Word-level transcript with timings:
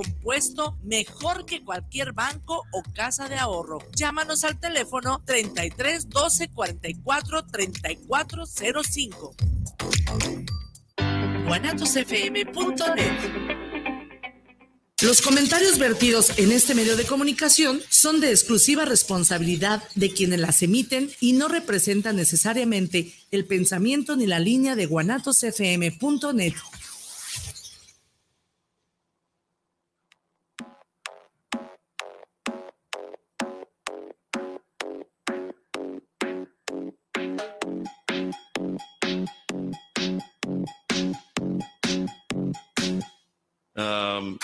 compuesto 0.00 0.78
mejor 0.82 1.44
que 1.44 1.62
cualquier 1.62 2.12
banco 2.12 2.64
o 2.72 2.82
casa 2.94 3.28
de 3.28 3.36
ahorro. 3.36 3.78
Llámanos 3.94 4.44
al 4.44 4.58
teléfono 4.58 5.22
33 5.26 6.08
12 6.08 6.48
44 6.48 7.46
34 7.46 8.44
05. 8.46 9.34
guanatosfm.net 11.46 13.60
los 15.02 15.22
comentarios 15.22 15.78
vertidos 15.78 16.38
en 16.38 16.52
este 16.52 16.74
medio 16.74 16.94
de 16.94 17.06
comunicación 17.06 17.80
son 17.88 18.20
de 18.20 18.32
exclusiva 18.32 18.84
responsabilidad 18.84 19.82
de 19.94 20.10
quienes 20.10 20.40
las 20.40 20.60
emiten 20.60 21.10
y 21.20 21.32
no 21.32 21.48
representan 21.48 22.16
necesariamente 22.16 23.14
el 23.30 23.46
pensamiento 23.46 24.14
ni 24.14 24.26
la 24.26 24.38
línea 24.38 24.76
de 24.76 24.84
guanatosfm.net. 24.84 26.52
Um, 43.80 44.36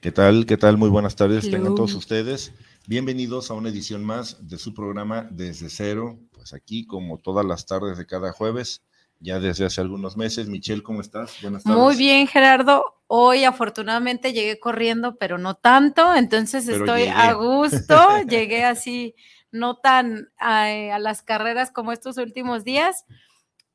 ¿Qué 0.00 0.10
tal? 0.10 0.46
¿Qué 0.46 0.56
tal? 0.56 0.78
Muy 0.78 0.88
buenas 0.88 1.16
tardes. 1.16 1.50
Tengan 1.50 1.74
todos 1.74 1.94
ustedes. 1.94 2.52
Bienvenidos 2.86 3.50
a 3.50 3.54
una 3.54 3.68
edición 3.68 4.02
más 4.04 4.48
de 4.48 4.58
su 4.58 4.72
programa 4.72 5.28
Desde 5.30 5.68
Cero. 5.68 6.18
Pues 6.32 6.54
aquí, 6.54 6.86
como 6.86 7.18
todas 7.18 7.44
las 7.44 7.66
tardes 7.66 7.98
de 7.98 8.06
cada 8.06 8.32
jueves, 8.32 8.82
ya 9.20 9.38
desde 9.38 9.66
hace 9.66 9.82
algunos 9.82 10.16
meses. 10.16 10.48
Michelle, 10.48 10.82
¿cómo 10.82 11.02
estás? 11.02 11.36
Buenas 11.42 11.64
tardes. 11.64 11.78
Muy 11.78 11.96
bien, 11.96 12.26
Gerardo. 12.26 13.02
Hoy 13.06 13.44
afortunadamente 13.44 14.32
llegué 14.32 14.58
corriendo, 14.58 15.16
pero 15.16 15.36
no 15.36 15.56
tanto, 15.56 16.14
entonces 16.14 16.68
estoy 16.68 17.04
a 17.04 17.34
gusto. 17.34 17.96
llegué 18.28 18.64
así, 18.64 19.14
no 19.50 19.76
tan 19.76 20.30
a 20.38 20.98
las 20.98 21.22
carreras 21.22 21.70
como 21.70 21.92
estos 21.92 22.16
últimos 22.16 22.64
días 22.64 23.04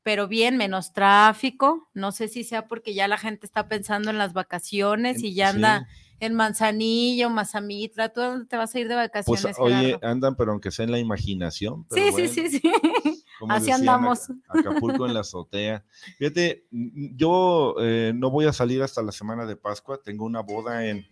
pero 0.02 0.28
bien, 0.28 0.56
menos 0.56 0.92
tráfico. 0.92 1.88
No 1.94 2.12
sé 2.12 2.28
si 2.28 2.44
sea 2.44 2.66
porque 2.66 2.94
ya 2.94 3.08
la 3.08 3.18
gente 3.18 3.46
está 3.46 3.68
pensando 3.68 4.10
en 4.10 4.18
las 4.18 4.32
vacaciones 4.32 5.22
y 5.22 5.34
ya 5.34 5.50
anda 5.50 5.86
en 6.20 6.34
Manzanillo, 6.34 7.30
Mazamitra, 7.30 8.10
¿tú 8.10 8.20
dónde 8.20 8.46
te 8.46 8.56
vas 8.56 8.74
a 8.74 8.78
ir 8.78 8.88
de 8.88 8.94
pues, 8.94 9.06
vacaciones? 9.06 9.56
Pues 9.56 9.58
oye, 9.58 9.98
andan, 10.02 10.36
pero 10.36 10.52
aunque 10.52 10.70
sea 10.70 10.84
en 10.84 10.92
la 10.92 10.98
imaginación. 10.98 11.86
sí, 11.90 12.12
sí, 12.14 12.28
sí, 12.28 12.48
sí, 12.50 12.62
Así 13.48 13.70
andamos. 13.70 14.30
Acapulco 14.48 15.06
en 15.06 15.14
la 15.14 15.20
azotea. 15.20 15.82
Fíjate, 16.18 16.66
yo 16.70 17.74
eh, 17.80 18.12
no 18.14 18.30
voy 18.30 18.44
a 18.44 18.52
salir 18.52 18.82
hasta 18.82 19.02
la 19.02 19.12
semana 19.12 19.46
de 19.46 19.56
Pascua. 19.56 19.98
Tengo 20.02 20.26
una 20.26 20.40
boda 20.40 20.86
en, 20.86 21.06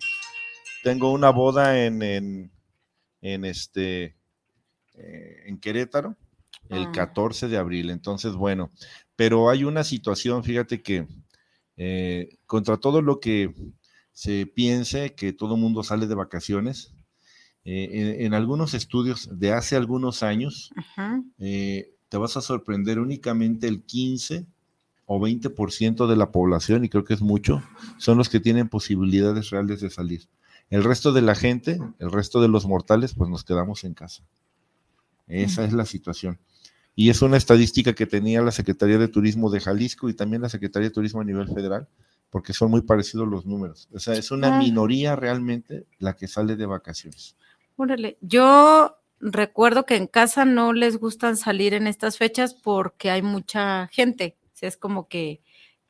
tengo 0.84 1.10
una 1.10 1.30
boda 1.30 1.82
en, 1.82 2.02
en, 2.02 2.52
en 3.22 3.44
este, 3.46 4.14
eh, 4.94 5.42
en 5.46 5.58
Querétaro 5.58 6.16
el 6.70 6.90
14 6.92 7.46
ah. 7.46 7.48
de 7.48 7.56
abril. 7.56 7.90
Entonces, 7.90 8.34
bueno, 8.34 8.70
pero 9.16 9.50
hay 9.50 9.64
una 9.64 9.84
situación, 9.84 10.44
fíjate 10.44 10.82
que 10.82 11.06
eh, 11.76 12.38
contra 12.46 12.76
todo 12.76 13.02
lo 13.02 13.20
que 13.20 13.54
se 14.12 14.46
piense 14.46 15.14
que 15.14 15.32
todo 15.32 15.54
el 15.54 15.60
mundo 15.60 15.82
sale 15.82 16.06
de 16.06 16.14
vacaciones, 16.14 16.92
eh, 17.64 18.18
en, 18.20 18.34
algunos 18.34 18.74
estudios 18.74 19.28
de 19.30 19.52
hace 19.52 19.76
algunos 19.76 20.22
años, 20.22 20.70
eh, 21.38 21.94
te 22.08 22.16
vas 22.16 22.36
a 22.36 22.40
sorprender 22.40 22.98
únicamente 22.98 23.68
el 23.68 23.82
15 23.82 24.46
o 25.06 25.20
20% 25.20 26.06
de 26.06 26.16
la 26.16 26.32
población, 26.32 26.84
y 26.84 26.88
creo 26.88 27.04
que 27.04 27.14
es 27.14 27.20
mucho, 27.20 27.62
son 27.98 28.18
los 28.18 28.28
que 28.28 28.40
tienen 28.40 28.68
posibilidades 28.68 29.50
reales 29.50 29.80
de 29.80 29.90
salir. 29.90 30.28
El 30.70 30.84
resto 30.84 31.12
de 31.12 31.22
la 31.22 31.34
gente, 31.34 31.78
el 31.98 32.10
resto 32.10 32.40
de 32.40 32.48
los 32.48 32.66
mortales, 32.66 33.14
pues 33.14 33.30
nos 33.30 33.44
quedamos 33.44 33.84
en 33.84 33.94
casa. 33.94 34.22
Esa 35.28 35.64
es 35.64 35.72
la 35.72 35.86
situación 35.86 36.38
y 36.98 37.10
es 37.10 37.22
una 37.22 37.36
estadística 37.36 37.92
que 37.92 38.06
tenía 38.06 38.42
la 38.42 38.50
Secretaría 38.50 38.98
de 38.98 39.06
Turismo 39.06 39.50
de 39.50 39.60
Jalisco 39.60 40.08
y 40.08 40.14
también 40.14 40.42
la 40.42 40.48
Secretaría 40.48 40.88
de 40.88 40.94
Turismo 40.94 41.20
a 41.20 41.24
nivel 41.24 41.46
federal, 41.46 41.86
porque 42.28 42.52
son 42.52 42.72
muy 42.72 42.82
parecidos 42.82 43.28
los 43.28 43.46
números. 43.46 43.88
O 43.94 44.00
sea, 44.00 44.14
es 44.14 44.32
una 44.32 44.56
ah. 44.56 44.58
minoría 44.58 45.14
realmente 45.14 45.86
la 46.00 46.16
que 46.16 46.26
sale 46.26 46.56
de 46.56 46.66
vacaciones. 46.66 47.36
Órale, 47.76 48.18
yo 48.20 48.96
recuerdo 49.20 49.86
que 49.86 49.94
en 49.94 50.08
casa 50.08 50.44
no 50.44 50.72
les 50.72 50.96
gustan 50.96 51.36
salir 51.36 51.72
en 51.72 51.86
estas 51.86 52.18
fechas 52.18 52.52
porque 52.52 53.12
hay 53.12 53.22
mucha 53.22 53.86
gente. 53.92 54.36
O 54.46 54.56
sea, 54.56 54.68
es 54.68 54.76
como 54.76 55.06
que, 55.06 55.40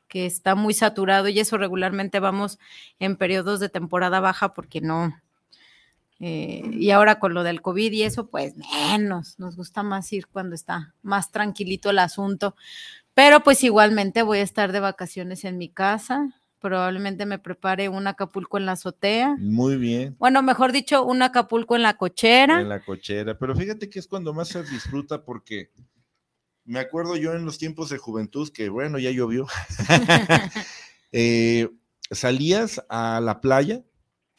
que 0.07 0.27
está 0.27 0.53
muy 0.53 0.75
saturado 0.75 1.27
y 1.27 1.39
eso 1.39 1.57
regularmente 1.57 2.19
vamos 2.19 2.59
en 2.99 3.15
periodos 3.15 3.59
de 3.59 3.69
temporada 3.69 4.19
baja 4.19 4.53
porque 4.53 4.79
no, 4.79 5.19
eh, 6.19 6.63
y 6.73 6.91
ahora 6.91 7.19
con 7.19 7.33
lo 7.33 7.43
del 7.43 7.61
COVID 7.61 7.91
y 7.93 8.03
eso, 8.03 8.27
pues 8.27 8.53
menos, 8.55 9.39
nos 9.39 9.55
gusta 9.55 9.83
más 9.83 10.11
ir 10.11 10.27
cuando 10.27 10.53
está 10.53 10.93
más 11.01 11.31
tranquilito 11.31 11.89
el 11.89 11.99
asunto. 11.99 12.55
Pero 13.13 13.41
pues 13.41 13.63
igualmente 13.63 14.23
voy 14.23 14.39
a 14.39 14.43
estar 14.43 14.71
de 14.71 14.79
vacaciones 14.79 15.45
en 15.45 15.57
mi 15.57 15.69
casa. 15.69 16.35
Probablemente 16.59 17.25
me 17.25 17.39
prepare 17.39 17.87
un 17.87 18.05
Acapulco 18.07 18.57
en 18.57 18.65
la 18.65 18.73
azotea. 18.73 19.37
Muy 19.39 19.77
bien. 19.77 20.15
Bueno, 20.19 20.41
mejor 20.41 20.73
dicho, 20.73 21.05
un 21.05 21.21
Acapulco 21.21 21.77
en 21.77 21.83
la 21.83 21.95
cochera. 21.95 22.59
En 22.59 22.69
la 22.69 22.83
cochera. 22.83 23.37
Pero 23.37 23.55
fíjate 23.55 23.89
que 23.89 23.99
es 23.99 24.07
cuando 24.07 24.33
más 24.33 24.49
se 24.49 24.63
disfruta 24.63 25.23
porque 25.23 25.71
me 26.65 26.79
acuerdo 26.79 27.15
yo 27.15 27.33
en 27.33 27.45
los 27.45 27.57
tiempos 27.57 27.89
de 27.89 27.97
juventud 27.97 28.49
que, 28.53 28.67
bueno, 28.69 28.99
ya 28.99 29.11
llovió. 29.11 29.47
Eh, 31.11 31.67
salías 32.11 32.85
a 32.87 33.19
la 33.19 33.41
playa 33.41 33.81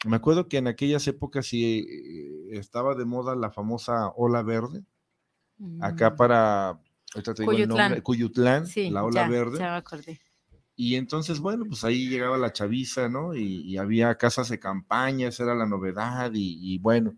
me 0.05 0.15
acuerdo 0.15 0.47
que 0.47 0.57
en 0.57 0.67
aquellas 0.67 1.07
épocas 1.07 1.45
sí 1.45 1.85
eh, 1.87 2.57
estaba 2.57 2.95
de 2.95 3.05
moda 3.05 3.35
la 3.35 3.51
famosa 3.51 4.09
ola 4.15 4.41
verde, 4.41 4.83
acá 5.79 6.11
mm. 6.11 6.15
para 6.15 6.79
Cuyutlán, 8.03 8.65
la 8.91 9.03
ola 9.03 9.27
verde. 9.27 9.59
Ya 9.59 9.71
me 9.71 9.77
acordé. 9.77 10.19
Y 10.75 10.95
entonces, 10.95 11.39
bueno, 11.39 11.65
pues 11.65 11.83
ahí 11.83 12.07
llegaba 12.07 12.37
la 12.37 12.53
chaviza, 12.53 13.09
¿no? 13.09 13.35
Y, 13.35 13.77
había 13.77 14.17
casas 14.17 14.49
de 14.49 14.59
campaña, 14.59 15.27
esa 15.27 15.43
era 15.43 15.53
la 15.53 15.67
novedad, 15.67 16.31
y, 16.33 16.79
bueno, 16.79 17.15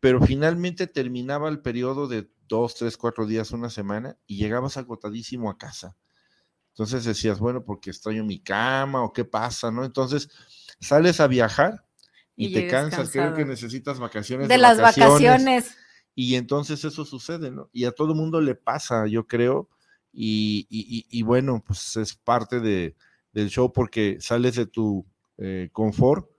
pero 0.00 0.22
finalmente 0.22 0.86
terminaba 0.86 1.48
el 1.48 1.60
periodo 1.60 2.06
de 2.06 2.30
dos, 2.48 2.76
tres, 2.76 2.96
cuatro 2.96 3.26
días, 3.26 3.50
una 3.50 3.68
semana, 3.68 4.16
y 4.26 4.36
llegabas 4.36 4.76
agotadísimo 4.76 5.50
a 5.50 5.58
casa. 5.58 5.96
Entonces 6.70 7.04
decías, 7.04 7.40
bueno, 7.40 7.64
porque 7.64 7.90
extraño 7.90 8.24
mi 8.24 8.38
cama 8.38 9.02
o 9.02 9.12
qué 9.12 9.24
pasa, 9.24 9.70
¿no? 9.70 9.84
Entonces 9.84 10.30
sales 10.80 11.20
a 11.20 11.26
viajar 11.26 11.87
y, 12.38 12.52
te 12.52 12.68
cansas, 12.68 13.10
creo 13.10 13.34
que 13.34 13.44
necesitas 13.44 13.98
vacaciones. 13.98 14.48
De, 14.48 14.58
las 14.58 14.80
vacaciones. 14.80 15.76
Y 16.14 16.36
entonces 16.36 16.84
eso 16.84 17.04
sucede, 17.04 17.50
¿no? 17.50 17.68
Y 17.72 17.84
a 17.84 17.90
todo 17.90 18.14
mundo 18.14 18.40
le 18.40 18.54
pasa, 18.54 19.08
yo 19.08 19.26
creo. 19.26 19.68
Y, 20.12 21.22
bueno, 21.22 21.62
pues 21.66 21.96
es 21.96 22.14
parte 22.14 22.60
de, 22.60 22.94
del 23.32 23.50
show 23.50 23.72
porque 23.72 24.18
sales 24.20 24.54
de 24.54 24.66
tu 24.66 25.04
eh, 25.36 25.68
confort 25.72 26.30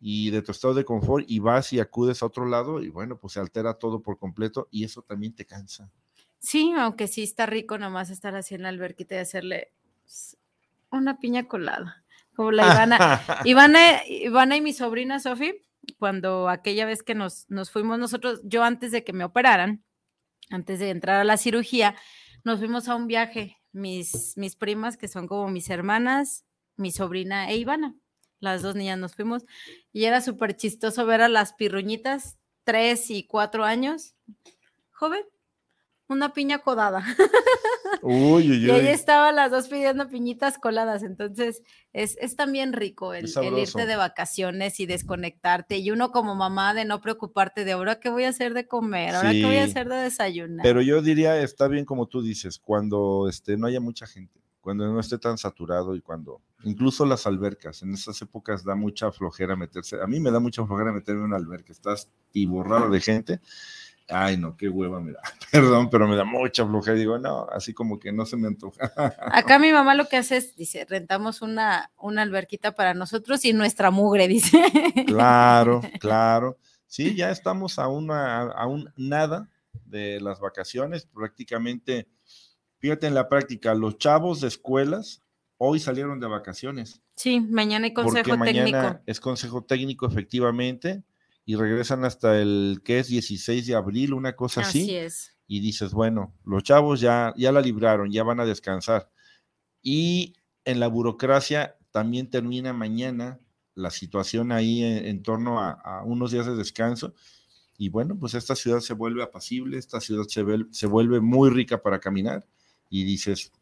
y 0.00 0.30
de 0.30 0.42
tu 0.42 0.52
estado 0.52 0.74
de 0.74 0.84
confort 0.84 1.24
y 1.28 1.40
vas 1.40 1.72
y 1.72 1.80
acudes 1.80 2.22
a 2.22 2.26
otro 2.26 2.46
lado 2.46 2.80
y 2.80 2.88
bueno, 2.88 3.18
pues 3.18 3.32
se 3.32 3.40
altera 3.40 3.74
todo 3.74 4.00
por 4.00 4.16
completo 4.16 4.68
y 4.70 4.84
eso 4.84 5.02
también 5.02 5.34
te 5.34 5.44
cansa. 5.44 5.90
Sí, 6.38 6.72
aunque 6.76 7.08
sí 7.08 7.24
está 7.24 7.46
rico 7.46 7.78
nomás 7.78 8.10
estar 8.10 8.36
así 8.36 8.54
en 8.54 8.62
la 8.62 8.68
alberquita 8.68 9.16
y 9.16 9.18
hacerle 9.18 9.72
una 10.90 11.18
piña 11.18 11.48
colada 11.48 12.04
como 12.38 12.52
la 12.52 12.66
Ivana. 12.66 12.98
Ivana, 13.44 14.06
Ivana 14.06 14.56
y 14.56 14.60
mi 14.60 14.72
sobrina 14.72 15.18
Sofi, 15.18 15.60
cuando 15.98 16.48
aquella 16.48 16.86
vez 16.86 17.02
que 17.02 17.16
nos, 17.16 17.50
nos 17.50 17.72
fuimos 17.72 17.98
nosotros, 17.98 18.40
yo 18.44 18.62
antes 18.62 18.92
de 18.92 19.02
que 19.02 19.12
me 19.12 19.24
operaran, 19.24 19.84
antes 20.48 20.78
de 20.78 20.90
entrar 20.90 21.16
a 21.16 21.24
la 21.24 21.36
cirugía, 21.36 21.96
nos 22.44 22.60
fuimos 22.60 22.88
a 22.88 22.94
un 22.94 23.08
viaje, 23.08 23.56
mis, 23.72 24.34
mis 24.36 24.54
primas, 24.54 24.96
que 24.96 25.08
son 25.08 25.26
como 25.26 25.48
mis 25.48 25.68
hermanas, 25.68 26.44
mi 26.76 26.92
sobrina 26.92 27.50
e 27.50 27.56
Ivana, 27.56 27.96
las 28.38 28.62
dos 28.62 28.76
niñas 28.76 29.00
nos 29.00 29.16
fuimos, 29.16 29.44
y 29.92 30.04
era 30.04 30.20
súper 30.20 30.54
chistoso 30.54 31.06
ver 31.06 31.22
a 31.22 31.28
las 31.28 31.54
pirruñitas, 31.54 32.38
tres 32.62 33.10
y 33.10 33.26
cuatro 33.26 33.64
años, 33.64 34.14
joven, 34.92 35.24
una 36.08 36.32
piña 36.32 36.58
codada. 36.58 37.04
Uy, 38.02 38.50
uy, 38.50 38.66
y 38.66 38.70
ahí 38.70 38.88
estaban 38.88 39.34
las 39.36 39.50
dos 39.50 39.68
pidiendo 39.68 40.08
piñitas 40.08 40.58
coladas. 40.58 41.02
Entonces, 41.02 41.62
es, 41.92 42.16
es 42.20 42.36
también 42.36 42.72
rico 42.72 43.12
el, 43.12 43.26
irte 43.26 43.86
de 43.86 43.96
vacaciones 43.96 44.78
y 44.80 44.86
desconectarte. 44.86 45.78
Y 45.78 45.90
uno 45.90 46.10
como 46.10 46.34
mamá 46.34 46.74
de 46.74 46.84
no 46.84 47.00
preocuparte 47.00 47.64
de 47.64 47.72
ahora 47.72 47.98
qué 47.98 48.08
voy 48.08 48.24
a 48.24 48.28
hacer 48.28 48.54
de 48.54 48.66
comer, 48.66 49.14
ahora 49.14 49.32
qué 49.32 49.44
voy 49.44 49.56
a 49.56 49.64
hacer 49.64 49.88
de 49.88 49.96
desayunar. 49.96 50.62
Pero 50.62 50.80
yo 50.80 51.02
diría, 51.02 51.40
está 51.40 51.66
bien 51.66 51.84
como 51.84 52.06
tú 52.06 52.22
dices, 52.22 52.58
cuando 52.58 53.26
este, 53.28 53.56
no 53.56 53.66
haya 53.66 53.80
mucha 53.80 54.06
gente, 54.06 54.40
cuando 54.60 54.86
no 54.86 55.00
esté 55.00 55.18
tan 55.18 55.38
saturado 55.38 55.96
y 55.96 56.00
cuando, 56.00 56.40
incluso 56.64 57.04
las 57.04 57.26
albercas, 57.26 57.82
en 57.82 57.94
esas 57.94 58.20
épocas 58.22 58.64
da 58.64 58.74
mucha 58.74 59.10
flojera 59.10 59.56
meterse. 59.56 60.00
A 60.00 60.06
mí 60.06 60.20
me 60.20 60.30
da 60.30 60.40
mucha 60.40 60.64
flojera 60.64 60.92
meterme 60.92 61.22
en 61.22 61.26
una 61.26 61.36
alberca, 61.36 61.72
estás 61.72 62.08
y 62.32 62.46
borrado 62.46 62.90
de 62.90 63.00
gente 63.00 63.40
Ay, 64.08 64.38
no, 64.38 64.56
qué 64.56 64.68
hueva 64.68 65.00
me 65.00 65.12
da. 65.12 65.20
Perdón, 65.52 65.90
pero 65.90 66.08
me 66.08 66.16
da 66.16 66.24
mucha 66.24 66.66
flojera. 66.66 66.96
Digo, 66.96 67.18
no, 67.18 67.46
así 67.50 67.74
como 67.74 67.98
que 67.98 68.12
no 68.12 68.24
se 68.24 68.36
me 68.36 68.48
antoja. 68.48 68.92
Acá 69.32 69.58
mi 69.58 69.72
mamá 69.72 69.94
lo 69.94 70.06
que 70.06 70.16
hace 70.16 70.38
es, 70.38 70.56
dice, 70.56 70.86
rentamos 70.88 71.42
una, 71.42 71.90
una 71.98 72.22
alberquita 72.22 72.74
para 72.74 72.94
nosotros 72.94 73.44
y 73.44 73.52
nuestra 73.52 73.90
mugre, 73.90 74.28
dice. 74.28 74.62
Claro, 75.06 75.82
claro. 76.00 76.58
Sí, 76.86 77.14
ya 77.14 77.30
estamos 77.30 77.78
a, 77.78 77.88
una, 77.88 78.42
a 78.42 78.66
un 78.66 78.90
nada 78.96 79.50
de 79.84 80.20
las 80.20 80.40
vacaciones. 80.40 81.06
Prácticamente, 81.06 82.08
fíjate 82.78 83.06
en 83.06 83.14
la 83.14 83.28
práctica, 83.28 83.74
los 83.74 83.98
chavos 83.98 84.40
de 84.40 84.48
escuelas 84.48 85.22
hoy 85.58 85.80
salieron 85.80 86.18
de 86.20 86.28
vacaciones. 86.28 87.02
Sí, 87.14 87.40
mañana 87.40 87.86
hay 87.86 87.92
consejo 87.92 88.30
porque 88.30 88.52
técnico. 88.52 88.78
mañana 88.78 89.02
es 89.04 89.20
consejo 89.20 89.64
técnico, 89.64 90.06
efectivamente, 90.06 91.02
y 91.48 91.56
regresan 91.56 92.04
hasta 92.04 92.38
el 92.42 92.82
que 92.84 92.98
es 92.98 93.08
16 93.08 93.66
de 93.66 93.74
abril, 93.74 94.12
una 94.12 94.36
cosa 94.36 94.60
así. 94.60 94.82
Así 94.82 94.96
es. 94.96 95.34
Y 95.46 95.60
dices, 95.60 95.94
bueno, 95.94 96.34
los 96.44 96.62
chavos 96.62 97.00
ya, 97.00 97.32
ya 97.38 97.52
la 97.52 97.62
libraron, 97.62 98.12
ya 98.12 98.22
van 98.22 98.38
a 98.38 98.44
descansar. 98.44 99.10
Y 99.80 100.34
en 100.66 100.78
la 100.78 100.88
burocracia 100.88 101.78
también 101.90 102.28
termina 102.28 102.74
mañana 102.74 103.40
la 103.74 103.90
situación 103.90 104.52
ahí 104.52 104.84
en, 104.84 105.06
en 105.06 105.22
torno 105.22 105.58
a, 105.58 105.70
a 105.70 106.04
unos 106.04 106.32
días 106.32 106.44
de 106.44 106.54
descanso. 106.54 107.14
Y 107.78 107.88
bueno, 107.88 108.18
pues 108.18 108.34
esta 108.34 108.54
ciudad 108.54 108.80
se 108.80 108.92
vuelve 108.92 109.22
apacible, 109.22 109.78
esta 109.78 110.02
ciudad 110.02 110.24
se, 110.28 110.44
se 110.70 110.86
vuelve 110.86 111.18
muy 111.20 111.48
rica 111.48 111.80
para 111.80 111.98
caminar 111.98 112.46
y 112.90 113.04
dices, 113.04 113.52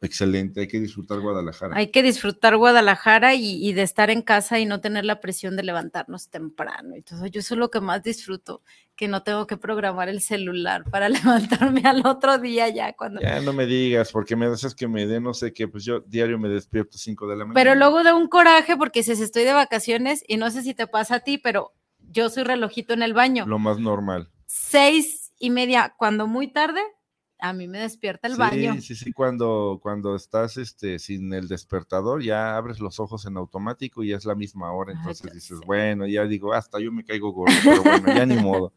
excelente, 0.00 0.60
hay 0.60 0.68
que 0.68 0.80
disfrutar 0.80 1.20
Guadalajara. 1.20 1.76
Hay 1.76 1.88
que 1.88 2.02
disfrutar 2.02 2.56
Guadalajara 2.56 3.34
y, 3.34 3.66
y 3.66 3.72
de 3.72 3.82
estar 3.82 4.10
en 4.10 4.22
casa 4.22 4.58
y 4.58 4.66
no 4.66 4.80
tener 4.80 5.04
la 5.04 5.20
presión 5.20 5.56
de 5.56 5.62
levantarnos 5.62 6.28
temprano. 6.28 6.96
Y 6.96 7.02
todo. 7.02 7.26
Yo 7.26 7.40
eso 7.40 7.54
es 7.54 7.58
lo 7.58 7.70
que 7.70 7.80
más 7.80 8.02
disfruto, 8.02 8.62
que 8.96 9.08
no 9.08 9.22
tengo 9.22 9.46
que 9.46 9.56
programar 9.56 10.08
el 10.08 10.20
celular 10.20 10.84
para 10.90 11.08
levantarme 11.08 11.82
al 11.84 12.04
otro 12.06 12.38
día 12.38 12.68
ya 12.68 12.94
cuando... 12.94 13.20
Ya 13.20 13.40
no 13.40 13.52
me 13.52 13.66
digas, 13.66 14.10
porque 14.12 14.36
me 14.36 14.46
haces 14.46 14.74
que 14.74 14.88
me 14.88 15.06
dé 15.06 15.20
no 15.20 15.34
sé 15.34 15.52
qué, 15.52 15.68
pues 15.68 15.84
yo 15.84 16.00
diario 16.00 16.38
me 16.38 16.48
despierto 16.48 16.98
5 16.98 17.26
de 17.26 17.36
la 17.36 17.44
mañana. 17.44 17.54
Pero 17.54 17.74
luego 17.74 18.02
da 18.02 18.14
un 18.14 18.28
coraje 18.28 18.76
porque 18.76 19.00
dices, 19.00 19.20
estoy 19.20 19.44
de 19.44 19.52
vacaciones 19.52 20.24
y 20.26 20.36
no 20.36 20.50
sé 20.50 20.62
si 20.62 20.74
te 20.74 20.86
pasa 20.86 21.16
a 21.16 21.20
ti, 21.20 21.38
pero 21.38 21.72
yo 22.10 22.30
soy 22.30 22.44
relojito 22.44 22.94
en 22.94 23.02
el 23.02 23.14
baño. 23.14 23.46
Lo 23.46 23.58
más 23.58 23.78
normal. 23.78 24.30
Seis 24.46 25.32
y 25.38 25.50
media, 25.50 25.94
cuando 25.98 26.26
muy 26.26 26.48
tarde, 26.48 26.80
a 27.38 27.52
mí 27.52 27.68
me 27.68 27.80
despierta 27.80 28.28
el 28.28 28.34
sí, 28.34 28.38
baño. 28.38 28.80
Sí, 28.80 28.94
sí, 28.94 29.12
cuando, 29.12 29.78
cuando 29.82 30.16
estás 30.16 30.56
este, 30.56 30.98
sin 30.98 31.32
el 31.32 31.48
despertador, 31.48 32.22
ya 32.22 32.56
abres 32.56 32.80
los 32.80 32.98
ojos 33.00 33.26
en 33.26 33.36
automático 33.36 34.02
y 34.02 34.12
es 34.12 34.24
la 34.24 34.34
misma 34.34 34.72
hora, 34.72 34.92
entonces 34.92 35.32
dices, 35.32 35.58
bueno, 35.66 36.06
ya 36.06 36.24
digo, 36.24 36.52
hasta 36.52 36.80
yo 36.80 36.90
me 36.92 37.04
caigo 37.04 37.32
gordo, 37.32 37.54
pero 37.64 37.82
bueno, 37.82 38.06
ya 38.08 38.26
ni 38.26 38.36
modo. 38.36 38.72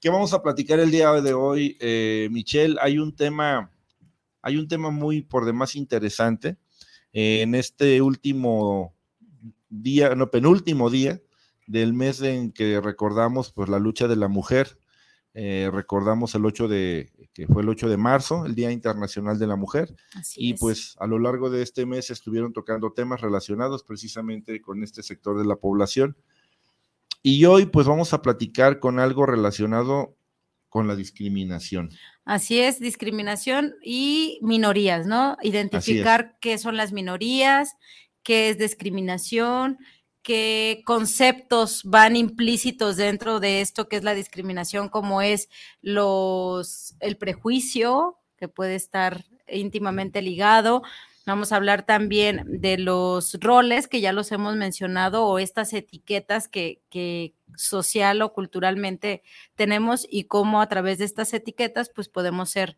¿Qué 0.00 0.10
vamos 0.10 0.32
a 0.32 0.42
platicar 0.42 0.80
el 0.80 0.90
día 0.90 1.12
de 1.12 1.32
hoy, 1.32 1.76
eh, 1.80 2.28
Michelle? 2.32 2.76
Hay 2.80 2.98
un 2.98 3.14
tema, 3.14 3.70
hay 4.40 4.56
un 4.56 4.66
tema 4.66 4.90
muy 4.90 5.22
por 5.22 5.44
demás 5.44 5.76
interesante. 5.76 6.56
Eh, 7.12 7.42
en 7.42 7.54
este 7.54 8.02
último 8.02 8.96
día, 9.68 10.16
no, 10.16 10.30
penúltimo 10.30 10.90
día 10.90 11.20
del 11.68 11.92
mes 11.92 12.20
en 12.20 12.50
que 12.50 12.80
recordamos 12.80 13.52
pues 13.52 13.68
la 13.68 13.78
lucha 13.78 14.08
de 14.08 14.16
la 14.16 14.26
mujer, 14.26 14.76
eh, 15.34 15.70
recordamos 15.72 16.34
el 16.34 16.44
8 16.44 16.68
de, 16.68 17.10
que 17.32 17.46
fue 17.46 17.62
el 17.62 17.68
8 17.68 17.88
de 17.88 17.96
marzo, 17.96 18.44
el 18.44 18.54
Día 18.54 18.70
Internacional 18.70 19.38
de 19.38 19.46
la 19.46 19.56
Mujer, 19.56 19.94
Así 20.14 20.48
y 20.48 20.52
es. 20.52 20.60
pues 20.60 20.96
a 21.00 21.06
lo 21.06 21.18
largo 21.18 21.48
de 21.48 21.62
este 21.62 21.86
mes 21.86 22.10
estuvieron 22.10 22.52
tocando 22.52 22.92
temas 22.92 23.20
relacionados 23.22 23.82
precisamente 23.82 24.60
con 24.60 24.82
este 24.82 25.02
sector 25.02 25.38
de 25.38 25.46
la 25.46 25.56
población. 25.56 26.16
Y 27.22 27.44
hoy 27.46 27.66
pues 27.66 27.86
vamos 27.86 28.12
a 28.12 28.20
platicar 28.20 28.78
con 28.78 28.98
algo 28.98 29.24
relacionado 29.24 30.16
con 30.68 30.86
la 30.86 30.96
discriminación. 30.96 31.90
Así 32.24 32.60
es, 32.60 32.80
discriminación 32.80 33.74
y 33.82 34.38
minorías, 34.42 35.06
¿no? 35.06 35.36
Identificar 35.42 36.36
qué 36.40 36.58
son 36.58 36.76
las 36.76 36.92
minorías, 36.92 37.76
qué 38.22 38.48
es 38.48 38.58
discriminación, 38.58 39.78
qué 40.22 40.82
conceptos 40.84 41.82
van 41.84 42.16
implícitos 42.16 42.96
dentro 42.96 43.40
de 43.40 43.60
esto 43.60 43.88
que 43.88 43.96
es 43.96 44.04
la 44.04 44.14
discriminación, 44.14 44.88
como 44.88 45.22
es 45.22 45.48
los 45.80 46.94
el 47.00 47.16
prejuicio, 47.16 48.18
que 48.36 48.48
puede 48.48 48.74
estar 48.74 49.24
íntimamente 49.48 50.22
ligado. 50.22 50.82
Vamos 51.24 51.52
a 51.52 51.56
hablar 51.56 51.86
también 51.86 52.42
de 52.46 52.78
los 52.78 53.34
roles 53.40 53.86
que 53.86 54.00
ya 54.00 54.12
los 54.12 54.32
hemos 54.32 54.56
mencionado 54.56 55.24
o 55.24 55.38
estas 55.38 55.72
etiquetas 55.72 56.48
que, 56.48 56.80
que 56.90 57.34
social 57.56 58.22
o 58.22 58.32
culturalmente 58.32 59.22
tenemos 59.54 60.04
y 60.10 60.24
cómo 60.24 60.60
a 60.60 60.68
través 60.68 60.98
de 60.98 61.04
estas 61.04 61.32
etiquetas 61.32 61.90
pues 61.94 62.08
podemos 62.08 62.50
ser 62.50 62.76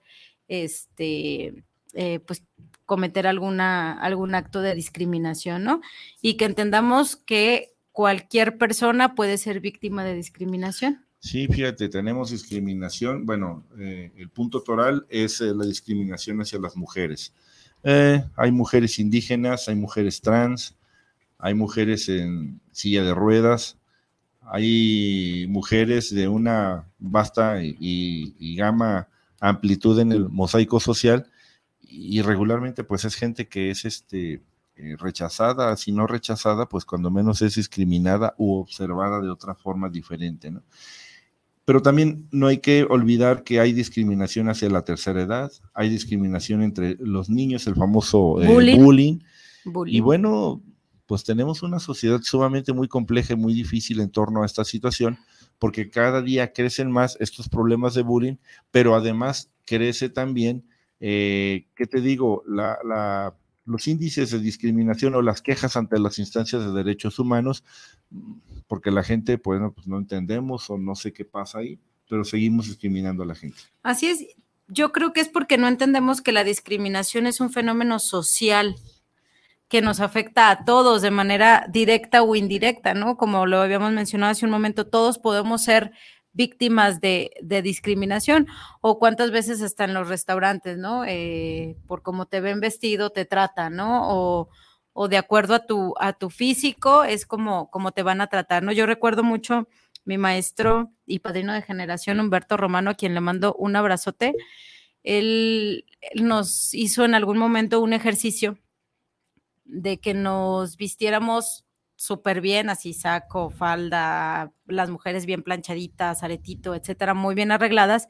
este 0.48 1.64
eh, 1.94 2.20
pues 2.20 2.42
cometer 2.86 3.26
alguna 3.26 3.92
algún 3.92 4.34
acto 4.34 4.60
de 4.60 4.74
discriminación, 4.74 5.64
¿no? 5.64 5.80
Y 6.20 6.36
que 6.36 6.44
entendamos 6.44 7.16
que 7.16 7.74
cualquier 7.92 8.58
persona 8.58 9.14
puede 9.14 9.38
ser 9.38 9.60
víctima 9.60 10.04
de 10.04 10.14
discriminación. 10.14 11.04
Sí, 11.20 11.46
fíjate, 11.46 11.88
tenemos 11.88 12.30
discriminación. 12.30 13.24
Bueno, 13.24 13.64
eh, 13.78 14.12
el 14.16 14.28
punto 14.28 14.62
toral 14.62 15.06
es 15.08 15.40
eh, 15.40 15.54
la 15.54 15.64
discriminación 15.64 16.40
hacia 16.42 16.58
las 16.58 16.76
mujeres. 16.76 17.32
Eh, 17.82 18.22
hay 18.36 18.52
mujeres 18.52 18.98
indígenas, 18.98 19.68
hay 19.68 19.76
mujeres 19.76 20.20
trans, 20.20 20.76
hay 21.38 21.54
mujeres 21.54 22.08
en 22.08 22.60
silla 22.72 23.02
de 23.04 23.14
ruedas, 23.14 23.78
hay 24.42 25.46
mujeres 25.48 26.14
de 26.14 26.28
una 26.28 26.90
vasta 26.98 27.62
y, 27.62 27.76
y 28.38 28.56
gama 28.56 29.08
amplitud 29.40 29.98
en 30.00 30.12
el 30.12 30.28
mosaico 30.28 30.80
social 30.80 31.30
y 31.94 32.22
regularmente 32.22 32.84
pues 32.84 33.04
es 33.04 33.14
gente 33.14 33.48
que 33.48 33.70
es 33.70 33.84
este 33.84 34.42
eh, 34.76 34.96
rechazada, 34.98 35.76
si 35.76 35.92
no 35.92 36.06
rechazada, 36.06 36.68
pues 36.68 36.84
cuando 36.84 37.10
menos 37.10 37.42
es 37.42 37.54
discriminada 37.54 38.34
u 38.38 38.54
observada 38.54 39.20
de 39.20 39.30
otra 39.30 39.54
forma 39.54 39.88
diferente, 39.88 40.50
¿no? 40.50 40.62
Pero 41.64 41.80
también 41.80 42.28
no 42.30 42.48
hay 42.48 42.58
que 42.58 42.82
olvidar 42.82 43.44
que 43.44 43.60
hay 43.60 43.72
discriminación 43.72 44.50
hacia 44.50 44.68
la 44.68 44.84
tercera 44.84 45.22
edad, 45.22 45.52
hay 45.72 45.88
discriminación 45.88 46.60
entre 46.62 46.96
los 46.98 47.30
niños, 47.30 47.66
el 47.66 47.74
famoso 47.74 48.42
eh, 48.42 48.48
Bullying. 48.48 48.78
bullying. 48.78 49.18
Bullying. 49.64 49.96
Y 49.96 50.00
bueno, 50.00 50.62
pues 51.06 51.24
tenemos 51.24 51.62
una 51.62 51.78
sociedad 51.78 52.20
sumamente 52.22 52.72
muy 52.72 52.88
compleja 52.88 53.34
y 53.34 53.36
muy 53.36 53.54
difícil 53.54 54.00
en 54.00 54.10
torno 54.10 54.42
a 54.42 54.46
esta 54.46 54.64
situación, 54.64 55.18
porque 55.58 55.88
cada 55.88 56.20
día 56.20 56.52
crecen 56.52 56.90
más 56.90 57.16
estos 57.20 57.48
problemas 57.48 57.94
de 57.94 58.02
bullying, 58.02 58.36
pero 58.70 58.94
además 58.94 59.50
crece 59.64 60.08
también, 60.08 60.64
eh, 61.00 61.68
¿qué 61.74 61.86
te 61.86 62.00
digo? 62.00 62.42
La, 62.46 63.34
los 63.66 63.88
índices 63.88 64.30
de 64.30 64.40
discriminación 64.40 65.14
o 65.14 65.22
las 65.22 65.42
quejas 65.42 65.76
ante 65.76 65.98
las 65.98 66.18
instancias 66.18 66.64
de 66.64 66.72
derechos 66.72 67.18
humanos, 67.18 67.64
porque 68.66 68.90
la 68.90 69.02
gente, 69.02 69.38
pues, 69.38 69.60
no, 69.60 69.72
pues 69.72 69.86
no 69.86 69.98
entendemos 69.98 70.68
o 70.70 70.78
no 70.78 70.94
sé 70.94 71.12
qué 71.12 71.24
pasa 71.24 71.58
ahí, 71.58 71.78
pero 72.08 72.24
seguimos 72.24 72.66
discriminando 72.66 73.22
a 73.22 73.26
la 73.26 73.34
gente. 73.34 73.58
Así 73.82 74.06
es. 74.06 74.26
Yo 74.68 74.92
creo 74.92 75.12
que 75.12 75.20
es 75.20 75.28
porque 75.28 75.58
no 75.58 75.68
entendemos 75.68 76.22
que 76.22 76.32
la 76.32 76.44
discriminación 76.44 77.26
es 77.26 77.40
un 77.40 77.50
fenómeno 77.50 77.98
social 77.98 78.76
que 79.68 79.82
nos 79.82 80.00
afecta 80.00 80.50
a 80.50 80.64
todos 80.64 81.02
de 81.02 81.10
manera 81.10 81.66
directa 81.68 82.22
o 82.22 82.34
indirecta, 82.34 82.94
¿no? 82.94 83.16
Como 83.16 83.46
lo 83.46 83.60
habíamos 83.60 83.92
mencionado 83.92 84.32
hace 84.32 84.44
un 84.44 84.50
momento, 84.50 84.86
todos 84.86 85.18
podemos 85.18 85.64
ser 85.64 85.92
víctimas 86.34 87.00
de, 87.00 87.30
de 87.40 87.62
discriminación 87.62 88.48
o 88.80 88.98
cuántas 88.98 89.30
veces 89.30 89.62
hasta 89.62 89.84
en 89.84 89.94
los 89.94 90.08
restaurantes, 90.08 90.76
¿no? 90.76 91.04
Eh, 91.06 91.76
por 91.86 92.02
cómo 92.02 92.26
te 92.26 92.40
ven 92.40 92.60
vestido, 92.60 93.10
te 93.10 93.24
tratan, 93.24 93.76
¿no? 93.76 94.10
O, 94.10 94.48
o 94.92 95.08
de 95.08 95.16
acuerdo 95.16 95.54
a 95.54 95.66
tu, 95.66 95.94
a 95.98 96.12
tu 96.12 96.30
físico, 96.30 97.04
es 97.04 97.24
como, 97.24 97.70
como 97.70 97.92
te 97.92 98.02
van 98.02 98.20
a 98.20 98.26
tratar, 98.26 98.62
¿no? 98.62 98.72
Yo 98.72 98.84
recuerdo 98.84 99.24
mucho 99.24 99.68
mi 100.04 100.18
maestro 100.18 100.92
y 101.06 101.20
padrino 101.20 101.52
de 101.52 101.62
generación, 101.62 102.20
Humberto 102.20 102.56
Romano, 102.56 102.90
a 102.90 102.94
quien 102.94 103.14
le 103.14 103.20
mando 103.20 103.54
un 103.54 103.76
abrazote. 103.76 104.34
Él, 105.02 105.86
él 106.00 106.26
nos 106.26 106.74
hizo 106.74 107.04
en 107.04 107.14
algún 107.14 107.38
momento 107.38 107.80
un 107.80 107.92
ejercicio 107.92 108.58
de 109.64 109.98
que 109.98 110.14
nos 110.14 110.76
vistiéramos 110.76 111.64
súper 111.96 112.40
bien, 112.40 112.70
así 112.70 112.92
saco, 112.92 113.50
falda, 113.50 114.52
las 114.66 114.90
mujeres 114.90 115.26
bien 115.26 115.42
planchaditas, 115.42 116.22
aretito, 116.22 116.74
etcétera, 116.74 117.14
muy 117.14 117.34
bien 117.34 117.52
arregladas, 117.52 118.08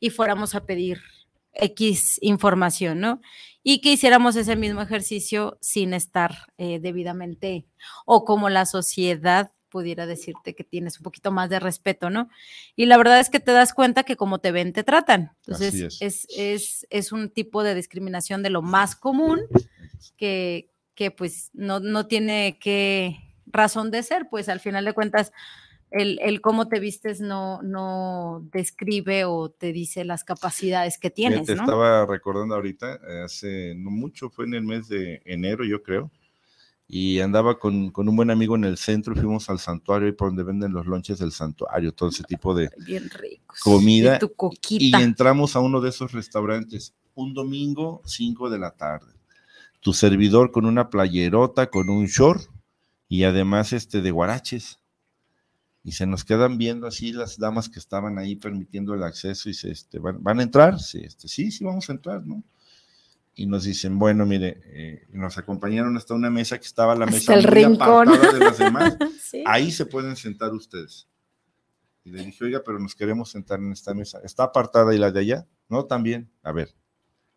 y 0.00 0.10
fuéramos 0.10 0.54
a 0.54 0.64
pedir 0.66 1.00
X 1.52 2.18
información, 2.22 3.00
¿no? 3.00 3.20
Y 3.62 3.80
que 3.80 3.92
hiciéramos 3.92 4.36
ese 4.36 4.56
mismo 4.56 4.82
ejercicio 4.82 5.58
sin 5.60 5.94
estar 5.94 6.52
eh, 6.58 6.80
debidamente, 6.80 7.66
o 8.04 8.24
como 8.24 8.48
la 8.48 8.66
sociedad 8.66 9.52
pudiera 9.68 10.06
decirte 10.06 10.54
que 10.54 10.62
tienes 10.62 10.98
un 10.98 11.02
poquito 11.02 11.32
más 11.32 11.50
de 11.50 11.58
respeto, 11.58 12.08
¿no? 12.08 12.28
Y 12.76 12.86
la 12.86 12.96
verdad 12.96 13.18
es 13.18 13.28
que 13.28 13.40
te 13.40 13.50
das 13.50 13.74
cuenta 13.74 14.04
que 14.04 14.14
como 14.14 14.38
te 14.38 14.52
ven, 14.52 14.72
te 14.72 14.84
tratan. 14.84 15.32
Entonces, 15.44 15.98
es. 16.00 16.28
Es, 16.30 16.86
es 16.90 17.10
un 17.10 17.28
tipo 17.28 17.64
de 17.64 17.74
discriminación 17.74 18.44
de 18.44 18.50
lo 18.50 18.62
más 18.62 18.94
común 18.94 19.40
que, 20.16 20.70
que 20.94 21.10
pues 21.10 21.50
no, 21.54 21.80
no 21.80 22.06
tiene 22.06 22.58
que 22.60 23.18
razón 23.46 23.90
de 23.90 24.02
ser, 24.02 24.28
pues 24.30 24.48
al 24.48 24.60
final 24.60 24.84
de 24.84 24.92
cuentas 24.92 25.32
el, 25.90 26.18
el, 26.22 26.40
cómo 26.40 26.66
te 26.66 26.80
vistes 26.80 27.20
no, 27.20 27.62
no 27.62 28.46
describe 28.52 29.24
o 29.26 29.50
te 29.50 29.72
dice 29.72 30.04
las 30.04 30.24
capacidades 30.24 30.98
que 30.98 31.10
tienes. 31.10 31.46
Te 31.46 31.54
¿no? 31.54 31.62
estaba 31.62 32.04
recordando 32.04 32.56
ahorita, 32.56 32.98
hace 33.24 33.74
no 33.76 33.90
mucho, 33.90 34.28
fue 34.28 34.44
en 34.46 34.54
el 34.54 34.64
mes 34.64 34.88
de 34.88 35.22
enero, 35.24 35.64
yo 35.64 35.82
creo, 35.84 36.10
y 36.88 37.20
andaba 37.20 37.58
con, 37.58 37.90
con, 37.90 38.08
un 38.08 38.16
buen 38.16 38.30
amigo 38.30 38.56
en 38.56 38.64
el 38.64 38.76
centro 38.76 39.14
y 39.14 39.20
fuimos 39.20 39.48
al 39.48 39.60
santuario 39.60 40.08
y 40.08 40.12
por 40.12 40.28
donde 40.28 40.42
venden 40.42 40.72
los 40.72 40.86
lonches 40.86 41.18
del 41.18 41.30
santuario, 41.30 41.92
todo 41.92 42.08
ese 42.08 42.24
tipo 42.24 42.54
de 42.54 42.70
Bien 42.84 43.08
ricos. 43.10 43.60
comida. 43.60 44.18
tu 44.18 44.32
y 44.68 44.94
entramos 44.96 45.54
a 45.54 45.60
uno 45.60 45.80
de 45.80 45.90
esos 45.90 46.12
restaurantes 46.12 46.94
un 47.14 47.32
domingo, 47.34 48.02
5 48.04 48.50
de 48.50 48.58
la 48.58 48.72
tarde. 48.72 49.12
Tu 49.84 49.92
servidor 49.92 50.50
con 50.50 50.64
una 50.64 50.88
playerota, 50.88 51.68
con 51.68 51.90
un 51.90 52.06
short 52.06 52.42
y 53.06 53.24
además 53.24 53.74
este 53.74 54.00
de 54.00 54.10
guaraches. 54.10 54.80
Y 55.82 55.92
se 55.92 56.06
nos 56.06 56.24
quedan 56.24 56.56
viendo 56.56 56.86
así 56.86 57.12
las 57.12 57.36
damas 57.36 57.68
que 57.68 57.78
estaban 57.78 58.18
ahí 58.18 58.36
permitiendo 58.36 58.94
el 58.94 59.02
acceso 59.02 59.50
y 59.50 59.54
se, 59.54 59.70
este, 59.70 59.98
¿van, 59.98 60.22
¿van 60.22 60.40
a 60.40 60.42
entrar? 60.42 60.80
Sí, 60.80 61.02
este, 61.04 61.28
sí, 61.28 61.50
sí, 61.50 61.62
vamos 61.62 61.90
a 61.90 61.92
entrar, 61.92 62.26
¿no? 62.26 62.42
y 63.36 63.46
nos 63.46 63.64
dicen, 63.64 63.98
bueno, 63.98 64.26
mire, 64.26 64.60
eh, 64.66 65.06
nos 65.12 65.38
acompañaron 65.38 65.96
hasta 65.96 66.14
una 66.14 66.30
mesa 66.30 66.58
que 66.58 66.66
estaba 66.66 66.94
la 66.94 67.06
mesa 67.06 67.34
el 67.34 67.42
muy 67.42 67.50
rincón. 67.50 68.08
de 68.08 68.38
las 68.38 68.58
demás. 68.58 68.96
sí. 69.20 69.42
Ahí 69.46 69.72
se 69.72 69.86
pueden 69.86 70.14
sentar 70.14 70.52
ustedes. 70.52 71.08
Y 72.04 72.10
le 72.10 72.24
dije, 72.24 72.44
oiga, 72.44 72.62
pero 72.64 72.78
nos 72.78 72.94
queremos 72.94 73.30
sentar 73.30 73.58
en 73.58 73.72
esta 73.72 73.92
mesa. 73.92 74.20
¿Está 74.22 74.44
apartada 74.44 74.94
y 74.94 74.98
la 74.98 75.10
de 75.10 75.20
allá? 75.20 75.46
No, 75.68 75.84
también. 75.86 76.30
A 76.42 76.52
ver, 76.52 76.74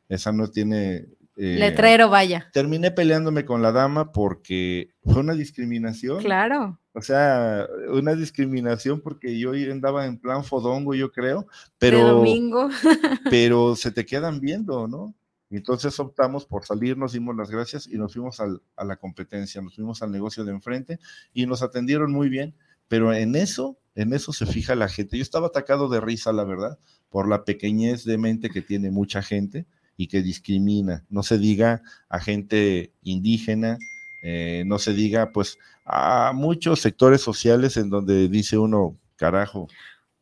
esa 0.10 0.32
no 0.32 0.50
tiene... 0.50 1.08
eh, 1.38 1.58
Letrero, 1.60 2.10
vaya. 2.10 2.50
Terminé 2.52 2.90
peleándome 2.90 3.46
con 3.46 3.62
la 3.62 3.72
dama 3.72 4.12
porque 4.12 4.90
fue 5.04 5.20
una 5.20 5.36
discriminación. 5.36 6.20
Claro. 6.20 6.80
O 6.94 7.02
sea, 7.02 7.68
una 7.90 8.16
discriminación 8.16 9.02
porque 9.02 9.38
yo 9.38 9.52
andaba 9.52 10.08
en 10.08 10.18
plan 10.18 10.44
fodongo, 10.44 10.96
yo 10.96 11.12
creo, 11.12 11.42
De 11.42 11.48
pero, 11.78 12.08
domingo. 12.08 12.70
pero 13.30 13.76
se 13.76 13.92
te 13.92 14.04
quedan 14.04 14.40
viendo, 14.40 14.88
¿no? 14.88 15.14
Y 15.52 15.58
entonces 15.58 16.00
optamos 16.00 16.46
por 16.48 16.66
salir, 16.66 16.98
nos 16.98 17.14
dimos 17.14 17.36
las 17.36 17.52
gracias 17.52 17.88
y 17.88 17.98
nos 18.00 18.14
fuimos 18.14 18.40
al, 18.40 18.64
a 18.76 18.84
la 18.84 18.96
competencia, 18.96 19.62
nos 19.62 19.76
fuimos 19.76 20.02
al 20.02 20.12
negocio 20.12 20.44
de 20.44 20.52
enfrente 20.52 21.00
y 21.34 21.46
nos 21.46 21.62
atendieron 21.62 22.12
muy 22.12 22.30
bien, 22.30 22.56
pero 22.88 23.14
en 23.14 23.36
eso, 23.36 23.78
en 23.94 24.12
eso 24.14 24.34
se 24.34 24.48
fija 24.48 24.74
la 24.74 24.90
gente. 24.90 25.18
Yo 25.18 25.24
estaba 25.24 25.48
atacado 25.48 25.88
de 25.88 26.02
risa, 26.02 26.34
la 26.34 26.46
verdad, 26.46 26.80
por 27.10 27.30
la 27.30 27.46
pequeñez 27.46 28.06
de 28.06 28.18
mente 28.18 28.50
que 28.50 28.64
tiene 28.64 28.90
mucha 28.90 29.22
gente 29.22 29.68
y 29.98 30.08
que 30.08 30.22
discrimina. 30.22 31.04
No 31.10 31.24
se 31.24 31.38
diga 31.38 31.82
a 32.08 32.20
gente 32.20 32.94
indígena, 33.04 33.78
eh, 34.24 34.64
no 34.66 34.80
se 34.80 34.94
diga 34.94 35.32
pues 35.32 35.58
a 35.84 36.32
muchos 36.34 36.80
sectores 36.80 37.22
sociales 37.22 37.76
en 37.78 37.90
donde 37.90 38.30
dice 38.30 38.58
uno, 38.58 38.98
carajo, 39.16 39.68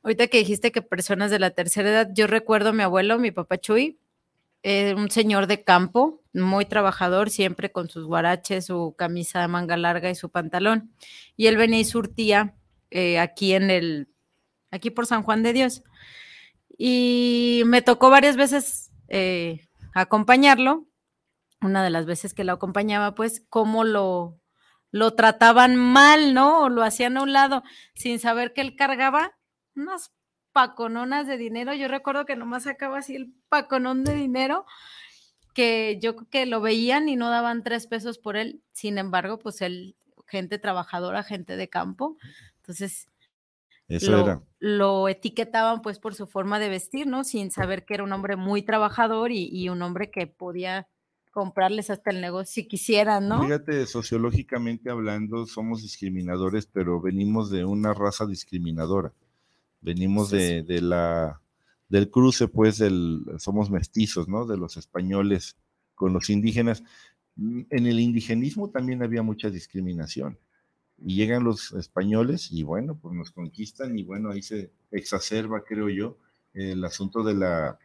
Ahorita 0.05 0.27
que 0.27 0.37
dijiste 0.37 0.71
que 0.71 0.83
personas 0.83 1.31
de 1.31 1.39
la 1.39 1.49
tercera 1.49 1.89
edad, 1.89 2.09
yo 2.13 2.27
recuerdo 2.27 2.69
a 2.69 2.73
mi 2.73 2.83
abuelo, 2.83 3.17
mi 3.17 3.31
papá 3.31 3.57
Chuy, 3.57 3.97
eh, 4.61 4.93
un 4.93 5.09
señor 5.09 5.47
de 5.47 5.63
campo, 5.63 6.21
muy 6.31 6.65
trabajador, 6.65 7.31
siempre 7.31 7.71
con 7.71 7.89
sus 7.89 8.05
guaraches, 8.05 8.67
su 8.67 8.93
camisa 8.95 9.41
de 9.41 9.47
manga 9.47 9.77
larga 9.77 10.11
y 10.11 10.13
su 10.13 10.29
pantalón. 10.29 10.91
Y 11.35 11.47
él 11.47 11.57
venía 11.57 11.79
y 11.79 11.85
surtía 11.85 12.53
eh, 12.91 13.17
aquí 13.17 13.53
en 13.53 13.71
el, 13.71 14.07
aquí 14.69 14.91
por 14.91 15.07
San 15.07 15.23
Juan 15.23 15.41
de 15.41 15.53
Dios. 15.53 15.83
Y 16.77 17.63
me 17.65 17.81
tocó 17.81 18.11
varias 18.11 18.37
veces 18.37 18.91
eh, 19.07 19.64
acompañarlo. 19.95 20.85
Una 21.61 21.83
de 21.83 21.89
las 21.89 22.05
veces 22.05 22.33
que 22.35 22.43
lo 22.43 22.53
acompañaba, 22.53 23.15
pues, 23.15 23.43
cómo 23.49 23.83
lo, 23.83 24.39
lo 24.91 25.15
trataban 25.15 25.75
mal, 25.75 26.33
¿no? 26.35 26.61
O 26.63 26.69
lo 26.69 26.83
hacían 26.83 27.17
a 27.17 27.23
un 27.23 27.33
lado, 27.33 27.63
sin 27.95 28.19
saber 28.19 28.53
que 28.53 28.61
él 28.61 28.75
cargaba 28.75 29.35
unas 29.75 30.11
pacononas 30.51 31.27
de 31.27 31.37
dinero. 31.37 31.73
Yo 31.73 31.87
recuerdo 31.87 32.25
que 32.25 32.35
nomás 32.35 32.63
sacaba 32.63 32.99
así 32.99 33.15
el 33.15 33.33
paconón 33.49 34.03
de 34.03 34.13
dinero, 34.13 34.65
que 35.53 35.97
yo 36.01 36.15
creo 36.15 36.29
que 36.29 36.45
lo 36.45 36.61
veían 36.61 37.09
y 37.09 37.15
no 37.15 37.29
daban 37.29 37.63
tres 37.63 37.87
pesos 37.87 38.19
por 38.19 38.37
él. 38.37 38.61
Sin 38.71 38.97
embargo, 38.97 39.39
pues 39.39 39.61
él, 39.61 39.95
gente 40.27 40.59
trabajadora, 40.59 41.23
gente 41.23 41.57
de 41.57 41.69
campo. 41.69 42.17
Entonces, 42.57 43.07
eso 43.87 44.11
lo, 44.11 44.19
era. 44.19 44.43
lo 44.59 45.07
etiquetaban 45.09 45.81
pues 45.81 45.99
por 45.99 46.15
su 46.15 46.27
forma 46.27 46.59
de 46.59 46.69
vestir, 46.69 47.07
¿no? 47.07 47.23
Sin 47.23 47.51
saber 47.51 47.85
que 47.85 47.95
era 47.95 48.03
un 48.03 48.13
hombre 48.13 48.35
muy 48.35 48.61
trabajador 48.63 49.31
y, 49.31 49.47
y 49.51 49.69
un 49.69 49.81
hombre 49.81 50.11
que 50.11 50.27
podía 50.27 50.87
comprarles 51.31 51.89
hasta 51.89 52.11
el 52.11 52.21
negocio 52.21 52.63
si 52.63 52.67
quisieran, 52.67 53.27
¿no? 53.27 53.41
Fíjate, 53.41 53.85
sociológicamente 53.87 54.89
hablando, 54.89 55.45
somos 55.45 55.81
discriminadores, 55.81 56.65
pero 56.67 57.01
venimos 57.01 57.49
de 57.49 57.65
una 57.65 57.93
raza 57.93 58.25
discriminadora. 58.25 59.11
Venimos 59.81 60.29
Sí, 60.29 60.37
de, 60.37 60.63
de 60.63 60.81
la 60.81 61.41
del 61.89 62.09
cruce, 62.09 62.47
pues, 62.47 62.77
del, 62.79 63.23
somos 63.37 63.69
mestizos, 63.69 64.27
¿no? 64.27 64.45
De 64.45 64.57
los 64.57 64.77
españoles 64.77 65.57
con 65.93 66.13
los 66.13 66.29
indígenas. 66.29 66.83
Mm, 67.35 67.61
En 67.69 67.85
el 67.85 67.99
indigenismo 67.99 68.69
también 68.71 69.03
había 69.03 69.21
mucha 69.21 69.49
discriminación. 69.49 70.39
Y 70.97 71.15
llegan 71.15 71.43
los 71.43 71.73
españoles 71.73 72.49
y 72.51 72.63
bueno, 72.63 72.97
pues 73.01 73.13
nos 73.15 73.31
conquistan 73.31 73.97
y 73.99 74.03
bueno, 74.03 74.31
ahí 74.31 74.41
se 74.41 74.71
exacerba, 74.91 75.63
creo 75.63 75.89
yo, 75.89 76.17
el 76.53 76.83
asunto 76.85 77.23
de 77.23 77.33
la, 77.35 77.77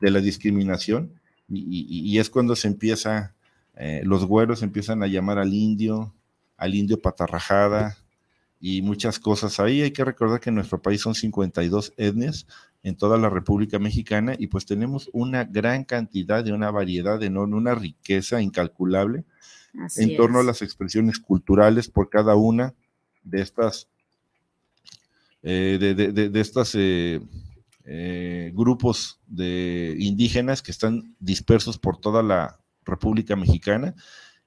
de 0.00 0.10
la 0.10 0.20
discriminación 0.20 1.20
y, 1.48 1.86
y- 2.14 2.18
es 2.18 2.30
cuando 2.30 2.56
se 2.56 2.68
empieza, 2.68 3.34
eh, 3.76 4.00
los 4.04 4.24
güeros 4.24 4.62
empiezan 4.62 5.02
a 5.02 5.06
llamar 5.06 5.38
al 5.38 5.52
indio, 5.52 6.14
al 6.56 6.74
indio 6.74 7.00
patarrajada 7.02 7.98
y 8.60 8.82
muchas 8.82 9.18
cosas 9.18 9.60
ahí. 9.60 9.82
Hay 9.82 9.90
que 9.92 10.04
recordar 10.04 10.40
que 10.40 10.50
nuestro 10.50 10.80
país 10.80 11.00
son 11.02 11.14
52 11.14 11.92
etnias 11.96 12.46
en 12.82 12.96
toda 12.96 13.18
la 13.18 13.28
República 13.30 13.78
Mexicana 13.78 14.34
y 14.38 14.46
pues 14.48 14.66
tenemos 14.66 15.10
una 15.12 15.44
gran 15.44 15.84
cantidad 15.84 16.44
de 16.44 16.52
una 16.52 16.70
variedad 16.70 17.22
enorme, 17.22 17.56
una 17.56 17.74
riqueza 17.74 18.40
incalculable 18.42 19.24
Así 19.80 20.02
en 20.04 20.16
torno 20.16 20.38
a 20.40 20.42
las 20.44 20.62
expresiones 20.62 21.18
culturales 21.18 21.88
por 21.88 22.08
cada 22.08 22.34
una 22.36 22.74
de 23.22 23.40
estas 23.42 23.88
eh, 25.42 25.76
de, 25.80 25.94
de- 25.94 26.12
de- 26.12 26.28
de 26.30 26.40
estas 26.40 26.74
eh, 26.74 27.20
eh, 27.84 28.50
grupos 28.54 29.20
de 29.26 29.94
indígenas 29.98 30.62
que 30.62 30.70
están 30.70 31.14
dispersos 31.20 31.78
por 31.78 31.98
toda 31.98 32.22
la 32.22 32.58
República 32.84 33.36
Mexicana 33.36 33.94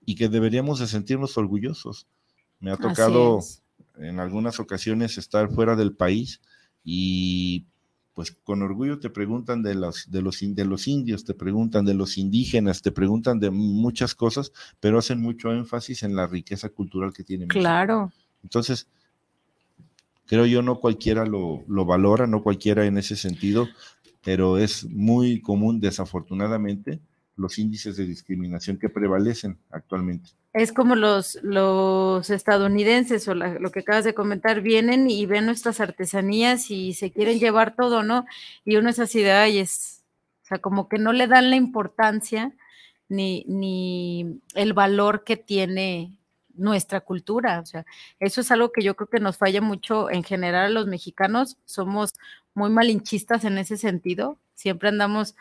y 0.05 0.15
que 0.15 0.29
deberíamos 0.29 0.79
de 0.79 0.87
sentirnos 0.87 1.37
orgullosos. 1.37 2.07
Me 2.59 2.71
ha 2.71 2.77
tocado 2.77 3.39
en 3.99 4.19
algunas 4.19 4.59
ocasiones 4.59 5.17
estar 5.17 5.49
fuera 5.51 5.75
del 5.75 5.93
país 5.93 6.41
y 6.83 7.65
pues 8.17 8.31
con 8.31 8.63
orgullo 8.63 8.97
te 8.97 9.11
preguntan 9.11 9.61
de 9.61 9.75
los, 9.75 10.09
de 10.09 10.23
los, 10.23 10.39
de 10.41 10.65
los 10.65 10.87
indios, 10.87 11.23
te 11.23 11.35
preguntan 11.35 11.85
de 11.85 11.93
los 11.93 12.17
indígenas, 12.17 12.81
te 12.81 12.91
preguntan 12.91 13.39
de 13.39 13.51
muchas 13.51 14.15
cosas, 14.15 14.51
pero 14.79 14.97
hacen 14.97 15.21
mucho 15.21 15.53
énfasis 15.53 16.01
en 16.01 16.15
la 16.15 16.25
riqueza 16.25 16.69
cultural 16.69 17.13
que 17.13 17.23
tiene 17.23 17.45
México. 17.45 17.59
Claro. 17.59 18.11
Entonces, 18.41 18.87
creo 20.25 20.47
yo 20.47 20.63
no 20.63 20.79
cualquiera 20.79 21.27
lo, 21.27 21.63
lo 21.67 21.85
valora, 21.85 22.25
no 22.25 22.41
cualquiera 22.41 22.87
en 22.87 22.97
ese 22.97 23.15
sentido, 23.15 23.67
pero 24.23 24.57
es 24.57 24.85
muy 24.85 25.39
común, 25.39 25.79
desafortunadamente, 25.79 26.99
los 27.35 27.59
índices 27.59 27.97
de 27.97 28.07
discriminación 28.07 28.79
que 28.79 28.89
prevalecen 28.89 29.59
actualmente. 29.69 30.31
Es 30.57 30.73
como 30.73 30.95
los, 30.95 31.37
los 31.43 32.29
estadounidenses 32.31 33.27
o 33.27 33.35
la- 33.35 33.59
lo 33.59 33.71
que 33.71 33.81
acabas 33.81 34.05
de 34.05 34.15
comentar, 34.15 34.61
vienen 34.61 35.09
y 35.09 35.25
ven 35.27 35.45
nuestras 35.45 35.79
artesanías 35.79 36.71
y 36.71 36.93
se 36.93 37.11
quieren 37.11 37.39
llevar 37.39 37.75
todo, 37.75 38.01
¿no? 38.01 38.25
Y 38.65 38.77
uno 38.77 38.89
es 38.89 38.97
así 38.99 39.21
de, 39.21 39.31
ay, 39.31 39.59
es, 39.59 40.03
o 40.43 40.45
sea, 40.47 40.57
como 40.59 40.89
que 40.89 40.97
no 40.97 41.13
le 41.13 41.27
dan 41.27 41.51
la 41.51 41.57
importancia 41.57 42.55
ni, 43.07 43.45
ni 43.47 44.41
el 44.55 44.73
valor 44.73 45.23
que 45.23 45.37
tiene 45.37 46.13
nuestra 46.55 47.01
cultura. 47.01 47.59
O 47.59 47.65
sea, 47.65 47.85
eso 48.19 48.41
es 48.41 48.49
algo 48.51 48.71
que 48.71 48.81
yo 48.83 48.95
creo 48.95 49.09
que 49.09 49.19
nos 49.19 49.37
falla 49.37 49.61
mucho 49.61 50.09
en 50.09 50.23
general 50.23 50.65
a 50.65 50.69
los 50.69 50.87
mexicanos. 50.87 51.57
Somos 51.65 52.13
muy 52.55 52.71
malinchistas 52.71 53.43
en 53.45 53.59
ese 53.59 53.77
sentido. 53.77 54.39
Siempre 54.55 54.89
andamos 54.89 55.35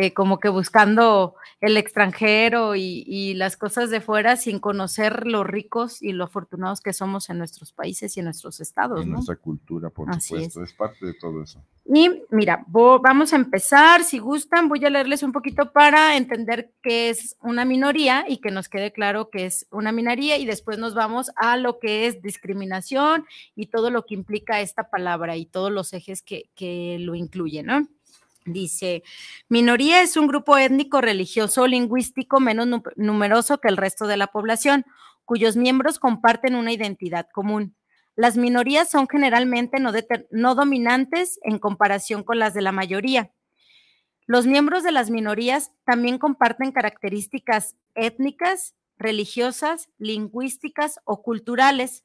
eh, 0.00 0.14
como 0.14 0.38
que 0.38 0.48
buscando 0.48 1.34
el 1.60 1.76
extranjero 1.76 2.76
y, 2.76 3.02
y 3.04 3.34
las 3.34 3.56
cosas 3.56 3.90
de 3.90 4.00
fuera 4.00 4.36
sin 4.36 4.60
conocer 4.60 5.26
lo 5.26 5.42
ricos 5.42 6.00
y 6.00 6.12
lo 6.12 6.22
afortunados 6.22 6.80
que 6.80 6.92
somos 6.92 7.28
en 7.30 7.38
nuestros 7.38 7.72
países 7.72 8.16
y 8.16 8.20
en 8.20 8.26
nuestros 8.26 8.60
estados, 8.60 9.02
en 9.02 9.08
¿no? 9.08 9.14
nuestra 9.14 9.34
cultura, 9.34 9.90
por 9.90 10.08
Así 10.08 10.28
supuesto, 10.28 10.62
es. 10.62 10.72
parte 10.74 11.04
de 11.04 11.14
todo 11.14 11.42
eso. 11.42 11.60
Y 11.84 12.22
mira, 12.30 12.64
vamos 12.68 13.32
a 13.32 13.36
empezar, 13.36 14.04
si 14.04 14.20
gustan, 14.20 14.68
voy 14.68 14.84
a 14.84 14.90
leerles 14.90 15.24
un 15.24 15.32
poquito 15.32 15.72
para 15.72 16.16
entender 16.16 16.70
qué 16.80 17.10
es 17.10 17.36
una 17.42 17.64
minoría 17.64 18.24
y 18.28 18.38
que 18.38 18.52
nos 18.52 18.68
quede 18.68 18.92
claro 18.92 19.30
que 19.30 19.46
es 19.46 19.66
una 19.72 19.90
minoría 19.90 20.36
y 20.36 20.46
después 20.46 20.78
nos 20.78 20.94
vamos 20.94 21.32
a 21.34 21.56
lo 21.56 21.80
que 21.80 22.06
es 22.06 22.22
discriminación 22.22 23.26
y 23.56 23.66
todo 23.66 23.90
lo 23.90 24.06
que 24.06 24.14
implica 24.14 24.60
esta 24.60 24.90
palabra 24.90 25.36
y 25.36 25.44
todos 25.46 25.72
los 25.72 25.92
ejes 25.92 26.22
que, 26.22 26.50
que 26.54 26.98
lo 27.00 27.16
incluyen, 27.16 27.66
¿no? 27.66 27.88
Dice, 28.52 29.02
minoría 29.48 30.00
es 30.00 30.16
un 30.16 30.26
grupo 30.26 30.56
étnico, 30.56 31.00
religioso 31.00 31.62
o 31.62 31.66
lingüístico 31.66 32.40
menos 32.40 32.66
nu- 32.66 32.82
numeroso 32.96 33.58
que 33.58 33.68
el 33.68 33.76
resto 33.76 34.06
de 34.06 34.16
la 34.16 34.28
población, 34.28 34.86
cuyos 35.24 35.56
miembros 35.56 35.98
comparten 35.98 36.54
una 36.54 36.72
identidad 36.72 37.28
común. 37.32 37.76
Las 38.16 38.36
minorías 38.36 38.90
son 38.90 39.06
generalmente 39.06 39.78
no, 39.80 39.92
no 40.30 40.54
dominantes 40.54 41.38
en 41.42 41.58
comparación 41.58 42.24
con 42.24 42.38
las 42.38 42.54
de 42.54 42.62
la 42.62 42.72
mayoría. 42.72 43.30
Los 44.26 44.46
miembros 44.46 44.82
de 44.82 44.92
las 44.92 45.10
minorías 45.10 45.72
también 45.84 46.18
comparten 46.18 46.72
características 46.72 47.76
étnicas, 47.94 48.74
religiosas, 48.96 49.88
lingüísticas 49.98 51.00
o 51.04 51.22
culturales 51.22 52.04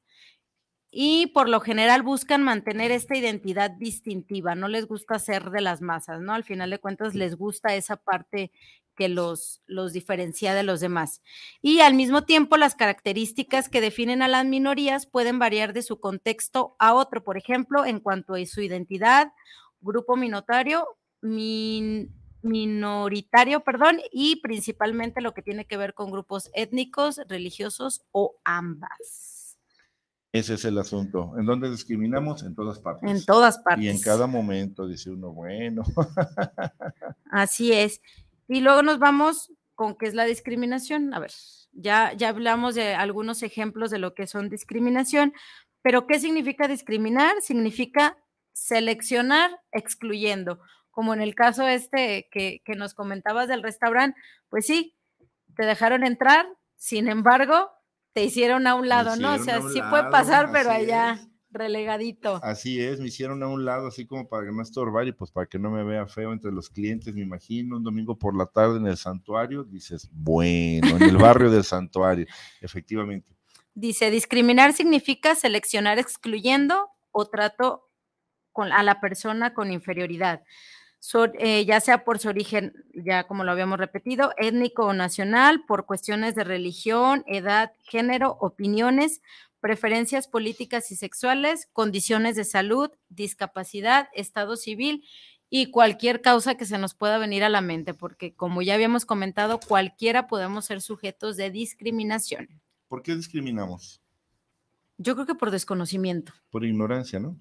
y 0.95 1.27
por 1.27 1.49
lo 1.49 1.59
general 1.59 2.03
buscan 2.03 2.43
mantener 2.43 2.91
esta 2.91 3.17
identidad 3.17 3.71
distintiva, 3.71 4.53
no 4.53 4.67
les 4.67 4.85
gusta 4.85 5.17
ser 5.17 5.49
de 5.49 5.59
las 5.59 5.81
masas, 5.81 6.21
¿no? 6.21 6.33
Al 6.33 6.43
final 6.43 6.69
de 6.69 6.77
cuentas 6.77 7.15
les 7.15 7.35
gusta 7.35 7.73
esa 7.73 7.95
parte 7.95 8.51
que 8.95 9.09
los, 9.09 9.63
los 9.65 9.91
diferencia 9.91 10.53
de 10.53 10.61
los 10.61 10.81
demás. 10.81 11.23
Y 11.63 11.79
al 11.79 11.95
mismo 11.95 12.25
tiempo 12.25 12.57
las 12.57 12.75
características 12.75 13.69
que 13.69 13.81
definen 13.81 14.21
a 14.21 14.27
las 14.27 14.45
minorías 14.45 15.07
pueden 15.07 15.39
variar 15.39 15.73
de 15.73 15.81
su 15.81 15.99
contexto 15.99 16.75
a 16.77 16.93
otro, 16.93 17.23
por 17.23 17.37
ejemplo, 17.37 17.85
en 17.87 17.99
cuanto 17.99 18.35
a 18.35 18.45
su 18.45 18.61
identidad, 18.61 19.33
grupo 19.81 20.15
minoritario, 20.15 20.87
minoritario, 22.43 23.63
perdón, 23.63 23.99
y 24.11 24.35
principalmente 24.41 25.21
lo 25.21 25.33
que 25.33 25.41
tiene 25.41 25.65
que 25.65 25.77
ver 25.77 25.95
con 25.95 26.11
grupos 26.11 26.51
étnicos, 26.53 27.19
religiosos 27.27 28.03
o 28.11 28.35
ambas. 28.43 29.32
Ese 30.33 30.55
es 30.55 30.65
el 30.65 30.79
asunto. 30.79 31.35
¿En 31.37 31.45
dónde 31.45 31.69
discriminamos? 31.69 32.41
En 32.41 32.55
todas 32.55 32.79
partes. 32.79 33.09
En 33.09 33.23
todas 33.23 33.59
partes. 33.59 33.85
Y 33.85 33.89
en 33.89 34.01
cada 34.01 34.25
momento, 34.25 34.87
dice 34.87 35.11
uno, 35.11 35.31
bueno. 35.31 35.83
Así 37.31 37.71
es. 37.71 38.01
Y 38.47 38.61
luego 38.61 38.81
nos 38.81 38.97
vamos 38.97 39.51
con 39.75 39.95
qué 39.95 40.07
es 40.07 40.15
la 40.15 40.25
discriminación. 40.25 41.13
A 41.13 41.19
ver, 41.19 41.31
ya, 41.71 42.13
ya 42.13 42.29
hablamos 42.29 42.73
de 42.73 42.95
algunos 42.95 43.43
ejemplos 43.43 43.91
de 43.91 43.99
lo 43.99 44.15
que 44.15 44.25
son 44.25 44.49
discriminación, 44.49 45.33
pero 45.83 46.07
¿qué 46.07 46.19
significa 46.19 46.67
discriminar? 46.67 47.39
Significa 47.43 48.17
seleccionar 48.53 49.61
excluyendo. 49.71 50.59
Como 50.89 51.13
en 51.13 51.21
el 51.21 51.35
caso 51.35 51.67
este 51.67 52.27
que, 52.31 52.63
que 52.65 52.73
nos 52.73 52.95
comentabas 52.95 53.47
del 53.47 53.61
restaurante, 53.61 54.19
pues 54.49 54.65
sí, 54.65 54.95
te 55.55 55.63
dejaron 55.63 56.03
entrar, 56.03 56.47
sin 56.75 57.07
embargo, 57.07 57.69
te 58.13 58.23
hicieron 58.23 58.67
a 58.67 58.75
un 58.75 58.87
lado, 58.87 59.15
¿no? 59.15 59.33
O 59.33 59.39
sea, 59.39 59.61
sí 59.61 59.81
puede 59.89 60.09
pasar, 60.09 60.51
pero 60.51 60.71
allá 60.71 61.19
relegadito. 61.53 62.39
Así 62.43 62.81
es, 62.81 62.99
me 62.99 63.07
hicieron 63.07 63.41
a 63.43 63.47
un 63.47 63.63
lado, 63.63 63.87
así 63.87 64.05
como 64.05 64.27
para 64.27 64.45
que 64.45 64.51
no 64.51 64.61
estorbar 64.61 65.07
y 65.07 65.11
pues 65.11 65.31
para 65.31 65.45
que 65.45 65.59
no 65.59 65.69
me 65.69 65.83
vea 65.83 66.07
feo 66.07 66.33
entre 66.33 66.51
los 66.51 66.69
clientes, 66.69 67.13
me 67.13 67.21
imagino, 67.21 67.77
un 67.77 67.83
domingo 67.83 68.17
por 68.17 68.35
la 68.35 68.47
tarde 68.47 68.77
en 68.77 68.87
el 68.87 68.97
santuario, 68.97 69.63
dices, 69.63 70.09
bueno, 70.11 70.97
en 70.97 71.03
el 71.03 71.17
barrio 71.17 71.51
del 71.51 71.63
santuario, 71.63 72.25
efectivamente. 72.61 73.31
Dice, 73.75 74.11
discriminar 74.11 74.73
significa 74.73 75.35
seleccionar 75.35 75.99
excluyendo 75.99 76.89
o 77.11 77.27
trato 77.27 77.89
con, 78.51 78.71
a 78.71 78.83
la 78.83 78.99
persona 78.99 79.53
con 79.53 79.71
inferioridad. 79.71 80.43
Eh, 81.37 81.65
ya 81.65 81.79
sea 81.81 82.05
por 82.05 82.19
su 82.19 82.29
origen, 82.29 82.85
ya 82.93 83.25
como 83.25 83.43
lo 83.43 83.51
habíamos 83.51 83.77
repetido, 83.77 84.33
étnico 84.37 84.85
o 84.85 84.93
nacional, 84.93 85.63
por 85.67 85.85
cuestiones 85.85 86.33
de 86.33 86.43
religión, 86.43 87.23
edad, 87.27 87.73
género, 87.83 88.37
opiniones, 88.39 89.21
preferencias 89.59 90.27
políticas 90.27 90.91
y 90.91 90.95
sexuales, 90.95 91.67
condiciones 91.73 92.35
de 92.35 92.45
salud, 92.45 92.89
discapacidad, 93.09 94.07
estado 94.13 94.55
civil 94.55 95.03
y 95.49 95.71
cualquier 95.71 96.21
causa 96.21 96.55
que 96.55 96.65
se 96.65 96.77
nos 96.77 96.95
pueda 96.95 97.17
venir 97.17 97.43
a 97.43 97.49
la 97.49 97.61
mente, 97.61 97.93
porque 97.93 98.33
como 98.33 98.61
ya 98.61 98.73
habíamos 98.73 99.05
comentado, 99.05 99.59
cualquiera 99.59 100.27
podemos 100.27 100.65
ser 100.65 100.81
sujetos 100.81 101.37
de 101.37 101.51
discriminación. 101.51 102.47
¿Por 102.87 103.03
qué 103.03 103.15
discriminamos? 103.15 104.01
Yo 104.97 105.15
creo 105.15 105.27
que 105.27 105.35
por 105.35 105.51
desconocimiento. 105.51 106.33
Por 106.49 106.65
ignorancia, 106.65 107.19
¿no? 107.19 107.37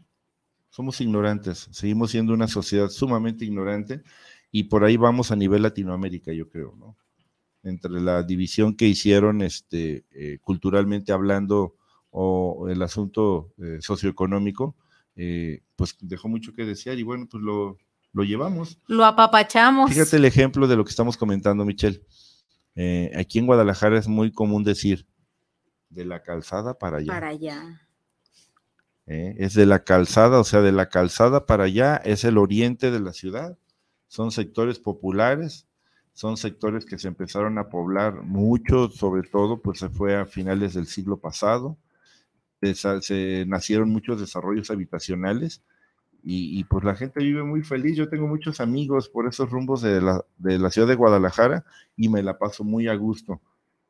Somos 0.72 1.02
ignorantes, 1.02 1.68
seguimos 1.70 2.10
siendo 2.10 2.32
una 2.32 2.48
sociedad 2.48 2.88
sumamente 2.88 3.44
ignorante 3.44 4.02
y 4.50 4.64
por 4.64 4.84
ahí 4.84 4.96
vamos 4.96 5.30
a 5.30 5.36
nivel 5.36 5.62
Latinoamérica, 5.62 6.32
yo 6.32 6.48
creo, 6.48 6.74
¿no? 6.76 6.96
Entre 7.62 7.90
la 7.90 8.22
división 8.22 8.74
que 8.74 8.88
hicieron 8.88 9.42
este, 9.42 10.06
eh, 10.12 10.38
culturalmente 10.40 11.12
hablando 11.12 11.76
o 12.10 12.68
el 12.70 12.80
asunto 12.80 13.52
eh, 13.58 13.78
socioeconómico, 13.80 14.74
eh, 15.14 15.60
pues 15.76 15.94
dejó 16.00 16.28
mucho 16.28 16.54
que 16.54 16.64
desear 16.64 16.98
y 16.98 17.02
bueno, 17.02 17.28
pues 17.30 17.42
lo, 17.42 17.76
lo, 18.14 18.24
llevamos. 18.24 18.78
Lo 18.86 19.04
apapachamos. 19.04 19.90
Fíjate 19.90 20.16
el 20.16 20.24
ejemplo 20.24 20.66
de 20.66 20.76
lo 20.76 20.84
que 20.84 20.90
estamos 20.90 21.18
comentando, 21.18 21.66
Michelle. 21.66 22.00
aquí 23.14 23.38
en 23.38 23.46
Guadalajara 23.46 23.98
es 23.98 24.08
muy 24.08 24.32
común 24.32 24.64
decir, 24.64 25.06
de 25.90 26.06
la 26.06 26.22
calzada 26.22 26.78
para 26.78 26.96
allá. 26.96 27.12
Para 27.12 27.28
allá. 27.28 27.82
¿Eh? 29.12 29.36
es 29.38 29.54
de 29.54 29.66
la 29.66 29.84
calzada, 29.84 30.40
o 30.40 30.44
sea, 30.44 30.60
de 30.60 30.72
la 30.72 30.88
calzada 30.88 31.46
para 31.46 31.64
allá 31.64 31.96
es 31.96 32.24
el 32.24 32.38
oriente 32.38 32.90
de 32.90 33.00
la 33.00 33.12
ciudad. 33.12 33.58
Son 34.08 34.30
sectores 34.30 34.78
populares, 34.78 35.66
son 36.12 36.36
sectores 36.36 36.84
que 36.84 36.98
se 36.98 37.08
empezaron 37.08 37.58
a 37.58 37.68
poblar 37.68 38.22
mucho, 38.22 38.88
sobre 38.90 39.22
todo, 39.22 39.60
pues 39.60 39.78
se 39.78 39.88
fue 39.88 40.16
a 40.16 40.26
finales 40.26 40.74
del 40.74 40.86
siglo 40.86 41.18
pasado. 41.18 41.76
Se, 42.60 43.44
nacieron 43.46 43.90
muchos 43.90 44.20
desarrollos 44.20 44.70
habitacionales 44.70 45.62
y, 46.22 46.62
pues 46.64 46.84
la 46.84 46.94
gente 46.94 47.20
vive 47.20 47.42
muy 47.42 47.62
feliz. 47.62 47.96
Yo 47.96 48.08
tengo 48.08 48.28
muchos 48.28 48.60
amigos 48.60 49.08
por 49.08 49.26
esos 49.26 49.50
rumbos 49.50 49.82
de 49.82 50.00
la, 50.00 50.24
de 50.38 50.58
la 50.58 50.70
ciudad 50.70 50.86
de 50.86 50.94
Guadalajara 50.94 51.64
y 51.96 52.08
me 52.08 52.22
la 52.22 52.38
paso 52.38 52.62
muy 52.62 52.86
a 52.88 52.94
gusto. 52.94 53.40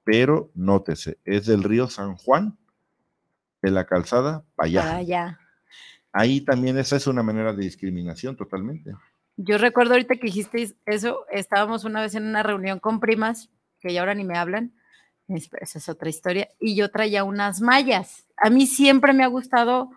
Pero 0.04 0.50
nótese, 0.54 1.18
es 1.24 1.46
del 1.46 1.62
río 1.62 1.88
San 1.88 2.16
Juan 2.16 2.56
de 3.62 3.70
la 3.70 3.87
calzada 3.87 4.44
para 4.55 4.66
allá. 4.66 4.96
allá. 4.96 5.38
Ahí 6.12 6.42
también 6.42 6.77
esa 6.77 6.96
es 6.96 7.07
una 7.07 7.22
manera 7.22 7.53
de 7.55 7.62
discriminación 7.62 8.37
totalmente. 8.37 8.92
Yo 9.37 9.57
recuerdo 9.57 9.92
ahorita 9.92 10.16
que 10.16 10.27
dijiste 10.27 10.77
eso, 10.85 11.25
estábamos 11.31 11.85
una 11.85 12.03
vez 12.03 12.14
en 12.14 12.27
una 12.27 12.42
reunión 12.42 12.81
con 12.81 13.01
primas, 13.01 13.48
que 13.81 13.92
ya 13.92 14.01
ahora 14.01 14.14
ni 14.14 14.25
me 14.25 14.37
hablan, 14.37 14.75
esa 15.29 15.79
es 15.79 15.88
otra 15.88 16.11
historia, 16.11 16.48
y 16.61 16.77
yo 16.77 16.90
traía 16.90 17.25
unas 17.25 17.62
mallas. 17.62 18.27
A 18.37 18.51
mí 18.51 18.66
siempre 18.66 19.14
me 19.14 19.25
ha 19.25 19.29
gustado 19.29 19.90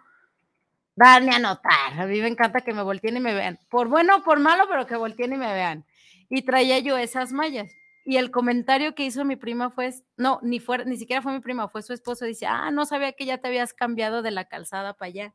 darle 0.96 1.32
a 1.32 1.40
notar, 1.40 2.00
a 2.00 2.06
mí 2.06 2.22
me 2.22 2.30
encanta 2.30 2.62
que 2.62 2.74
me 2.74 2.82
volteen 2.82 3.18
y 3.18 3.20
me 3.20 3.34
vean, 3.34 3.60
por 3.70 3.90
bueno 3.90 4.18
o 4.18 4.24
por 4.24 4.40
malo, 4.40 4.64
pero 4.70 4.88
que 4.88 4.96
volteen 4.96 5.34
y 5.34 5.38
me 5.38 5.54
vean. 5.54 5.86
Y 6.30 6.44
traía 6.44 6.80
yo 6.80 6.98
esas 6.98 7.34
mallas. 7.34 7.74
Y 8.08 8.18
el 8.18 8.30
comentario 8.30 8.94
que 8.94 9.04
hizo 9.04 9.26
mi 9.26 9.36
prima 9.36 9.72
fue, 9.72 9.92
no, 10.16 10.40
ni, 10.44 10.60
fue, 10.60 10.86
ni 10.86 10.96
siquiera 10.96 11.24
fue 11.24 11.34
mi 11.34 11.40
prima, 11.40 11.68
fue 11.68 11.82
su 11.82 11.92
esposo. 11.92 12.24
Dice, 12.24 12.46
ah, 12.46 12.70
no 12.70 12.86
sabía 12.86 13.14
que 13.14 13.26
ya 13.26 13.40
te 13.40 13.48
habías 13.48 13.74
cambiado 13.74 14.22
de 14.22 14.30
la 14.30 14.46
calzada 14.46 14.94
para 14.94 15.08
allá. 15.08 15.34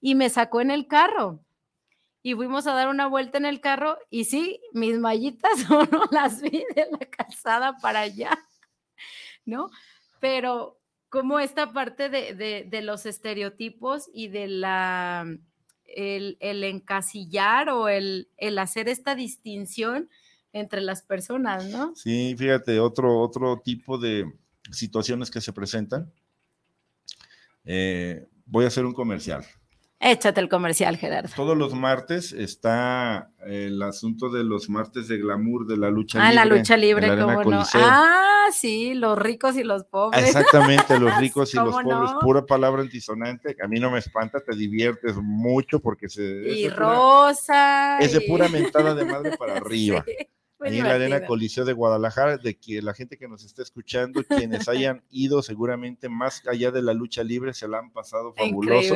Y 0.00 0.14
me 0.14 0.30
sacó 0.30 0.60
en 0.60 0.70
el 0.70 0.86
carro. 0.86 1.40
Y 2.22 2.34
fuimos 2.34 2.68
a 2.68 2.74
dar 2.74 2.88
una 2.88 3.08
vuelta 3.08 3.38
en 3.38 3.46
el 3.46 3.60
carro 3.60 3.98
y 4.10 4.24
sí, 4.24 4.60
mis 4.72 4.98
mallitas 4.98 5.68
no 5.90 6.04
las 6.10 6.40
vi 6.40 6.64
de 6.74 6.86
la 6.90 7.06
calzada 7.06 7.76
para 7.80 8.00
allá, 8.00 8.38
¿no? 9.44 9.70
Pero 10.20 10.78
como 11.08 11.38
esta 11.38 11.72
parte 11.72 12.08
de, 12.10 12.34
de, 12.68 12.82
los 12.82 13.06
estereotipos 13.06 14.10
y 14.12 14.28
de 14.28 14.46
la, 14.46 15.26
el, 15.84 16.36
el 16.40 16.64
encasillar 16.64 17.70
o 17.70 17.88
el, 17.88 18.30
el 18.36 18.58
hacer 18.58 18.88
esta 18.88 19.14
distinción, 19.14 20.10
entre 20.52 20.80
las 20.80 21.02
personas, 21.02 21.66
¿no? 21.66 21.94
Sí, 21.94 22.34
fíjate, 22.36 22.80
otro, 22.80 23.20
otro 23.20 23.60
tipo 23.64 23.98
de 23.98 24.24
situaciones 24.70 25.30
que 25.30 25.40
se 25.40 25.52
presentan. 25.52 26.12
Eh, 27.64 28.26
voy 28.46 28.64
a 28.64 28.68
hacer 28.68 28.84
un 28.84 28.94
comercial. 28.94 29.44
Échate 30.00 30.40
el 30.40 30.48
comercial, 30.48 30.96
Gerardo. 30.96 31.30
Todos 31.34 31.56
los 31.56 31.74
martes 31.74 32.32
está 32.32 33.32
el 33.44 33.82
asunto 33.82 34.30
de 34.30 34.44
los 34.44 34.70
martes 34.70 35.08
de 35.08 35.18
glamour 35.18 35.66
de 35.66 35.76
la 35.76 35.90
lucha 35.90 36.18
libre. 36.18 36.30
Ah, 36.30 36.44
la 36.44 36.56
lucha 36.56 36.76
libre, 36.76 37.08
cómo 37.08 37.42
no. 37.42 37.64
Ah, 37.74 38.46
sí, 38.52 38.94
los 38.94 39.18
ricos 39.18 39.56
y 39.56 39.64
los 39.64 39.84
pobres. 39.84 40.24
Exactamente, 40.24 41.00
los 41.00 41.16
ricos 41.18 41.52
y 41.52 41.56
los 41.56 41.74
pobres. 41.74 42.12
Pura 42.20 42.46
palabra 42.46 42.82
antisonante. 42.82 43.56
A 43.60 43.66
mí 43.66 43.80
no 43.80 43.90
me 43.90 43.98
espanta, 43.98 44.38
te 44.38 44.54
diviertes 44.54 45.16
mucho 45.16 45.80
porque 45.80 46.08
se. 46.08 46.22
Y 46.22 46.68
rosa. 46.68 47.98
es 47.98 48.12
de 48.12 48.20
pura 48.20 48.48
mentada 48.48 48.94
de 48.94 49.04
madre 49.04 49.36
para 49.36 49.56
arriba. 49.56 50.04
ahí 50.60 50.78
en 50.78 50.84
la 50.84 50.94
Arena 50.94 51.26
Coliseo 51.26 51.64
de 51.64 51.72
Guadalajara, 51.72 52.38
de 52.38 52.58
que 52.58 52.82
la 52.82 52.94
gente 52.94 53.16
que 53.16 53.28
nos 53.28 53.44
está 53.44 53.62
escuchando, 53.62 54.22
quienes 54.24 54.68
hayan 54.68 55.04
ido 55.10 55.42
seguramente 55.42 56.08
más 56.08 56.46
allá 56.46 56.70
de 56.70 56.82
la 56.82 56.94
lucha 56.94 57.22
libre, 57.22 57.54
se 57.54 57.68
la 57.68 57.78
han 57.78 57.92
pasado 57.92 58.34
fabuloso, 58.34 58.94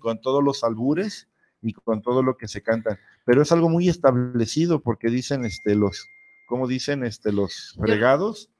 con 0.00 0.20
todos 0.20 0.42
los 0.42 0.64
albures 0.64 1.28
y 1.60 1.72
con 1.72 2.02
todo 2.02 2.22
lo 2.22 2.36
que 2.36 2.48
se 2.48 2.62
canta. 2.62 2.98
Pero 3.24 3.42
es 3.42 3.52
algo 3.52 3.68
muy 3.68 3.88
establecido 3.88 4.82
porque 4.82 5.08
dicen 5.08 5.44
este 5.44 5.74
los, 5.74 6.08
¿cómo 6.46 6.66
dicen 6.66 7.04
este 7.04 7.32
los 7.32 7.76
fregados? 7.80 8.50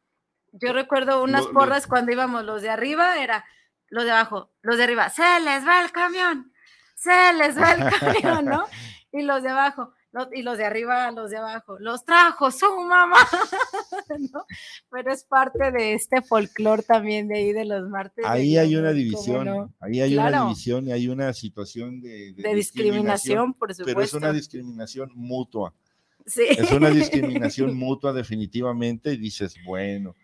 Yo, 0.52 0.72
recuerdo 0.72 1.22
unas 1.22 1.46
porras 1.48 1.87
cuando 1.87 2.12
íbamos 2.12 2.44
los 2.44 2.62
de 2.62 2.70
arriba, 2.70 3.22
era 3.22 3.44
los 3.88 4.04
de 4.04 4.12
abajo, 4.12 4.52
los 4.62 4.76
de 4.76 4.85
arriba, 4.85 5.09
se 5.11 5.40
les 5.40 5.66
va 5.66 5.83
el 5.83 5.90
camión, 5.90 6.52
se 6.94 7.33
les 7.35 7.59
va 7.59 7.72
el 7.72 7.90
camión, 7.90 8.44
¿no? 8.44 8.64
Y 9.16 9.22
los 9.22 9.44
de 9.44 9.50
abajo, 9.50 9.94
y 10.33 10.42
los 10.42 10.59
de 10.59 10.64
arriba, 10.64 11.11
los 11.11 11.31
de 11.31 11.38
abajo, 11.38 11.79
los 11.79 12.05
trajo 12.05 12.50
su 12.50 12.66
mamá, 12.81 13.16
Pero 14.90 15.12
es 15.12 15.24
parte 15.24 15.72
de 15.72 15.94
este 15.94 16.22
folclore 16.22 16.83
también 16.83 17.29
de 17.29 17.38
ahí 17.38 17.53
de 17.53 17.64
los 17.64 17.88
martes. 17.88 18.24
Ahí 18.27 18.57
hay 18.57 18.77
una 18.77 18.92
división, 18.92 19.74
ahí 19.81 20.00
hay 20.00 20.16
una 20.16 20.44
división 20.44 20.88
y 20.88 20.92
hay 20.92 21.09
una 21.09 21.33
situación 21.33 22.00
de, 22.00 22.33
de, 22.33 22.55
discriminación, 22.55 23.55
por 23.55 23.74
supuesto. 23.74 23.85
Pero 23.85 24.03
es 24.03 24.14
una 24.14 24.33
discriminación 24.33 25.11
mutua. 25.14 25.74
Sí. 26.27 26.44
Es 26.48 26.70
una 26.70 26.90
discriminación 26.90 27.74
mutua 27.77 28.12
definitivamente 28.12 29.12
y 29.12 29.16
dices, 29.16 29.57
bueno, 29.66 30.14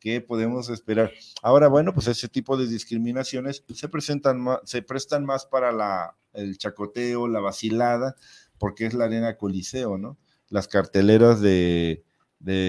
¿qué 0.00 0.20
podemos 0.20 0.68
esperar? 0.68 1.12
Ahora, 1.42 1.68
bueno, 1.68 1.94
pues 1.94 2.08
ese 2.08 2.28
tipo 2.28 2.56
de 2.56 2.66
discriminaciones 2.66 3.64
se 3.72 3.88
presentan 3.88 4.40
más, 4.40 4.60
se 4.64 4.82
prestan 4.82 5.24
más 5.24 5.46
para 5.46 5.70
la, 5.70 6.16
el 6.34 6.58
chacoteo, 6.58 7.28
la 7.28 7.40
vacilada, 7.40 8.14
porque 8.58 8.86
es 8.86 8.94
la 8.94 9.04
arena 9.04 9.36
coliseo, 9.36 9.98
¿no? 9.98 10.18
Las 10.48 10.68
carteleras 10.68 11.40
de, 11.40 12.04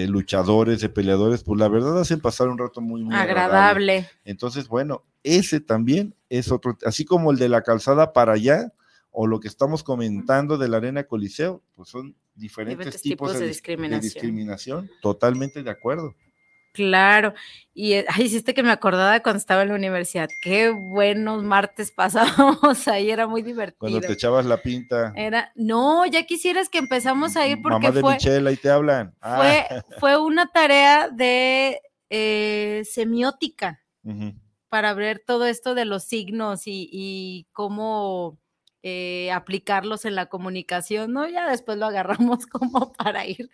luchadores, 0.08 0.80
de 0.80 0.88
peleadores, 0.88 1.44
pues 1.44 1.60
la 1.60 1.68
verdad 1.68 2.00
hacen 2.00 2.20
pasar 2.20 2.48
un 2.48 2.58
rato 2.58 2.80
muy, 2.80 3.04
muy 3.04 3.14
agradable. 3.14 4.08
Entonces, 4.24 4.68
bueno, 4.68 5.04
ese 5.22 5.60
también 5.60 6.14
es 6.28 6.50
otro, 6.50 6.76
así 6.84 7.04
como 7.04 7.30
el 7.30 7.38
de 7.38 7.48
la 7.48 7.62
calzada 7.62 8.12
para 8.12 8.32
allá, 8.32 8.72
o 9.10 9.26
lo 9.26 9.40
que 9.40 9.48
estamos 9.48 9.82
comentando 9.82 10.58
de 10.58 10.68
la 10.68 10.76
arena 10.76 11.04
coliseo, 11.04 11.62
pues 11.74 11.88
son 11.88 12.14
diferentes, 12.34 13.00
tipos, 13.00 13.38
de, 13.38 13.46
discriminación. 13.46 14.00
de 14.00 14.04
discriminación. 14.04 14.90
Totalmente 15.00 15.62
de 15.62 15.70
acuerdo. 15.70 16.14
Claro, 16.76 17.32
y 17.72 17.94
eh, 17.94 18.04
ay, 18.08 18.24
hiciste 18.24 18.52
que 18.52 18.62
me 18.62 18.70
acordaba 18.70 19.18
cuando 19.20 19.38
estaba 19.38 19.62
en 19.62 19.68
la 19.68 19.76
universidad. 19.76 20.28
Qué 20.42 20.68
buenos 20.68 21.42
martes 21.42 21.90
pasábamos 21.96 22.86
ahí, 22.86 23.10
era 23.10 23.26
muy 23.26 23.40
divertido. 23.40 23.78
Cuando 23.78 24.00
te 24.02 24.12
echabas 24.12 24.44
la 24.44 24.60
pinta. 24.60 25.14
Era, 25.16 25.52
no, 25.54 26.04
ya 26.04 26.24
quisieras 26.24 26.68
que 26.68 26.76
empezamos 26.76 27.34
a 27.34 27.46
ir 27.46 27.62
porque 27.62 27.86
Mamá 27.86 27.90
de 27.92 28.00
fue. 28.02 28.14
Michelle, 28.14 28.46
ahí 28.46 28.56
te 28.56 28.68
hablan. 28.68 29.14
Fue, 29.22 29.66
ah. 29.70 29.84
fue 30.00 30.18
una 30.18 30.48
tarea 30.48 31.08
de 31.08 31.80
eh, 32.10 32.82
semiótica 32.84 33.82
para 34.68 34.92
ver 34.92 35.22
todo 35.26 35.46
esto 35.46 35.74
de 35.74 35.86
los 35.86 36.04
signos 36.04 36.64
y, 36.66 37.46
cómo 37.52 38.38
eh, 38.82 39.32
aplicarlos 39.32 40.04
en 40.04 40.14
la 40.14 40.26
comunicación, 40.26 41.14
¿no? 41.14 41.26
Ya 41.26 41.48
después 41.48 41.78
lo 41.78 41.86
agarramos 41.86 42.46
como 42.46 42.92
para 42.92 43.26
ir 43.26 43.48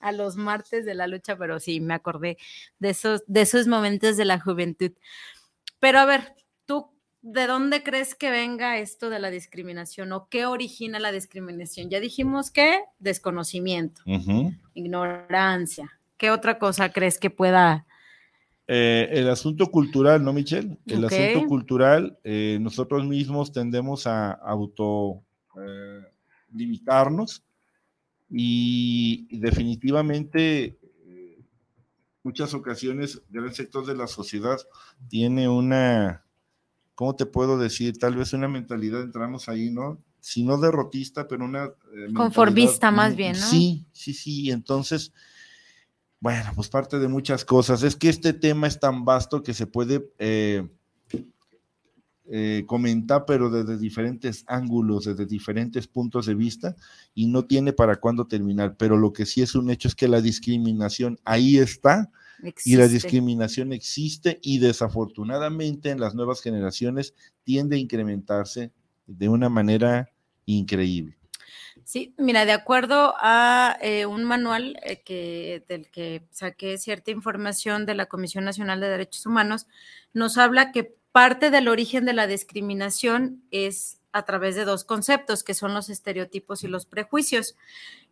a 0.00 0.12
los 0.12 0.36
martes 0.36 0.84
de 0.84 0.94
la 0.94 1.06
lucha, 1.06 1.36
pero 1.36 1.60
sí, 1.60 1.80
me 1.80 1.94
acordé 1.94 2.38
de 2.78 2.90
esos, 2.90 3.22
de 3.26 3.42
esos 3.42 3.66
momentos 3.66 4.16
de 4.16 4.24
la 4.24 4.40
juventud. 4.40 4.92
Pero 5.80 5.98
a 5.98 6.04
ver, 6.04 6.34
¿tú 6.64 6.90
de 7.22 7.46
dónde 7.46 7.82
crees 7.82 8.14
que 8.14 8.30
venga 8.30 8.78
esto 8.78 9.10
de 9.10 9.18
la 9.18 9.30
discriminación 9.30 10.12
o 10.12 10.28
qué 10.28 10.46
origina 10.46 10.98
la 10.98 11.12
discriminación? 11.12 11.90
Ya 11.90 12.00
dijimos 12.00 12.50
que 12.50 12.80
desconocimiento, 12.98 14.02
ignorancia. 14.74 15.92
¿Qué 16.16 16.30
otra 16.30 16.58
cosa 16.58 16.92
crees 16.92 17.18
que 17.18 17.30
pueda... 17.30 17.86
Eh, 18.68 19.08
el 19.12 19.28
asunto 19.28 19.70
cultural, 19.70 20.24
¿no, 20.24 20.32
Michelle? 20.32 20.78
El 20.86 21.04
asunto 21.04 21.46
cultural, 21.46 22.18
eh, 22.24 22.58
nosotros 22.60 23.04
mismos 23.04 23.52
tendemos 23.52 24.06
a 24.06 24.32
auto 24.32 25.22
eh, 25.60 26.00
limitarnos 26.52 27.44
y, 28.30 29.28
definitivamente 29.38 30.78
muchas 32.26 32.54
ocasiones 32.54 33.22
gran 33.28 33.54
sector 33.54 33.86
de 33.86 33.94
la 33.94 34.08
sociedad 34.08 34.58
tiene 35.08 35.48
una, 35.48 36.24
¿cómo 36.96 37.14
te 37.14 37.24
puedo 37.24 37.56
decir? 37.56 37.96
Tal 37.98 38.16
vez 38.16 38.32
una 38.32 38.48
mentalidad, 38.48 39.00
entramos 39.02 39.48
ahí, 39.48 39.70
¿no? 39.70 40.02
Si 40.18 40.42
no 40.42 40.58
derrotista, 40.58 41.28
pero 41.28 41.44
una... 41.44 41.66
Eh, 41.66 42.12
Conformista 42.12 42.90
más 42.90 43.14
bien, 43.14 43.38
¿no? 43.38 43.46
Sí, 43.46 43.86
sí, 43.92 44.12
sí. 44.12 44.50
Entonces, 44.50 45.12
bueno, 46.18 46.50
pues 46.56 46.68
parte 46.68 46.98
de 46.98 47.06
muchas 47.06 47.44
cosas. 47.44 47.84
Es 47.84 47.94
que 47.94 48.08
este 48.08 48.32
tema 48.32 48.66
es 48.66 48.80
tan 48.80 49.04
vasto 49.04 49.44
que 49.44 49.54
se 49.54 49.68
puede 49.68 50.10
eh, 50.18 50.68
eh, 52.28 52.64
comenta, 52.66 53.24
pero 53.24 53.50
desde 53.50 53.78
diferentes 53.78 54.44
ángulos, 54.48 55.04
desde 55.04 55.26
diferentes 55.26 55.86
puntos 55.86 56.26
de 56.26 56.34
vista, 56.34 56.76
y 57.14 57.26
no 57.26 57.44
tiene 57.44 57.72
para 57.72 57.96
cuándo 57.96 58.26
terminar. 58.26 58.76
Pero 58.76 58.96
lo 58.96 59.12
que 59.12 59.26
sí 59.26 59.42
es 59.42 59.54
un 59.54 59.70
hecho 59.70 59.88
es 59.88 59.94
que 59.94 60.08
la 60.08 60.20
discriminación 60.20 61.18
ahí 61.24 61.58
está, 61.58 62.10
y 62.64 62.76
la 62.76 62.88
discriminación 62.88 63.72
existe, 63.72 64.38
y 64.42 64.58
desafortunadamente 64.58 65.90
en 65.90 66.00
las 66.00 66.14
nuevas 66.14 66.42
generaciones 66.42 67.14
tiende 67.44 67.76
a 67.76 67.78
incrementarse 67.78 68.72
de 69.06 69.28
una 69.28 69.48
manera 69.48 70.10
increíble. 70.44 71.16
Sí, 71.84 72.14
mira, 72.18 72.44
de 72.44 72.52
acuerdo 72.52 73.14
a 73.20 73.78
eh, 73.80 74.06
un 74.06 74.24
manual 74.24 74.76
eh, 74.82 75.02
que, 75.02 75.64
del 75.68 75.88
que 75.88 76.26
saqué 76.32 76.78
cierta 76.78 77.12
información 77.12 77.86
de 77.86 77.94
la 77.94 78.06
Comisión 78.06 78.44
Nacional 78.44 78.80
de 78.80 78.88
Derechos 78.88 79.24
Humanos, 79.24 79.68
nos 80.12 80.36
habla 80.36 80.72
que 80.72 80.96
parte 81.16 81.50
del 81.50 81.68
origen 81.68 82.04
de 82.04 82.12
la 82.12 82.26
discriminación 82.26 83.42
es 83.50 84.02
a 84.12 84.26
través 84.26 84.54
de 84.54 84.66
dos 84.66 84.84
conceptos, 84.84 85.44
que 85.44 85.54
son 85.54 85.72
los 85.72 85.88
estereotipos 85.88 86.62
y 86.62 86.68
los 86.68 86.84
prejuicios. 86.84 87.56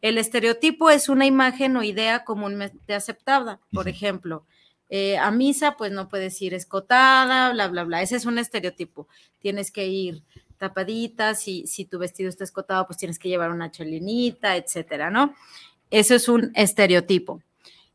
El 0.00 0.16
estereotipo 0.16 0.88
es 0.88 1.10
una 1.10 1.26
imagen 1.26 1.76
o 1.76 1.82
idea 1.82 2.24
comúnmente 2.24 2.94
aceptada. 2.94 3.60
Por 3.74 3.90
ejemplo, 3.90 4.46
eh, 4.88 5.18
a 5.18 5.30
misa, 5.30 5.76
pues 5.76 5.92
no 5.92 6.08
puedes 6.08 6.40
ir 6.40 6.54
escotada, 6.54 7.52
bla, 7.52 7.68
bla, 7.68 7.84
bla. 7.84 8.00
Ese 8.00 8.16
es 8.16 8.24
un 8.24 8.38
estereotipo. 8.38 9.06
Tienes 9.38 9.70
que 9.70 9.86
ir 9.86 10.22
tapadita, 10.56 11.34
si, 11.34 11.66
si 11.66 11.84
tu 11.84 11.98
vestido 11.98 12.30
está 12.30 12.44
escotado, 12.44 12.86
pues 12.86 12.96
tienes 12.96 13.18
que 13.18 13.28
llevar 13.28 13.50
una 13.50 13.70
cholinita, 13.70 14.56
etcétera, 14.56 15.10
¿no? 15.10 15.34
Eso 15.90 16.14
es 16.14 16.26
un 16.26 16.52
estereotipo 16.54 17.42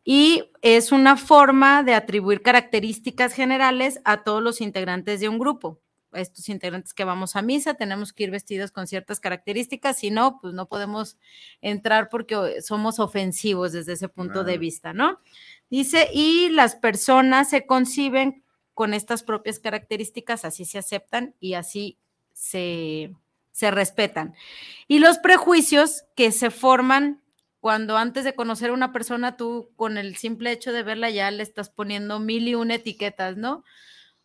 y 0.03 0.43
es 0.61 0.91
una 0.91 1.17
forma 1.17 1.83
de 1.83 1.93
atribuir 1.93 2.41
características 2.41 3.33
generales 3.33 4.01
a 4.05 4.23
todos 4.23 4.41
los 4.41 4.61
integrantes 4.61 5.19
de 5.19 5.29
un 5.29 5.39
grupo. 5.39 5.79
Estos 6.11 6.49
integrantes 6.49 6.93
que 6.93 7.03
vamos 7.03 7.35
a 7.35 7.43
misa 7.43 7.75
tenemos 7.75 8.13
que 8.13 8.23
ir 8.23 8.31
vestidos 8.31 8.71
con 8.71 8.87
ciertas 8.87 9.19
características, 9.19 9.99
si 9.99 10.09
no, 10.09 10.39
pues 10.41 10.55
no 10.55 10.67
podemos 10.67 11.17
entrar 11.61 12.09
porque 12.09 12.61
somos 12.61 12.99
ofensivos 12.99 13.73
desde 13.73 13.93
ese 13.93 14.09
punto 14.09 14.43
de 14.43 14.57
vista, 14.57 14.91
¿no? 14.91 15.19
Dice, 15.69 16.09
y 16.11 16.49
las 16.49 16.75
personas 16.75 17.51
se 17.51 17.67
conciben 17.67 18.43
con 18.73 18.95
estas 18.95 19.21
propias 19.21 19.59
características, 19.59 20.45
así 20.45 20.65
se 20.65 20.79
aceptan 20.79 21.35
y 21.39 21.53
así 21.53 21.99
se, 22.33 23.13
se 23.51 23.69
respetan. 23.69 24.33
Y 24.87 24.99
los 24.99 25.19
prejuicios 25.19 26.05
que 26.15 26.31
se 26.31 26.49
forman 26.49 27.21
cuando 27.59 27.97
antes 27.97 28.23
de 28.23 28.35
conocer 28.35 28.69
a 28.69 28.73
una 28.73 28.91
persona, 28.91 29.35
tú 29.35 29.71
con 29.75 29.97
el 29.97 30.15
simple 30.15 30.51
hecho 30.51 30.71
de 30.71 30.83
verla 30.83 31.09
ya 31.09 31.29
le 31.31 31.43
estás 31.43 31.69
poniendo 31.69 32.19
mil 32.19 32.47
y 32.47 32.55
una 32.55 32.75
etiquetas, 32.75 33.37
¿no? 33.37 33.63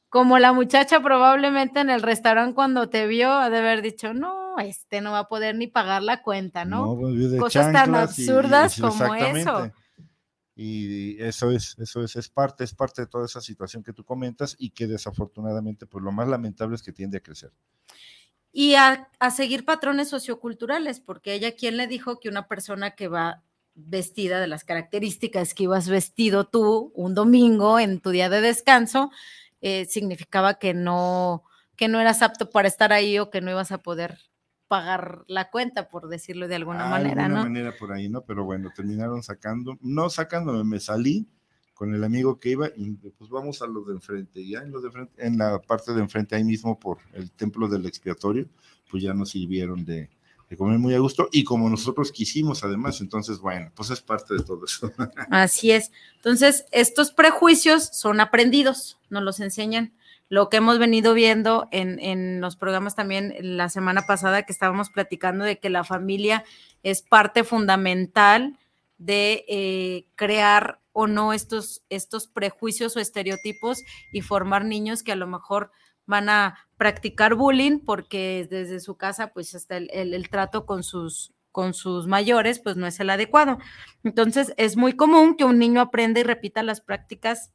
Como 0.09 0.39
la 0.39 0.53
muchacha 0.53 1.03
probablemente 1.03 1.81
en 1.81 1.91
el 1.91 2.03
restaurante 2.03 2.55
cuando 2.55 2.89
te 2.89 3.09
vio 3.09 3.33
ha 3.33 3.51
de 3.51 3.59
haber 3.59 3.83
dicho, 3.83 4.15
no, 4.15 4.59
este 4.59 5.01
no 5.01 5.11
va 5.11 5.21
a 5.21 5.29
poder 5.29 5.57
ni 5.57 5.67
pagar 5.67 6.03
la 6.03 6.23
cuenta, 6.23 6.65
¿no? 6.65 6.97
Pues, 6.97 7.41
Cosas 7.41 7.73
tan 7.73 7.95
absurdas 7.97 8.81
como 8.81 9.15
eso. 9.15 9.73
Y 10.57 11.21
eso 11.21 11.51
es, 11.51 11.77
eso 11.81 12.05
es, 12.05 12.15
es 12.15 12.29
parte, 12.29 12.63
es 12.63 12.75
parte 12.75 13.03
de 13.03 13.09
toda 13.09 13.27
esa 13.27 13.41
situación 13.41 13.83
que 13.83 13.93
tú 13.93 14.05
comentas 14.05 14.55
y 14.57 14.71
que 14.71 14.87
desafortunadamente, 14.87 15.85
pues 15.87 16.05
lo 16.05 16.13
más 16.13 16.29
lamentable 16.29 16.77
es 16.77 16.83
que 16.83 16.93
tiende 16.93 17.19
a 17.19 17.21
crecer 17.21 17.51
y 18.57 18.77
a, 18.77 19.11
seguir 19.33 19.65
patrones 19.65 20.09
socioculturales, 20.09 21.01
porque 21.01 21.35
ella, 21.35 21.57
¿quién 21.57 21.77
le 21.77 21.89
dijo 21.89 22.21
que 22.21 22.29
una 22.29 22.47
persona 22.47 22.93
que 22.93 23.09
va 23.09 23.43
vestida 23.75 24.39
de 24.39 24.47
las 24.47 24.63
características 24.63 25.55
que 25.55 25.65
ibas 25.65 25.89
vestido 25.89 26.47
tú 26.47 26.93
un 26.95 27.17
domingo 27.17 27.81
en 27.81 27.99
tu 27.99 28.11
día 28.11 28.29
de 28.29 28.41
descanso, 28.41 29.11
eh, 29.61 29.87
significaba 29.87 30.55
que 30.61 30.73
no, 30.73 31.43
que 31.75 31.89
no 31.89 32.01
eras 32.01 32.23
apto 32.23 32.49
para 32.51 32.69
estar 32.69 32.93
ahí 32.93 33.19
o 33.19 33.29
que 33.29 33.41
no 33.41 33.51
ibas 33.51 33.73
a 33.73 33.79
poder 33.79 34.21
pagar 34.69 35.25
la 35.27 35.51
cuenta, 35.51 35.89
por 35.89 36.07
decirlo 36.09 36.47
de 36.47 36.55
alguna 36.55 36.87
manera, 36.87 37.17
de 37.17 37.23
alguna 37.23 37.43
manera 37.43 37.75
por 37.77 37.93
ahí, 37.93 38.09
¿no? 38.09 38.23
Pero 38.23 38.45
bueno, 38.45 38.71
terminaron 38.73 39.25
sacando, 39.25 39.77
no 39.81 40.09
sacándome, 40.11 40.63
me 40.63 40.79
salí 40.79 41.27
con 41.75 41.95
el 41.95 42.05
amigo 42.05 42.39
que 42.39 42.51
iba 42.51 42.69
y 42.77 42.93
pues 42.93 43.29
vamos 43.29 43.61
a 43.61 43.67
lo 43.67 43.83
de 43.83 43.95
enfrente. 43.95 44.47
Ya 44.47 44.61
en, 44.61 44.71
lo 44.71 44.81
de 44.81 44.91
frente, 44.91 45.27
en 45.27 45.37
la 45.37 45.61
parte 45.61 45.93
de 45.93 46.01
enfrente, 46.01 46.37
ahí 46.37 46.45
mismo 46.45 46.79
por 46.79 46.99
el 47.13 47.31
templo 47.33 47.69
del 47.69 47.85
expiatorio, 47.85 48.49
pues 48.89 49.03
ya 49.03 49.13
nos 49.13 49.31
sirvieron 49.31 49.85
de, 49.85 50.09
de 50.49 50.57
comer 50.57 50.79
muy 50.79 50.95
a 50.95 51.01
gusto 51.01 51.29
y 51.33 51.43
como 51.45 51.69
nosotros 51.69 52.13
quisimos 52.13 52.63
además, 52.65 53.01
entonces 53.01 53.39
bueno, 53.39 53.73
pues 53.75 53.91
es 53.91 54.01
parte 54.01 54.35
de 54.35 54.45
todo 54.45 54.65
eso. 54.65 54.93
Así 55.31 55.73
es. 55.73 55.91
Entonces, 56.17 56.65
estos 56.71 57.11
prejuicios 57.11 57.85
son 57.93 58.21
aprendidos, 58.21 58.99
nos 59.11 59.23
los 59.23 59.41
enseñan. 59.41 59.93
Lo 60.31 60.49
que 60.49 60.57
hemos 60.57 60.79
venido 60.79 61.13
viendo 61.13 61.69
en, 61.71 62.01
en 62.01 62.41
los 62.41 62.57
programas 62.57 62.95
también 62.95 63.35
la 63.41 63.69
semana 63.69 64.07
pasada 64.07 64.45
que 64.45 64.53
estábamos 64.53 64.91
platicando 64.91 65.45
de 65.45 65.59
que 65.59 65.69
la 65.71 65.85
familia 65.85 66.45
es 66.83 67.03
parte 67.03 67.45
fundamental 67.45 68.59
de 68.99 69.45
eh, 69.49 70.07
crear 70.15 70.81
o 70.95 71.07
no 71.07 71.35
estos, 71.35 71.85
estos 71.91 72.27
prejuicios 72.29 72.97
o 72.97 73.01
estereotipos 73.01 73.83
y 74.13 74.23
formar 74.23 74.65
niños 74.65 75.03
que 75.03 75.13
a 75.13 75.17
lo 75.17 75.27
mejor 75.27 75.71
van 76.07 76.29
a 76.29 76.59
practicar 76.77 77.35
bullying 77.35 77.81
porque 77.81 78.47
desde 78.49 78.81
su 78.81 78.97
casa 78.97 79.33
pues 79.35 79.55
hasta 79.55 79.77
el, 79.77 80.29
trato 80.31 80.65
con 80.65 80.85
sus, 80.85 81.35
con 81.51 81.75
sus 81.75 82.07
mayores, 82.07 82.61
pues 82.61 82.77
no 82.77 82.87
es 82.87 82.99
el 83.01 83.11
adecuado. 83.11 83.59
Entonces, 84.05 84.55
es 84.57 84.77
muy 84.77 84.95
común 84.95 85.37
que 85.37 85.45
un 85.45 85.59
niño 85.59 85.81
aprenda 85.81 86.21
y 86.21 86.23
repita 86.23 86.63
las 86.63 86.81
prácticas 86.81 87.53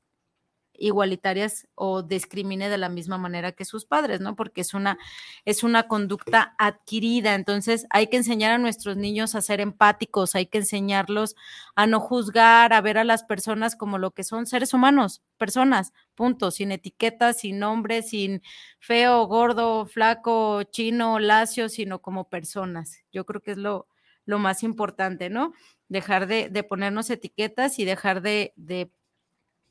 igualitarias 0.80 1.68
o 1.76 2.04
discrimine 2.04 2.70
de 2.70 2.78
la 2.78 2.90
misma 2.90 3.18
manera 3.18 3.52
que 3.52 3.66
sus 3.66 3.86
padres, 3.86 4.22
¿no? 4.22 4.36
Porque 4.36 4.62
es 4.62 4.74
una, 4.74 4.98
es 5.46 5.64
una 5.64 5.88
conducta 5.88 6.56
adquirida. 6.58 7.36
Entonces 7.36 7.86
hay 7.90 8.08
que 8.08 8.18
enseñar 8.18 8.52
a 8.54 8.58
nuestros 8.58 8.98
niños 8.98 9.36
a 9.36 9.42
ser 9.42 9.62
empáticos, 9.62 10.36
hay 10.36 10.48
que 10.48 10.60
enseñarlos 10.60 11.36
a 11.76 11.88
no 11.88 12.00
juzgar, 12.00 12.74
a 12.74 12.82
ver 12.82 12.98
a 12.98 13.04
las 13.04 13.24
personas 13.24 13.76
como 13.76 13.98
lo 13.98 14.12
que 14.12 14.24
son 14.24 14.46
seres 14.46 14.74
humanos, 14.74 15.22
personas, 15.38 15.94
punto, 16.16 16.52
sin 16.52 16.72
etiquetas, 16.72 17.40
sin 17.40 17.60
nombre, 17.60 18.02
sin 18.02 18.42
feo, 18.80 19.26
gordo, 19.28 19.86
flaco, 19.86 20.64
chino, 20.64 21.20
lacio, 21.20 21.70
sino 21.70 22.02
como 22.02 22.30
personas. 22.30 23.04
Yo 23.12 23.26
creo 23.26 23.42
que 23.42 23.52
es 23.52 23.58
lo, 23.58 23.88
lo 24.26 24.40
más 24.40 24.64
importante, 24.64 25.30
¿no? 25.30 25.54
Dejar 25.88 26.28
de, 26.28 26.50
de 26.50 26.64
ponernos 26.64 27.10
etiquetas 27.10 27.80
y 27.80 27.86
dejar 27.86 28.22
de, 28.22 28.54
de 28.56 28.92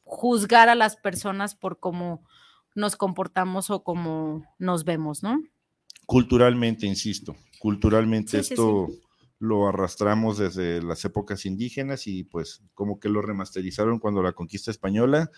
juzgar 0.08 0.68
a 0.68 0.74
las 0.74 0.96
personas 0.96 1.54
por 1.54 1.78
cómo 1.78 2.24
nos 2.74 2.96
comportamos 2.96 3.70
o 3.70 3.84
cómo 3.84 4.44
nos 4.58 4.84
vemos, 4.84 5.22
¿no? 5.22 5.42
Culturalmente, 6.06 6.86
insisto, 6.86 7.36
culturalmente 7.58 8.38
esto 8.38 8.88
lo 9.38 9.68
arrastramos 9.68 10.38
desde 10.38 10.82
las 10.82 11.04
épocas 11.04 11.44
indígenas 11.46 12.06
y 12.06 12.24
pues 12.24 12.62
como 12.74 12.98
que 12.98 13.08
lo 13.08 13.20
remasterizaron 13.22 13.98
cuando 13.98 14.22
la 14.22 14.32
conquista 14.32 14.70
española 14.70 15.30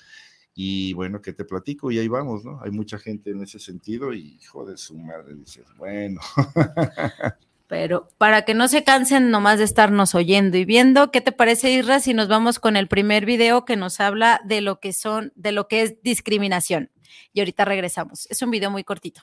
y 0.54 0.92
bueno, 0.94 1.20
que 1.20 1.33
te 1.33 1.44
platico 1.44 1.90
y 1.90 1.98
ahí 1.98 2.09
vamos, 2.09 2.44
¿no? 2.44 2.61
Hay 2.62 2.70
mucha 2.70 2.98
gente 2.98 3.30
en 3.30 3.42
ese 3.42 3.59
sentido 3.59 4.12
y 4.12 4.38
hijo 4.40 4.64
de 4.64 4.76
su 4.76 4.96
madre, 4.96 5.35
dices, 5.35 5.66
bueno. 5.76 6.20
Pero 7.70 8.09
para 8.18 8.44
que 8.44 8.52
no 8.52 8.66
se 8.66 8.83
cansen 8.83 9.30
nomás 9.30 9.59
de 9.59 9.64
estarnos 9.64 10.16
oyendo 10.16 10.59
y 10.59 10.64
viendo, 10.64 11.12
¿qué 11.12 11.20
te 11.20 11.30
parece, 11.30 11.70
Isra, 11.70 12.00
si 12.00 12.14
nos 12.14 12.26
vamos 12.26 12.59
con 12.59 12.76
el 12.76 12.88
primer 12.88 13.24
video 13.26 13.64
que 13.64 13.76
nos 13.76 14.00
habla 14.00 14.40
de 14.44 14.61
lo 14.61 14.80
que 14.80 14.92
son, 14.92 15.33
de 15.37 15.52
lo 15.52 15.68
que 15.68 15.83
es 15.83 16.02
discriminación? 16.02 16.90
Y 17.33 17.38
ahorita 17.38 17.64
regresamos. 17.64 18.26
Es 18.28 18.42
un 18.42 18.50
video 18.50 18.72
muy 18.72 18.83
cortito. 18.83 19.22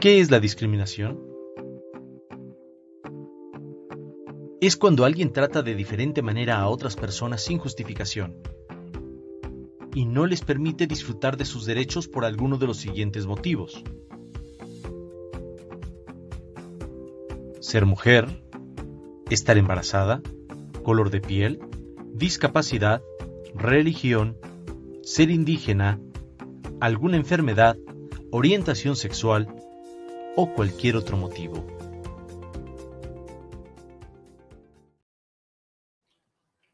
¿Qué 0.00 0.20
es 0.20 0.30
la 0.30 0.40
discriminación? 0.40 1.20
Es 4.62 4.78
cuando 4.78 5.04
alguien 5.04 5.34
trata 5.34 5.60
de 5.60 5.74
diferente 5.74 6.22
manera 6.22 6.60
a 6.60 6.68
otras 6.70 6.96
personas 6.96 7.44
sin 7.44 7.58
justificación 7.58 8.42
y 9.94 10.06
no 10.06 10.24
les 10.24 10.40
permite 10.40 10.86
disfrutar 10.86 11.36
de 11.36 11.44
sus 11.44 11.66
derechos 11.66 12.08
por 12.08 12.24
alguno 12.24 12.56
de 12.56 12.68
los 12.68 12.78
siguientes 12.78 13.26
motivos 13.26 13.84
ser 17.62 17.86
mujer, 17.86 18.42
estar 19.30 19.56
embarazada, 19.56 20.20
color 20.82 21.10
de 21.10 21.20
piel, 21.20 21.60
discapacidad, 22.12 23.00
religión, 23.54 24.36
ser 25.04 25.30
indígena, 25.30 26.00
alguna 26.80 27.16
enfermedad, 27.16 27.76
orientación 28.32 28.96
sexual 28.96 29.54
o 30.34 30.52
cualquier 30.52 30.96
otro 30.96 31.16
motivo. 31.16 31.64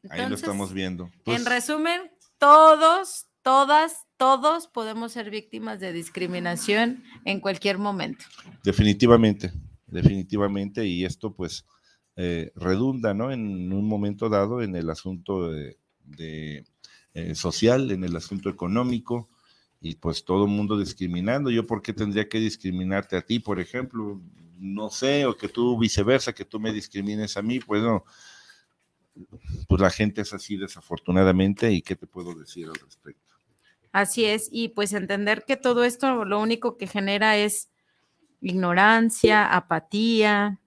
Ahí 0.09 0.27
lo 0.27 0.33
estamos 0.33 0.73
viendo. 0.73 1.03
en 1.03 1.11
pues 1.23 1.45
resumen, 1.45 2.01
todos, 2.39 3.27
todas, 3.43 4.07
todos 4.17 4.65
podemos 4.65 5.11
ser 5.11 5.29
víctimas 5.29 5.79
de 5.79 5.93
discriminación 5.93 7.03
en 7.25 7.41
cualquier 7.41 7.77
momento. 7.77 8.25
Definitivamente, 8.63 9.51
definitivamente, 9.91 10.85
y 10.85 11.05
esto 11.05 11.33
pues 11.33 11.65
eh, 12.15 12.51
redunda, 12.55 13.13
¿no? 13.13 13.31
En 13.31 13.71
un 13.71 13.87
momento 13.87 14.29
dado 14.29 14.61
en 14.61 14.75
el 14.75 14.89
asunto 14.89 15.51
de, 15.51 15.77
eh, 17.13 17.35
social, 17.35 17.91
en 17.91 18.03
el 18.03 18.15
asunto 18.15 18.49
económico, 18.49 19.29
y 19.81 19.95
pues 19.95 20.25
todo 20.25 20.45
el 20.45 20.51
mundo 20.51 20.77
discriminando. 20.77 21.49
Yo, 21.49 21.65
¿por 21.65 21.81
qué 21.81 21.93
tendría 21.93 22.27
que 22.27 22.39
discriminarte 22.39 23.15
a 23.15 23.21
ti, 23.21 23.39
por 23.39 23.59
ejemplo? 23.59 24.21
No 24.57 24.89
sé, 24.89 25.25
o 25.25 25.37
que 25.37 25.47
tú 25.47 25.79
viceversa, 25.79 26.33
que 26.33 26.43
tú 26.43 26.59
me 26.59 26.73
discrimines 26.73 27.37
a 27.37 27.41
mí, 27.41 27.59
pues 27.59 27.81
no. 27.81 28.03
Pues 29.67 29.81
la 29.81 29.89
gente 29.89 30.21
es 30.21 30.33
así 30.33 30.57
desafortunadamente, 30.57 31.71
¿y 31.71 31.81
qué 31.81 31.95
te 31.95 32.07
puedo 32.07 32.35
decir 32.35 32.67
al 32.67 32.75
respecto? 32.75 33.35
Así 33.91 34.25
es, 34.25 34.49
y 34.51 34.69
pues 34.69 34.93
entender 34.93 35.45
que 35.47 35.57
todo 35.57 35.83
esto 35.83 36.25
lo 36.25 36.39
único 36.39 36.77
que 36.77 36.85
genera 36.85 37.37
es 37.37 37.69
ignorancia, 38.41 39.45
apatía, 39.45 40.59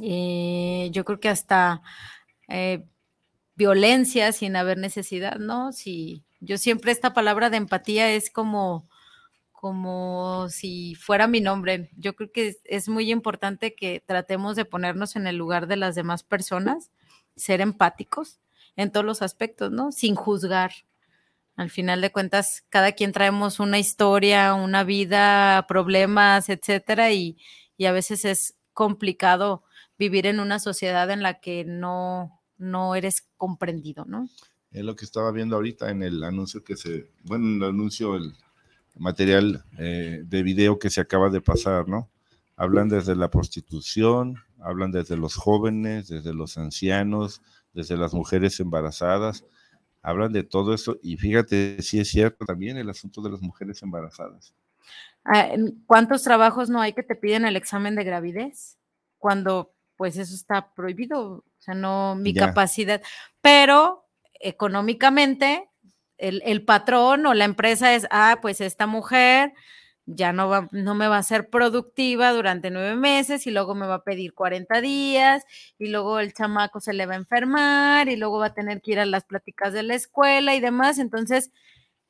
eh, 0.00 0.88
yo 0.92 1.04
creo 1.04 1.20
que 1.20 1.28
hasta 1.28 1.82
eh, 2.48 2.84
violencia 3.54 4.32
sin 4.32 4.56
haber 4.56 4.78
necesidad, 4.78 5.36
¿no? 5.36 5.72
Si 5.72 6.24
yo 6.40 6.58
siempre 6.58 6.92
esta 6.92 7.14
palabra 7.14 7.50
de 7.50 7.58
empatía 7.58 8.10
es 8.10 8.30
como 8.30 8.88
como 9.62 10.48
si 10.48 10.96
fuera 10.96 11.28
mi 11.28 11.40
nombre. 11.40 11.88
Yo 11.96 12.16
creo 12.16 12.32
que 12.32 12.56
es, 12.64 12.88
muy 12.88 13.12
importante 13.12 13.76
que 13.76 14.02
tratemos 14.04 14.56
de 14.56 14.64
ponernos 14.64 15.14
en 15.14 15.28
el 15.28 15.36
lugar 15.36 15.68
de 15.68 15.76
las 15.76 15.94
demás 15.94 16.24
personas, 16.24 16.90
ser 17.36 17.60
empáticos 17.60 18.40
en 18.74 18.90
todos 18.90 19.06
los 19.06 19.22
aspectos, 19.22 19.70
¿no? 19.70 19.92
Sin 19.92 20.16
juzgar, 20.16 20.72
al 21.56 21.70
final 21.70 22.00
de 22.00 22.12
cuentas, 22.12 22.64
cada 22.68 22.92
quien 22.92 23.12
traemos 23.12 23.60
una 23.60 23.78
historia, 23.78 24.54
una 24.54 24.84
vida, 24.84 25.66
problemas, 25.68 26.48
etcétera, 26.48 27.12
y, 27.12 27.38
a 27.84 27.90
veces 27.90 28.24
es 28.24 28.54
complicado 28.72 29.64
vivir 29.98 30.26
en 30.26 30.38
una 30.38 30.60
sociedad 30.60 31.10
en 31.10 31.20
la 31.20 31.40
que 31.40 31.64
no, 31.64 32.40
no 32.56 32.94
eres 32.94 33.26
comprendido, 33.36 34.04
¿no? 34.04 34.28
Es 34.70 34.84
lo 34.84 34.94
que 34.94 35.04
estaba 35.04 35.32
viendo 35.32 35.56
ahorita 35.56 35.90
en 35.90 36.04
el 36.04 36.22
anuncio 36.22 36.62
que 36.62 36.76
se, 36.76 37.10
bueno, 37.24 37.46
en 37.48 37.56
el 37.56 37.68
anuncio, 37.70 38.14
el 38.14 38.34
material 38.94 39.64
eh, 39.78 40.22
de 40.24 40.42
video 40.44 40.78
que 40.78 40.90
se 40.90 41.00
acaba 41.00 41.28
de 41.28 41.40
pasar, 41.40 41.88
¿no? 41.88 42.08
Hablan 42.56 42.88
desde 42.88 43.16
la 43.16 43.30
prostitución, 43.30 44.36
hablan 44.60 44.92
desde 44.92 45.16
los 45.16 45.34
jóvenes, 45.34 46.06
desde 46.06 46.32
los 46.32 46.58
ancianos, 46.58 47.42
desde 47.72 47.96
las 47.96 48.14
mujeres 48.14 48.60
embarazadas, 48.60 49.44
hablan 50.02 50.32
de 50.32 50.42
todo 50.42 50.74
eso 50.74 50.98
y 51.02 51.16
fíjate, 51.16 51.80
si 51.80 52.00
es 52.00 52.08
cierto 52.08 52.44
también 52.44 52.76
el 52.76 52.90
asunto 52.90 53.22
de 53.22 53.30
las 53.30 53.40
mujeres 53.40 53.82
embarazadas. 53.82 54.52
Ah, 55.24 55.50
¿Cuántos 55.86 56.22
trabajos 56.24 56.68
no 56.68 56.80
hay 56.80 56.92
que 56.92 57.04
te 57.04 57.14
piden 57.14 57.46
el 57.46 57.56
examen 57.56 57.94
de 57.94 58.04
gravidez? 58.04 58.78
Cuando 59.18 59.72
pues 59.96 60.16
eso 60.16 60.34
está 60.34 60.72
prohibido, 60.74 61.20
o 61.30 61.44
sea, 61.58 61.74
no 61.74 62.16
mi 62.16 62.34
capacidad, 62.34 63.00
pero 63.40 64.08
económicamente 64.40 65.68
el, 66.18 66.42
el, 66.44 66.64
patrón 66.64 67.24
o 67.26 67.34
la 67.34 67.44
empresa 67.44 67.94
es, 67.94 68.08
ah, 68.10 68.38
pues 68.42 68.60
esta 68.60 68.88
mujer 68.88 69.52
ya 70.06 70.32
no, 70.32 70.48
va, 70.48 70.68
no 70.72 70.94
me 70.94 71.08
va 71.08 71.18
a 71.18 71.22
ser 71.22 71.48
productiva 71.48 72.32
durante 72.32 72.70
nueve 72.70 72.96
meses 72.96 73.46
y 73.46 73.50
luego 73.50 73.74
me 73.74 73.86
va 73.86 73.96
a 73.96 74.04
pedir 74.04 74.34
40 74.34 74.80
días 74.80 75.44
y 75.78 75.88
luego 75.88 76.18
el 76.18 76.32
chamaco 76.32 76.80
se 76.80 76.92
le 76.92 77.06
va 77.06 77.14
a 77.14 77.18
enfermar 77.18 78.08
y 78.08 78.16
luego 78.16 78.38
va 78.38 78.46
a 78.46 78.54
tener 78.54 78.82
que 78.82 78.92
ir 78.92 79.00
a 79.00 79.06
las 79.06 79.24
pláticas 79.24 79.72
de 79.72 79.82
la 79.84 79.94
escuela 79.94 80.54
y 80.54 80.60
demás. 80.60 80.98
Entonces 80.98 81.52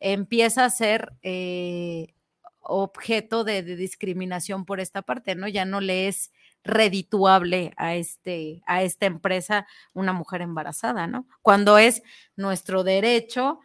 empieza 0.01 0.65
a 0.65 0.71
ser 0.71 1.13
eh, 1.23 2.15
objeto 2.61 3.45
de, 3.45 3.63
discriminación 3.63 4.65
por 4.65 4.81
esta 4.81 5.03
parte, 5.03 5.35
¿no? 5.35 5.49
Ya 5.49 5.65
no 5.65 5.81
le 5.81 6.09
es 6.09 6.33
redituable 6.65 7.73
a, 7.77 7.97
este, 7.97 8.63
a 8.67 8.83
esta 8.83 9.07
empresa 9.07 9.67
una 9.95 10.13
mujer 10.13 10.43
embarazada, 10.43 11.07
¿no? 11.07 11.27
Cuando 11.43 11.79
es 11.79 12.03
nuestro 12.37 12.85
derecho 12.85 13.61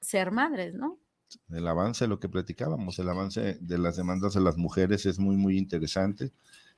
ser 0.00 0.30
madres, 0.30 0.74
¿no? 0.74 0.98
El 1.50 1.66
avance 1.66 2.04
de 2.04 2.08
lo 2.08 2.20
que 2.20 2.28
platicábamos, 2.28 2.98
el 2.98 3.08
avance 3.08 3.58
de 3.60 3.78
las 3.78 3.96
demandas 3.96 4.34
de 4.34 4.40
las 4.40 4.56
mujeres 4.56 5.06
es 5.06 5.18
muy, 5.18 5.36
muy 5.36 5.58
interesante. 5.58 6.32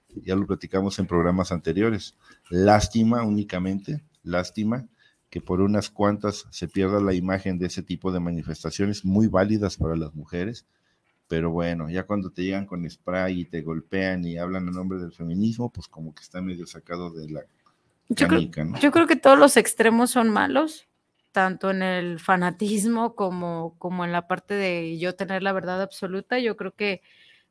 Ya 0.08 0.36
lo 0.36 0.46
platicamos 0.46 0.98
en 0.98 1.06
programas 1.06 1.52
anteriores. 1.52 2.14
Lástima 2.50 3.22
únicamente, 3.22 4.04
lástima 4.22 4.86
que 5.30 5.40
por 5.40 5.60
unas 5.60 5.90
cuantas 5.90 6.46
se 6.50 6.68
pierda 6.68 7.00
la 7.00 7.14
imagen 7.14 7.58
de 7.58 7.66
ese 7.66 7.82
tipo 7.82 8.12
de 8.12 8.20
manifestaciones 8.20 9.04
muy 9.04 9.26
válidas 9.26 9.76
para 9.76 9.96
las 9.96 10.14
mujeres. 10.14 10.66
Pero 11.26 11.50
bueno, 11.50 11.90
ya 11.90 12.04
cuando 12.04 12.30
te 12.30 12.42
llegan 12.42 12.66
con 12.66 12.88
spray 12.88 13.40
y 13.40 13.44
te 13.44 13.62
golpean 13.62 14.24
y 14.24 14.36
hablan 14.36 14.68
en 14.68 14.74
nombre 14.74 14.98
del 14.98 15.12
feminismo, 15.12 15.70
pues 15.70 15.88
como 15.88 16.14
que 16.14 16.22
está 16.22 16.40
medio 16.40 16.66
sacado 16.66 17.10
de 17.10 17.30
la 17.30 17.40
yo 18.08 18.28
yo 18.80 18.92
creo 18.92 19.06
que 19.06 19.16
todos 19.16 19.38
los 19.38 19.56
extremos 19.56 20.10
son 20.10 20.28
malos 20.28 20.86
tanto 21.34 21.72
en 21.72 21.82
el 21.82 22.20
fanatismo 22.20 23.16
como, 23.16 23.76
como 23.78 24.04
en 24.04 24.12
la 24.12 24.28
parte 24.28 24.54
de 24.54 24.98
yo 25.00 25.16
tener 25.16 25.42
la 25.42 25.52
verdad 25.52 25.82
absoluta. 25.82 26.38
Yo 26.38 26.56
creo 26.56 26.76
que 26.76 27.02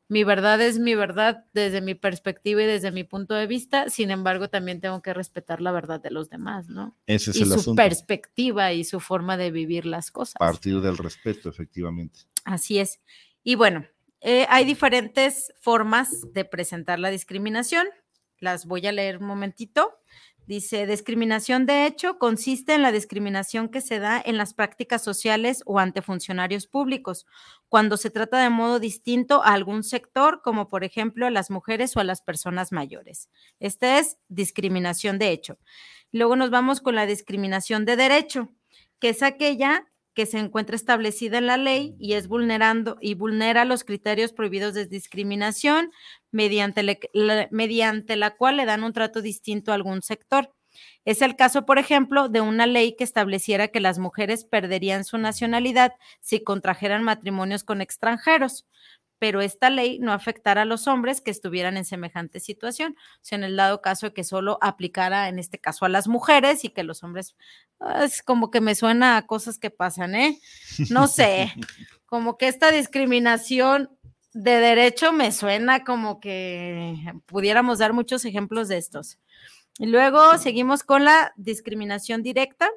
mi 0.08 0.24
verdad 0.24 0.58
es 0.62 0.78
mi 0.78 0.94
verdad 0.94 1.44
desde 1.52 1.82
mi 1.82 1.94
perspectiva 1.94 2.62
y 2.62 2.66
desde 2.66 2.92
mi 2.92 3.04
punto 3.04 3.34
de 3.34 3.46
vista, 3.46 3.90
sin 3.90 4.10
embargo 4.10 4.48
también 4.48 4.80
tengo 4.80 5.02
que 5.02 5.12
respetar 5.12 5.60
la 5.60 5.70
verdad 5.70 6.00
de 6.00 6.10
los 6.10 6.30
demás, 6.30 6.70
¿no? 6.70 6.96
Ese 7.06 7.32
es 7.32 7.36
y 7.36 7.44
su 7.44 7.74
perspectiva 7.74 8.72
y 8.72 8.84
su 8.84 9.00
forma 9.00 9.36
de 9.36 9.50
vivir 9.50 9.84
las 9.84 10.10
cosas. 10.10 10.36
Partir 10.38 10.80
del 10.80 10.96
respeto, 10.96 11.50
efectivamente. 11.50 12.20
Así 12.46 12.78
es. 12.78 13.00
Y 13.42 13.56
bueno, 13.56 13.86
eh, 14.22 14.46
hay 14.48 14.64
diferentes 14.64 15.52
formas 15.60 16.32
de 16.32 16.46
presentar 16.46 16.98
la 16.98 17.10
discriminación. 17.10 17.86
las 18.38 18.64
voy 18.64 18.86
a 18.86 18.92
leer 18.92 19.18
un 19.18 19.26
momentito. 19.26 19.98
Dice, 20.46 20.86
discriminación 20.86 21.64
de 21.64 21.86
hecho 21.86 22.18
consiste 22.18 22.74
en 22.74 22.82
la 22.82 22.92
discriminación 22.92 23.70
que 23.70 23.80
se 23.80 23.98
da 23.98 24.22
en 24.22 24.36
las 24.36 24.52
prácticas 24.52 25.02
sociales 25.02 25.62
o 25.64 25.78
ante 25.78 26.02
funcionarios 26.02 26.66
públicos, 26.66 27.24
cuando 27.70 27.96
se 27.96 28.10
trata 28.10 28.42
de 28.42 28.50
modo 28.50 28.78
distinto 28.78 29.42
a 29.42 29.54
algún 29.54 29.82
sector, 29.82 30.42
como 30.42 30.68
por 30.68 30.84
ejemplo 30.84 31.26
a 31.26 31.30
las 31.30 31.50
mujeres 31.50 31.96
o 31.96 32.00
a 32.00 32.04
las 32.04 32.20
personas 32.20 32.72
mayores. 32.72 33.30
Esta 33.58 33.98
es 33.98 34.18
discriminación 34.28 35.18
de 35.18 35.30
hecho. 35.30 35.58
Luego 36.12 36.36
nos 36.36 36.50
vamos 36.50 36.82
con 36.82 36.94
la 36.94 37.06
discriminación 37.06 37.86
de 37.86 37.96
derecho, 37.96 38.50
que 39.00 39.08
es 39.08 39.22
aquella 39.22 39.86
que 40.14 40.26
se 40.26 40.38
encuentra 40.38 40.76
establecida 40.76 41.38
en 41.38 41.46
la 41.46 41.56
ley 41.56 41.96
y 41.98 42.14
es 42.14 42.28
vulnerando 42.28 42.96
y 43.00 43.14
vulnera 43.14 43.64
los 43.64 43.84
criterios 43.84 44.32
prohibidos 44.32 44.74
de 44.74 44.86
discriminación 44.86 45.90
mediante, 46.30 47.00
mediante 47.50 48.16
la 48.16 48.36
cual 48.36 48.56
le 48.56 48.64
dan 48.64 48.84
un 48.84 48.92
trato 48.92 49.22
distinto 49.22 49.72
a 49.72 49.74
algún 49.74 50.02
sector. 50.02 50.54
Es 51.04 51.22
el 51.22 51.36
caso, 51.36 51.66
por 51.66 51.78
ejemplo, 51.78 52.28
de 52.28 52.40
una 52.40 52.66
ley 52.66 52.96
que 52.96 53.04
estableciera 53.04 53.68
que 53.68 53.80
las 53.80 53.98
mujeres 53.98 54.44
perderían 54.44 55.04
su 55.04 55.18
nacionalidad 55.18 55.92
si 56.20 56.42
contrajeran 56.42 57.02
matrimonios 57.02 57.62
con 57.64 57.80
extranjeros 57.80 58.66
pero 59.18 59.40
esta 59.40 59.70
ley 59.70 59.98
no 60.00 60.12
afectará 60.12 60.62
a 60.62 60.66
los 60.66 60.86
hombres 60.86 61.20
que 61.20 61.30
estuvieran 61.30 61.76
en 61.76 61.84
semejante 61.84 62.40
situación. 62.40 62.96
O 62.98 63.18
sea, 63.22 63.36
en 63.36 63.44
el 63.44 63.56
dado 63.56 63.80
caso 63.80 64.06
de 64.06 64.12
que 64.12 64.24
solo 64.24 64.58
aplicara, 64.60 65.28
en 65.28 65.38
este 65.38 65.58
caso, 65.58 65.84
a 65.84 65.88
las 65.88 66.08
mujeres 66.08 66.64
y 66.64 66.70
que 66.70 66.82
los 66.82 67.02
hombres, 67.02 67.36
ah, 67.80 68.04
es 68.04 68.22
como 68.22 68.50
que 68.50 68.60
me 68.60 68.74
suena 68.74 69.16
a 69.16 69.26
cosas 69.26 69.58
que 69.58 69.70
pasan, 69.70 70.14
¿eh? 70.14 70.38
No 70.90 71.06
sé, 71.06 71.52
como 72.06 72.36
que 72.36 72.48
esta 72.48 72.70
discriminación 72.70 73.90
de 74.32 74.58
derecho 74.58 75.12
me 75.12 75.30
suena 75.30 75.84
como 75.84 76.20
que 76.20 77.12
pudiéramos 77.26 77.78
dar 77.78 77.92
muchos 77.92 78.24
ejemplos 78.24 78.68
de 78.68 78.78
estos. 78.78 79.18
Y 79.78 79.86
luego 79.86 80.38
seguimos 80.38 80.82
con 80.82 81.04
la 81.04 81.32
discriminación 81.36 82.22
directa 82.22 82.68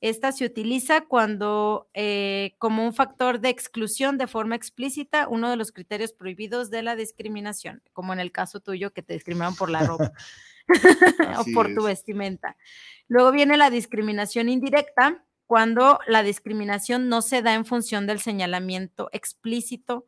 esta 0.00 0.32
se 0.32 0.46
utiliza 0.46 1.02
cuando, 1.02 1.90
eh, 1.92 2.54
como 2.58 2.84
un 2.84 2.94
factor 2.94 3.40
de 3.40 3.50
exclusión 3.50 4.16
de 4.16 4.26
forma 4.26 4.56
explícita, 4.56 5.28
uno 5.28 5.50
de 5.50 5.56
los 5.56 5.72
criterios 5.72 6.12
prohibidos 6.12 6.70
de 6.70 6.82
la 6.82 6.96
discriminación, 6.96 7.82
como 7.92 8.12
en 8.12 8.20
el 8.20 8.32
caso 8.32 8.60
tuyo 8.60 8.92
que 8.92 9.02
te 9.02 9.12
discriminaron 9.12 9.56
por 9.56 9.70
la 9.70 9.86
ropa 9.86 10.12
o 11.38 11.44
por 11.54 11.74
tu 11.74 11.84
vestimenta. 11.84 12.56
Luego 13.08 13.32
viene 13.32 13.56
la 13.56 13.70
discriminación 13.70 14.48
indirecta, 14.48 15.24
cuando 15.46 15.98
la 16.06 16.22
discriminación 16.22 17.08
no 17.08 17.22
se 17.22 17.42
da 17.42 17.54
en 17.54 17.66
función 17.66 18.06
del 18.06 18.20
señalamiento 18.20 19.10
explícito. 19.12 20.06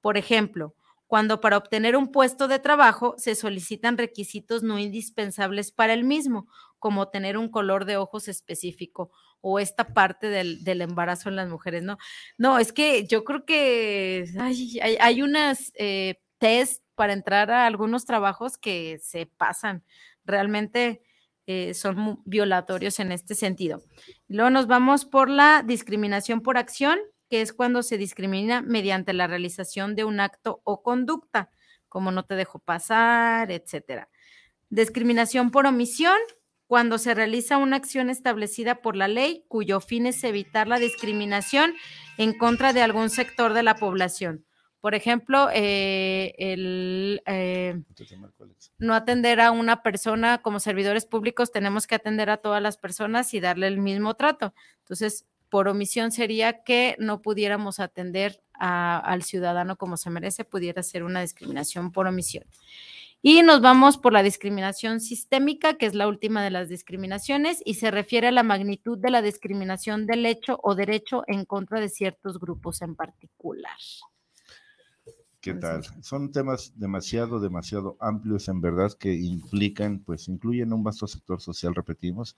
Por 0.00 0.16
ejemplo, 0.16 0.74
cuando 1.06 1.40
para 1.40 1.58
obtener 1.58 1.96
un 1.96 2.10
puesto 2.10 2.48
de 2.48 2.58
trabajo 2.58 3.14
se 3.18 3.34
solicitan 3.34 3.98
requisitos 3.98 4.62
no 4.62 4.78
indispensables 4.78 5.72
para 5.72 5.92
el 5.92 6.04
mismo, 6.04 6.48
como 6.78 7.08
tener 7.08 7.36
un 7.36 7.50
color 7.50 7.84
de 7.84 7.96
ojos 7.96 8.28
específico 8.28 9.10
o 9.40 9.58
esta 9.58 9.94
parte 9.94 10.28
del, 10.28 10.80
embarazo 10.80 11.28
en 11.28 11.36
las 11.36 11.48
mujeres, 11.48 11.82
¿no? 11.82 11.98
No, 12.36 12.58
es 12.58 12.72
que 12.72 13.06
yo 13.06 13.24
creo 13.24 13.44
que 13.44 14.26
hay, 14.38 14.78
hay, 15.00 15.22
unas 15.22 15.72
eh, 15.76 16.20
test 16.38 16.82
para 16.94 17.12
entrar 17.12 17.50
a 17.50 17.66
algunos 17.66 18.04
trabajos 18.04 18.58
que 18.58 18.98
se 19.00 19.26
pasan. 19.26 19.84
Realmente 20.24 21.02
eh, 21.46 21.72
son 21.72 22.20
violatorios 22.26 23.00
en 23.00 23.10
este 23.10 23.34
sentido. 23.34 23.82
Luego 24.28 24.50
nos 24.50 24.66
vamos 24.66 25.06
por 25.06 25.30
la 25.30 25.62
discriminación 25.64 26.42
por 26.42 26.58
acción, 26.58 26.98
que 27.30 27.40
es 27.40 27.54
cuando 27.54 27.82
se 27.82 27.96
discrimina 27.96 28.60
mediante 28.60 29.12
la 29.12 29.26
realización 29.26 29.94
de 29.94 30.04
un 30.04 30.20
acto 30.20 30.60
o 30.64 30.82
conducta, 30.82 31.50
como 31.88 32.10
no 32.10 32.24
te 32.24 32.34
dejo 32.34 32.58
pasar, 32.58 33.50
etcétera. 33.50 34.10
Discriminación 34.68 35.50
por 35.50 35.66
omisión, 35.66 36.18
cuando 36.68 36.98
se 36.98 37.14
realiza 37.14 37.56
una 37.56 37.76
acción 37.76 38.10
establecida 38.10 38.76
por 38.76 38.94
la 38.94 39.08
ley 39.08 39.42
cuyo 39.48 39.80
fin 39.80 40.06
es 40.06 40.22
evitar 40.22 40.68
la 40.68 40.78
discriminación 40.78 41.74
en 42.18 42.36
contra 42.36 42.74
de 42.74 42.82
algún 42.82 43.08
sector 43.08 43.54
de 43.54 43.62
la 43.62 43.74
población. 43.74 44.44
Por 44.80 44.94
ejemplo, 44.94 45.48
eh, 45.52 46.34
el 46.38 47.22
eh, 47.26 47.82
no 48.78 48.94
atender 48.94 49.40
a 49.40 49.50
una 49.50 49.82
persona 49.82 50.38
como 50.38 50.60
servidores 50.60 51.06
públicos, 51.06 51.50
tenemos 51.50 51.86
que 51.86 51.96
atender 51.96 52.30
a 52.30 52.36
todas 52.36 52.62
las 52.62 52.76
personas 52.76 53.32
y 53.34 53.40
darle 53.40 53.66
el 53.66 53.78
mismo 53.78 54.14
trato. 54.14 54.54
Entonces, 54.80 55.26
por 55.48 55.68
omisión 55.68 56.12
sería 56.12 56.62
que 56.62 56.96
no 56.98 57.22
pudiéramos 57.22 57.80
atender 57.80 58.42
al 58.52 59.22
ciudadano 59.22 59.76
como 59.76 59.96
se 59.96 60.10
merece, 60.10 60.44
pudiera 60.44 60.82
ser 60.82 61.02
una 61.02 61.22
discriminación 61.22 61.92
por 61.92 62.06
omisión. 62.06 62.44
Y 63.20 63.42
nos 63.42 63.60
vamos 63.60 63.98
por 63.98 64.12
la 64.12 64.22
discriminación 64.22 65.00
sistémica, 65.00 65.74
que 65.74 65.86
es 65.86 65.94
la 65.94 66.06
última 66.06 66.42
de 66.42 66.50
las 66.50 66.68
discriminaciones, 66.68 67.60
y 67.64 67.74
se 67.74 67.90
refiere 67.90 68.28
a 68.28 68.32
la 68.32 68.44
magnitud 68.44 68.96
de 68.96 69.10
la 69.10 69.22
discriminación 69.22 70.06
del 70.06 70.24
hecho 70.24 70.60
o 70.62 70.76
derecho 70.76 71.24
en 71.26 71.44
contra 71.44 71.80
de 71.80 71.88
ciertos 71.88 72.38
grupos 72.38 72.80
en 72.80 72.94
particular. 72.94 73.76
¿Qué 75.40 75.54
tal? 75.54 75.82
Son 76.02 76.30
temas 76.30 76.72
demasiado, 76.76 77.40
demasiado 77.40 77.96
amplios 78.00 78.48
en 78.48 78.60
verdad 78.60 78.92
que 78.92 79.14
implican, 79.14 80.00
pues 80.00 80.28
incluyen 80.28 80.72
un 80.72 80.84
vasto 80.84 81.06
sector 81.08 81.40
social, 81.40 81.74
repetimos, 81.74 82.36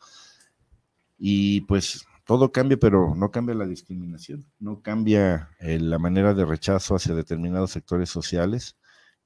y 1.18 1.62
pues 1.62 2.06
todo 2.24 2.52
cambia, 2.52 2.78
pero 2.78 3.14
no 3.14 3.30
cambia 3.30 3.54
la 3.54 3.66
discriminación, 3.66 4.46
no 4.58 4.80
cambia 4.80 5.50
eh, 5.60 5.78
la 5.78 5.98
manera 5.98 6.32
de 6.32 6.46
rechazo 6.46 6.94
hacia 6.94 7.14
determinados 7.14 7.70
sectores 7.70 8.08
sociales 8.08 8.76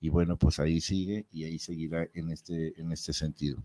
y 0.04 0.10
bueno, 0.10 0.36
pues 0.36 0.60
ahí 0.60 0.82
sigue 0.82 1.26
y 1.32 1.44
ahí 1.44 1.58
seguirá 1.58 2.06
en 2.12 2.30
este, 2.30 2.78
en 2.78 2.92
este 2.92 3.14
sentido. 3.14 3.64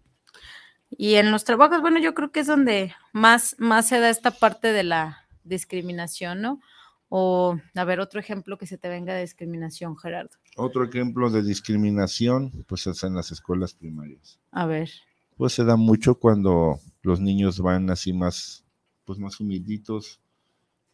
Y 0.90 1.16
en 1.16 1.32
los 1.32 1.44
trabajos, 1.44 1.82
bueno, 1.82 2.00
yo 2.00 2.14
creo 2.14 2.32
que 2.32 2.40
es 2.40 2.48
donde 2.48 2.94
más, 3.12 3.58
más 3.60 3.90
se 3.90 4.00
da 4.00 4.10
esta 4.10 4.32
parte 4.32 4.72
de 4.72 4.84
la 4.84 5.28
discriminación, 5.44 6.42
¿no? 6.42 6.62
O, 7.10 7.58
a 7.76 7.84
ver, 7.84 8.00
otro 8.00 8.22
ejemplo 8.22 8.58
que 8.58 8.68
se 8.68 8.78
te 8.78 8.88
venga 8.88 9.14
de 9.14 9.20
discriminación, 9.20 9.98
Gerardo. 9.98 10.30
Otro 10.56 10.86
ejemplo 10.86 11.30
de 11.30 11.44
discriminación, 11.44 12.64
pues 12.70 12.88
es 12.88 13.04
en 13.04 13.16
las 13.16 13.34
escuelas 13.34 13.74
primarias. 13.74 14.40
A 14.52 14.66
ver. 14.66 14.90
Pues 15.36 15.52
se 15.52 15.66
da 15.66 15.76
mucho 15.76 16.16
cuando 16.16 16.80
los 17.02 17.20
niños 17.20 17.60
van 17.60 17.90
así 17.90 18.14
más, 18.14 18.64
pues 19.04 19.20
más 19.20 19.42
humilditos, 19.42 20.22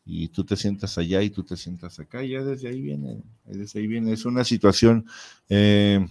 y 0.05 0.27
tú 0.27 0.45
te 0.45 0.55
sientas 0.55 0.99
allá 0.99 1.23
y 1.23 1.31
tú 1.31 1.43
te 1.43 1.57
sientas 1.57 1.99
acá, 1.99 2.23
ya 2.23 2.43
desde 2.43 2.69
ahí 2.69 2.79
viene, 2.79 3.23
desde 3.43 3.79
ahí 3.79 3.87
viene, 3.87 4.13
es 4.13 4.25
una 4.25 4.43
situación. 4.43 5.07
Eh, 5.49 6.05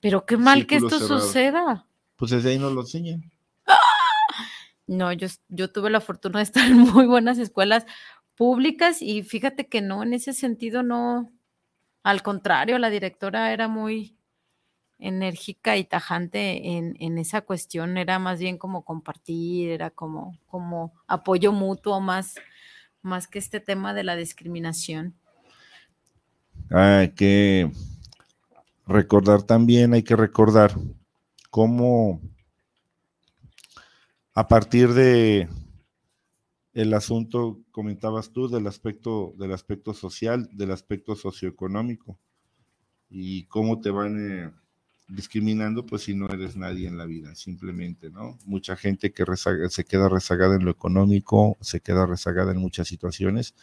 Pero 0.00 0.26
qué 0.26 0.36
mal 0.36 0.66
que 0.66 0.76
esto 0.76 0.98
suceda. 0.98 1.86
Pues 2.16 2.32
desde 2.32 2.50
ahí 2.50 2.58
no 2.58 2.70
lo 2.70 2.80
enseñan. 2.80 3.30
No, 4.88 5.12
yo, 5.12 5.28
yo 5.48 5.70
tuve 5.70 5.90
la 5.90 6.00
fortuna 6.00 6.40
de 6.40 6.44
estar 6.44 6.66
en 6.70 6.78
muy 6.78 7.06
buenas 7.06 7.38
escuelas 7.38 7.86
públicas 8.34 9.02
y 9.02 9.22
fíjate 9.22 9.68
que 9.68 9.82
no, 9.82 10.02
en 10.02 10.14
ese 10.14 10.32
sentido 10.32 10.82
no, 10.82 11.32
al 12.02 12.22
contrario, 12.22 12.78
la 12.78 12.90
directora 12.90 13.52
era 13.52 13.68
muy 13.68 14.16
enérgica 14.98 15.76
y 15.76 15.84
tajante 15.84 16.76
en, 16.76 16.96
en 16.98 17.18
esa 17.18 17.42
cuestión, 17.42 17.98
era 17.98 18.18
más 18.18 18.40
bien 18.40 18.58
como 18.58 18.84
compartir, 18.84 19.70
era 19.70 19.90
como, 19.90 20.36
como 20.46 20.92
apoyo 21.06 21.52
mutuo 21.52 22.00
más 22.00 22.34
más 23.02 23.28
que 23.28 23.38
este 23.38 23.60
tema 23.60 23.94
de 23.94 24.04
la 24.04 24.16
discriminación. 24.16 25.14
Hay 26.70 27.10
que 27.10 27.70
recordar 28.86 29.42
también, 29.42 29.94
hay 29.94 30.02
que 30.02 30.16
recordar 30.16 30.74
cómo 31.50 32.20
a 34.34 34.46
partir 34.46 34.92
de 34.94 35.48
el 36.74 36.94
asunto, 36.94 37.60
comentabas 37.72 38.30
tú, 38.30 38.48
del 38.48 38.68
aspecto, 38.68 39.34
del 39.36 39.52
aspecto 39.52 39.94
social, 39.94 40.48
del 40.52 40.70
aspecto 40.70 41.16
socioeconómico, 41.16 42.20
y 43.10 43.46
cómo 43.46 43.80
te 43.80 43.90
van 43.90 44.16
eh, 44.20 44.52
discriminando, 45.08 45.86
pues 45.86 46.02
si 46.02 46.14
no 46.14 46.28
eres 46.28 46.56
nadie 46.56 46.86
en 46.86 46.98
la 46.98 47.06
vida, 47.06 47.34
simplemente, 47.34 48.10
¿no? 48.10 48.38
Mucha 48.44 48.76
gente 48.76 49.12
que 49.12 49.24
se 49.70 49.84
queda 49.84 50.08
rezagada 50.08 50.56
en 50.56 50.64
lo 50.64 50.70
económico, 50.70 51.56
se 51.60 51.80
queda 51.80 52.06
rezagada 52.06 52.52
en 52.52 52.58
muchas 52.58 52.88
situaciones 52.88 53.54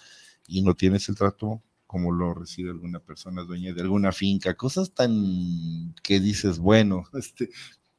y 0.47 0.63
no 0.63 0.75
tienes 0.75 1.07
el 1.07 1.15
trato 1.15 1.61
como 1.85 2.11
lo 2.11 2.33
recibe 2.33 2.71
alguna 2.71 2.99
persona 2.99 3.43
dueña 3.43 3.73
de 3.73 3.81
alguna 3.81 4.11
finca, 4.11 4.55
cosas 4.55 4.93
tan 4.93 5.93
que 6.03 6.19
dices, 6.19 6.59
bueno, 6.59 7.03
este, 7.13 7.49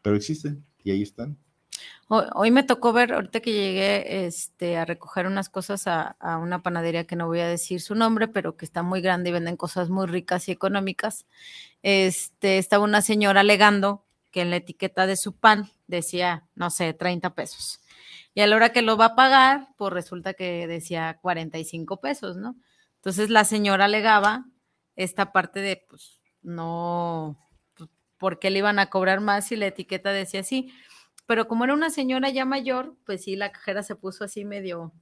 pero 0.03 0.17
existen 0.17 0.65
y 0.83 0.91
ahí 0.91 1.03
están. 1.03 1.39
Hoy, 2.09 2.53
me 2.53 2.63
tocó 2.63 2.93
ver, 2.93 3.13
ahorita 3.13 3.41
que 3.41 3.53
llegué 3.53 4.27
este, 4.27 4.77
a 4.77 4.85
recoger 4.85 5.27
unas 5.27 5.49
cosas 5.49 5.87
a, 5.87 6.17
una 6.41 6.63
panadería 6.63 7.05
que 7.05 7.17
no 7.17 7.27
voy 7.27 7.41
a 7.41 7.49
decir 7.49 7.81
su 7.81 7.97
nombre, 7.97 8.29
pero 8.29 8.57
que 8.57 8.65
está 8.65 8.83
muy 8.85 9.01
grande 9.01 9.31
y 9.31 9.33
venden 9.33 9.57
cosas 9.57 9.91
muy 9.91 10.07
ricas 10.07 10.49
y 10.49 10.53
económicas. 10.53 11.27
Este, 11.83 12.59
estaba 12.59 12.85
una 12.85 13.03
señora 13.03 13.41
alegando 13.41 14.05
que 14.31 14.43
en 14.43 14.51
la 14.51 14.57
etiqueta 14.57 15.07
de 15.07 15.17
su 15.17 15.37
pan 15.37 15.69
decía, 15.89 16.47
no 16.55 16.71
sé, 16.71 16.93
30 16.95 17.35
pesos. 17.35 17.81
Y 18.35 18.41
a 18.41 18.47
la 18.47 18.55
hora 18.55 18.71
que 18.71 18.83
lo 18.83 18.97
va 18.97 19.07
a 19.07 19.17
pagar, 19.17 19.69
pues 19.77 19.93
resulta 19.93 20.35
que 20.35 20.67
decía 20.67 21.19
45 21.23 22.01
pesos, 22.01 22.37
¿no? 22.37 22.55
Entonces 22.97 23.31
la 23.31 23.45
señora 23.45 23.87
alegaba 23.87 24.47
esta 24.95 25.33
parte 25.33 25.61
de, 25.61 25.85
pues, 25.89 26.21
no, 26.43 27.37
por 28.19 28.39
qué 28.39 28.51
le 28.51 28.59
iban 28.59 28.79
a 28.79 28.91
cobrar 28.91 29.21
más 29.21 29.47
si 29.47 29.57
la 29.57 29.67
etiqueta 29.67 30.13
decía 30.13 30.41
así. 30.41 30.73
Pero 31.27 31.49
como 31.49 31.65
era 31.65 31.75
una 31.75 31.91
señora 31.91 32.31
ya 32.31 32.45
mayor, 32.45 32.95
pues 33.05 33.25
sí, 33.25 33.37
la 33.37 33.53
cajera 33.53 33.83
se 33.83 33.97
puso 33.97 34.25
así 34.25 34.45
medio, 34.45 34.93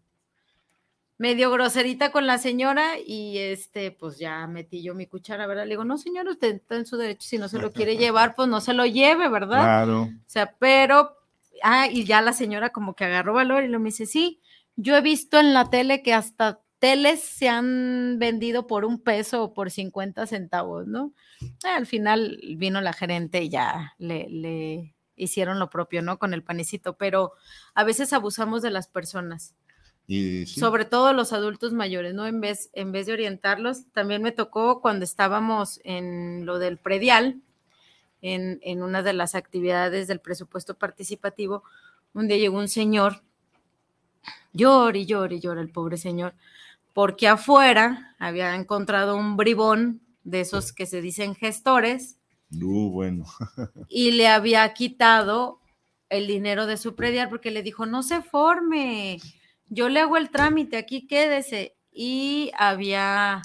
medio 1.19 1.51
groserita 1.51 2.11
con 2.11 2.27
la 2.27 2.39
señora 2.39 2.99
y 2.99 3.39
este, 3.39 3.91
pues 3.91 4.19
ya 4.19 4.47
metí 4.47 4.83
yo 4.83 4.95
mi 4.95 5.07
cuchara, 5.07 5.47
¿verdad? 5.47 5.65
Le 5.65 5.71
digo, 5.71 5.85
no, 5.85 5.99
señor, 5.99 6.27
usted 6.29 6.57
está 6.57 6.77
en 6.77 6.87
su 6.87 6.97
derecho, 6.97 7.29
si 7.29 7.39
no 7.39 7.49
se 7.49 7.59
lo 7.59 7.73
quiere 7.73 7.97
llevar, 7.99 8.35
pues 8.35 8.49
no 8.49 8.61
se 8.61 8.73
lo 8.73 8.87
lleve, 8.87 9.29
¿verdad? 9.29 9.63
Claro. 9.63 10.03
O 10.03 10.11
sea, 10.27 10.55
pero, 10.59 11.17
ah, 11.63 11.89
y 11.89 12.05
ya 12.05 12.23
la 12.23 12.33
señora 12.33 12.71
como 12.71 12.95
que 12.95 13.05
agarró 13.05 13.35
valor 13.35 13.65
y 13.65 13.69
lo 13.69 13.79
me 13.79 13.91
dice, 13.91 14.07
sí, 14.07 14.41
yo 14.77 14.97
he 14.97 15.03
visto 15.03 15.39
en 15.39 15.53
la 15.53 15.71
tele 15.71 16.03
que 16.03 16.15
hasta 16.15 16.61
teles 16.79 17.21
se 17.21 17.49
han 17.49 18.19
vendido 18.19 18.67
por 18.67 18.85
un 18.85 19.01
peso 19.01 19.45
o 19.45 19.55
por 19.55 19.71
50 19.71 20.27
centavos, 20.27 20.87
¿no? 20.87 21.13
Al 21.63 21.87
final 21.87 22.39
vino 22.57 22.81
la 22.81 22.93
gerente 22.93 23.43
y 23.43 23.49
ya 23.49 23.95
le, 23.99 24.29
le 24.29 24.95
hicieron 25.17 25.59
lo 25.59 25.71
propio, 25.71 26.03
¿no? 26.03 26.19
Con 26.19 26.35
el 26.35 26.43
panecito, 26.43 26.97
pero 26.97 27.33
a 27.75 27.85
veces 27.85 28.13
abusamos 28.13 28.63
de 28.63 28.71
las 28.71 28.89
personas. 28.89 29.55
Y 30.07 30.47
sí, 30.47 30.61
Sobre 30.61 30.85
todo 30.85 31.13
los 31.13 31.33
adultos 31.33 31.73
mayores, 31.73 32.15
¿no? 32.15 32.27
En 32.27 32.41
vez, 32.41 32.71
en 32.75 32.93
vez 32.93 33.07
de 33.07 33.15
orientarlos, 33.15 33.87
también 33.93 34.23
me 34.23 34.33
tocó 34.33 34.81
cuando 34.81 35.05
estábamos 35.05 35.81
en 35.85 36.45
lo 36.45 36.59
del 36.59 36.77
predial, 36.77 37.41
en, 38.21 38.59
en 38.63 38.83
una 38.83 39.03
de 39.03 39.13
las 39.13 39.35
actividades 39.35 40.09
del 40.09 40.21
presupuesto 40.21 40.75
participativo, 40.75 41.63
un 42.15 42.29
día 42.29 42.37
llegó 42.37 42.59
un 42.59 42.69
señor, 42.69 43.23
llora 44.53 44.97
y 44.97 45.05
llora 45.05 45.35
y 45.35 45.41
llora 45.41 45.61
el 45.61 45.71
pobre 45.71 45.97
señor, 45.97 46.35
porque 46.93 47.27
afuera 47.29 48.15
había 48.19 48.55
encontrado 48.55 49.17
un 49.17 49.37
bribón 49.37 50.01
de 50.23 50.41
esos 50.41 50.73
que 50.73 50.87
se 50.87 51.01
dicen 51.01 51.35
gestores 51.35 52.17
bueno. 52.51 53.25
y 53.89 54.13
le 54.13 54.29
había 54.29 54.73
quitado 54.75 55.61
el 56.09 56.27
dinero 56.27 56.67
de 56.67 56.77
su 56.77 56.95
predial 56.95 57.29
porque 57.29 57.51
le 57.51 57.63
dijo, 57.63 57.87
no 57.87 58.03
se 58.03 58.23
forme, 58.23 59.19
yo 59.69 59.89
le 59.89 60.01
hago 60.01 60.17
el 60.17 60.31
trámite, 60.31 60.77
aquí 60.77 61.07
quédese. 61.07 61.77
Y 61.91 62.51
había, 62.57 63.43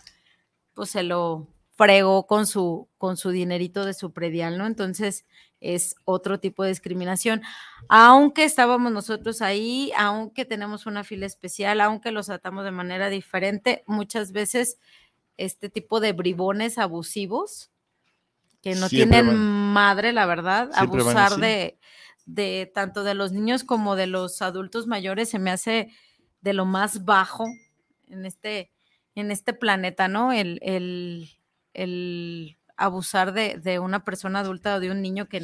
pues 0.74 0.92
se 0.92 1.04
lo 1.04 1.48
fregó 1.76 2.28
con 2.28 2.46
su, 2.46 2.90
con 2.98 3.16
su 3.16 3.30
dinerito 3.30 3.86
de 3.86 3.94
su 3.94 4.12
predial, 4.12 4.58
¿no? 4.58 4.66
Entonces 4.66 5.26
es 5.62 5.96
otro 6.06 6.40
tipo 6.40 6.64
de 6.64 6.70
discriminación. 6.70 7.42
Aunque 7.88 8.44
estábamos 8.44 8.92
nosotros 8.92 9.42
ahí, 9.42 9.92
aunque 9.98 10.46
tenemos 10.46 10.86
una 10.86 11.04
fila 11.04 11.26
especial, 11.26 11.82
aunque 11.82 12.12
los 12.12 12.28
tratamos 12.28 12.66
de 12.66 12.72
manera 12.72 13.10
diferente, 13.10 13.84
muchas 13.88 14.32
veces 14.32 14.80
este 15.38 15.70
tipo 15.70 16.00
de 16.00 16.14
bribones 16.14 16.78
abusivos 16.78 17.72
que 18.62 18.76
no 18.76 18.90
Siempre 18.90 19.18
tienen 19.20 19.28
van- 19.28 19.74
madre, 19.74 20.14
la 20.14 20.26
verdad, 20.26 20.70
Siempre 20.74 21.02
abusar 21.02 21.32
de, 21.40 21.80
de 22.26 22.72
tanto 22.74 23.04
de 23.04 23.14
los 23.14 23.32
niños 23.32 23.64
como 23.64 23.96
de 23.96 24.08
los 24.08 24.42
adultos 24.42 24.88
mayores 24.88 25.30
se 25.30 25.40
me 25.40 25.52
hace 25.52 25.92
de 26.42 26.54
lo 26.54 26.66
más 26.66 27.06
bajo 27.06 27.46
en 28.08 28.26
este, 28.26 28.72
en 29.16 29.32
este 29.32 29.54
planeta, 29.54 30.08
¿no? 30.08 30.32
El, 30.34 30.60
el, 30.62 31.30
el 31.74 32.58
abusar 32.78 33.34
de, 33.34 33.58
de 33.58 33.80
una 33.80 34.04
persona 34.04 34.40
adulta 34.40 34.76
o 34.76 34.80
de 34.80 34.92
un 34.92 35.02
niño 35.02 35.28
que 35.28 35.38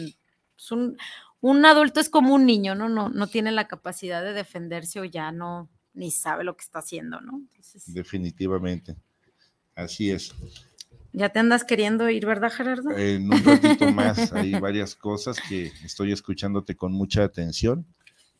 es 0.57 0.71
un, 0.71 0.97
un 1.41 1.65
adulto 1.65 1.99
es 1.99 2.09
como 2.09 2.33
un 2.33 2.45
niño, 2.45 2.75
¿no? 2.75 2.89
No, 2.89 3.09
no 3.09 3.27
tiene 3.27 3.51
la 3.51 3.67
capacidad 3.67 4.21
de 4.23 4.33
defenderse 4.33 4.99
o 4.99 5.05
ya 5.05 5.31
no, 5.31 5.69
ni 5.93 6.11
sabe 6.11 6.43
lo 6.43 6.55
que 6.55 6.63
está 6.63 6.79
haciendo, 6.79 7.19
¿no? 7.21 7.37
Entonces, 7.37 7.93
Definitivamente. 7.93 8.95
Así 9.75 10.11
es. 10.11 10.33
Ya 11.15 11.29
te 11.29 11.39
andas 11.39 11.63
queriendo 11.63 12.09
ir, 12.09 12.25
¿verdad, 12.25 12.51
Gerardo? 12.51 12.91
En 12.97 13.31
un 13.31 13.43
ratito 13.43 13.91
más 13.91 14.31
hay 14.33 14.53
varias 14.59 14.95
cosas 14.95 15.37
que 15.49 15.71
estoy 15.83 16.11
escuchándote 16.11 16.75
con 16.75 16.91
mucha 16.91 17.23
atención 17.23 17.85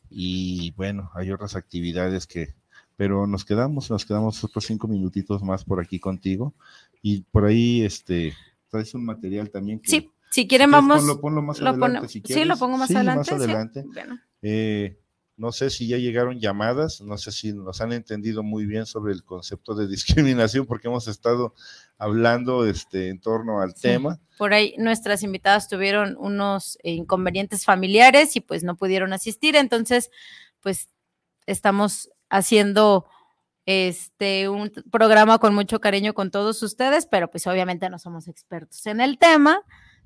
y 0.10 0.72
bueno, 0.72 1.10
hay 1.16 1.32
otras 1.32 1.56
actividades 1.56 2.28
que, 2.28 2.54
pero 2.96 3.28
nos 3.28 3.44
quedamos, 3.46 3.90
nos 3.90 4.06
quedamos 4.06 4.44
otros 4.44 4.66
cinco 4.66 4.88
minutitos 4.88 5.42
más 5.44 5.64
por 5.66 5.80
aquí 5.82 6.00
contigo 6.00 6.54
y 7.02 7.22
por 7.22 7.46
ahí, 7.46 7.82
este, 7.84 8.34
traes 8.70 8.94
un 8.94 9.06
material 9.06 9.50
también 9.50 9.80
que 9.80 9.90
Sí, 9.90 10.12
si 10.32 10.48
quieren 10.48 10.72
vamos. 10.72 11.00
ponlo, 11.00 11.20
ponlo 11.22 11.42
más 11.42 11.60
lo 11.60 11.70
adelante 11.70 12.08
si 12.08 12.20
sí, 12.20 12.22
quieres. 12.22 12.48
lo 12.48 12.58
pongo 12.58 12.78
más 12.78 12.88
Sí, 12.90 12.96
adelante. 12.96 13.20
Más 13.20 13.28
sí. 13.28 13.34
adelante. 13.36 13.84
Bueno, 13.94 14.20
Eh, 14.42 14.98
no 15.38 15.52
sé 15.52 15.70
si 15.70 15.88
ya 15.88 15.98
llegaron 15.98 16.40
llamadas, 16.40 17.02
no 17.02 17.18
sé 17.18 17.32
si 17.32 17.52
nos 17.54 17.82
han 17.82 17.92
entendido 17.92 18.42
muy 18.44 18.66
bien 18.66 18.86
sobre 18.86 19.14
el 19.14 19.24
concepto 19.24 19.76
de 19.76 19.88
discriminación, 19.88 20.66
porque 20.66 20.88
hemos 20.88 21.08
estado 21.08 21.54
hablando 21.98 22.66
este, 22.66 23.10
en 23.10 23.20
torno 23.20 23.62
al 23.62 23.72
Sí. 23.76 23.82
tema. 23.84 24.20
por 24.38 24.54
ahí 24.54 24.76
nuestras 24.78 25.24
invitadas 25.24 25.68
tuvieron 25.68 26.16
unos 26.20 26.78
eh, 26.84 26.92
inconvenientes 26.92 27.66
familiares 27.66 28.36
y 28.36 28.42
pues 28.42 28.64
no 28.64 28.76
pudieron 28.78 29.14
asistir, 29.14 29.56
entonces 29.56 30.10
pues 30.62 30.88
estamos 31.46 32.10
haciendo 32.30 33.06
este 33.66 34.48
un 34.50 34.72
programa 34.92 35.40
con 35.40 35.56
mucho 35.56 35.80
cariño 35.80 36.14
con 36.14 36.32
todos 36.32 36.62
ustedes, 36.64 37.08
pero 37.08 37.30
pues 37.32 37.48
obviamente 37.48 37.90
no 37.90 37.98
somos 38.00 38.28
expertos 38.28 38.86
en 38.86 39.02
el 39.02 39.18
tema. 39.18 39.62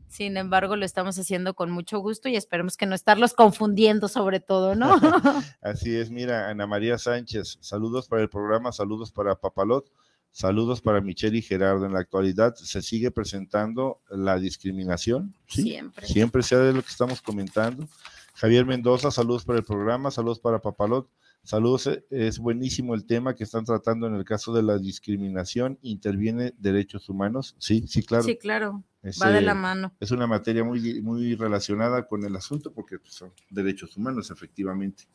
Sin 0.10 0.38
embargo, 0.38 0.76
lo 0.76 0.86
estamos 0.86 1.18
haciendo 1.20 1.54
con 1.54 1.70
mucho 1.70 2.00
gusto 2.00 2.30
y 2.30 2.36
esperemos 2.36 2.78
que 2.78 2.88
no 2.88 2.96
estarlos 2.96 3.34
confundiendo 3.34 4.08
sobre 4.08 4.40
todo, 4.40 4.76
¿no? 4.76 4.90
Así 5.62 5.96
es, 5.96 6.10
mira, 6.10 6.50
Ana 6.50 6.66
María 6.66 6.98
Sánchez, 6.98 7.60
saludos 7.62 8.08
para 8.08 8.24
el 8.24 8.30
programa, 8.30 8.72
saludos 8.72 9.12
para 9.12 9.36
Papalot, 9.36 9.90
saludos 10.32 10.82
para 10.82 11.00
Michelle 11.00 11.38
y 11.38 11.44
Gerardo. 11.44 11.86
En 11.86 11.94
la 11.94 12.00
actualidad 12.00 12.56
se 12.56 12.82
sigue 12.82 13.12
presentando 13.12 14.02
la 14.10 14.40
discriminación, 14.40 15.36
¿sí? 15.48 15.62
Siempre. 15.62 16.08
Siempre 16.08 16.44
sea 16.44 16.58
de 16.58 16.74
lo 16.74 16.82
que 16.82 16.90
estamos 16.90 17.22
comentando. 17.22 17.88
Javier 18.34 18.66
Mendoza, 18.66 19.12
saludos 19.12 19.46
para 19.46 19.60
el 19.60 19.66
programa, 19.66 20.10
saludos 20.10 20.40
para 20.40 20.60
Papalot. 20.60 21.08
Saludos, 21.44 21.88
eh, 21.88 22.04
es 22.10 22.40
buenísimo 22.40 22.96
el 22.96 23.06
tema 23.06 23.36
que 23.36 23.44
están 23.44 23.64
tratando 23.64 24.08
en 24.08 24.16
el 24.16 24.26
caso 24.26 24.54
de 24.54 24.64
la 24.64 24.78
discriminación. 24.78 25.80
¿Interviene 25.82 26.54
derechos 26.58 27.10
humanos? 27.10 27.56
Sí, 27.60 27.86
sí, 27.88 28.04
claro. 28.04 28.24
Sí, 28.24 28.38
claro, 28.38 28.84
Es, 29.02 29.22
va 29.22 29.30
de 29.30 29.40
eh, 29.40 29.42
la 29.42 29.54
mano. 29.54 29.94
es 30.00 30.12
una 30.12 30.28
materia 30.28 30.64
muy, 30.64 31.02
muy 31.02 31.36
relacionada 31.36 32.06
con 32.06 32.26
el 32.26 32.36
asunto 32.36 32.74
porque 32.74 33.00
pues, 33.00 33.14
son 33.14 33.32
derechos 33.50 33.96
humanos, 33.96 34.30
efectivamente. 34.30 35.06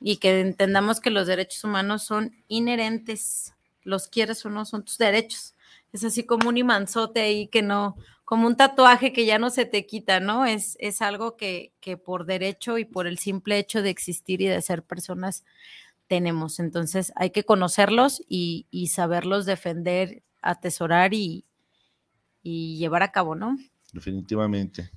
y 0.00 0.18
que 0.18 0.40
entendamos 0.40 1.00
que 1.00 1.10
los 1.10 1.26
derechos 1.26 1.64
humanos 1.64 2.02
son 2.02 2.32
inherentes, 2.48 3.54
los 3.82 4.08
quieres 4.08 4.44
o 4.44 4.50
no, 4.50 4.64
son 4.66 4.84
tus 4.84 4.98
derechos. 4.98 5.54
Es 5.92 6.04
así 6.04 6.24
como 6.24 6.50
un 6.50 6.58
imanzote 6.58 7.20
ahí 7.20 7.48
que 7.48 7.62
no, 7.62 7.96
como 8.26 8.46
un 8.46 8.56
tatuaje 8.56 9.14
que 9.14 9.24
ya 9.24 9.38
no 9.38 9.48
se 9.48 9.64
te 9.64 9.86
quita, 9.86 10.20
¿no? 10.20 10.44
Es, 10.44 10.76
es 10.80 11.00
algo 11.00 11.36
que, 11.36 11.72
que 11.80 11.96
por 11.96 12.26
derecho 12.26 12.76
y 12.76 12.84
por 12.84 13.06
el 13.06 13.18
simple 13.18 13.58
hecho 13.58 13.80
de 13.80 13.90
existir 13.90 14.42
y 14.42 14.46
de 14.46 14.60
ser 14.60 14.82
personas 14.82 15.44
tenemos. 16.06 16.58
Entonces 16.60 17.12
hay 17.16 17.30
que 17.30 17.44
conocerlos 17.44 18.22
y, 18.28 18.66
y 18.70 18.88
saberlos 18.88 19.46
defender, 19.46 20.22
atesorar 20.42 21.14
y, 21.14 21.45
y 22.48 22.76
llevar 22.78 23.02
a 23.02 23.10
cabo, 23.10 23.34
¿no? 23.34 23.56
Definitivamente. 23.92 24.90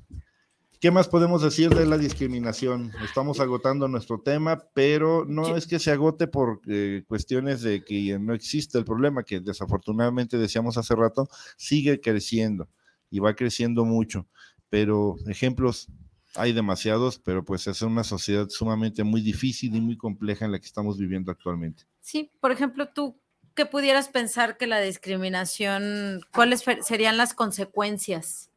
¿Qué 0.80 0.92
más 0.92 1.08
podemos 1.08 1.42
decir 1.42 1.70
de 1.74 1.86
la 1.88 1.98
discriminación? 1.98 2.92
Estamos 3.04 3.40
agotando 3.40 3.88
nuestro 3.88 4.22
tema, 4.22 4.64
pero 4.74 5.26
no 5.26 5.46
Sí. 5.46 5.52
es 5.56 5.68
que 5.68 5.80
se 5.80 5.92
agote 5.92 6.28
por 6.28 6.62
eh, 6.68 7.04
cuestiones 7.08 7.62
de 7.64 7.84
que 7.84 8.18
no 8.20 8.34
existe 8.34 8.78
el 8.78 8.86
problema, 8.86 9.24
que 9.24 9.40
desafortunadamente 9.40 10.38
decíamos 10.38 10.78
hace 10.78 10.96
rato, 10.96 11.28
sigue 11.58 12.00
creciendo 12.00 12.70
y 13.10 13.20
va 13.20 13.34
creciendo 13.36 13.84
mucho. 13.84 14.28
Pero 14.70 15.16
ejemplos 15.28 15.88
hay 16.36 16.54
demasiados, 16.54 17.18
pero 17.20 17.44
pues 17.44 17.66
es 17.66 17.82
una 17.82 18.04
sociedad 18.04 18.48
sumamente 18.50 19.04
muy 19.04 19.22
difícil 19.22 19.76
y 19.76 19.82
muy 19.82 19.98
compleja 19.98 20.46
en 20.46 20.52
la 20.52 20.60
que 20.60 20.68
estamos 20.68 20.98
viviendo 21.00 21.32
actualmente. 21.32 21.84
Sí, 22.00 22.32
por 22.40 22.52
ejemplo, 22.52 22.88
tú, 22.94 23.20
¿qué 23.60 23.66
pudieras 23.66 24.08
pensar 24.08 24.56
que 24.56 24.68
la 24.68 24.80
discriminación, 24.80 26.22
cuáles 26.34 26.64
serían 26.82 27.18
las 27.18 27.34
consecuencias? 27.34 28.50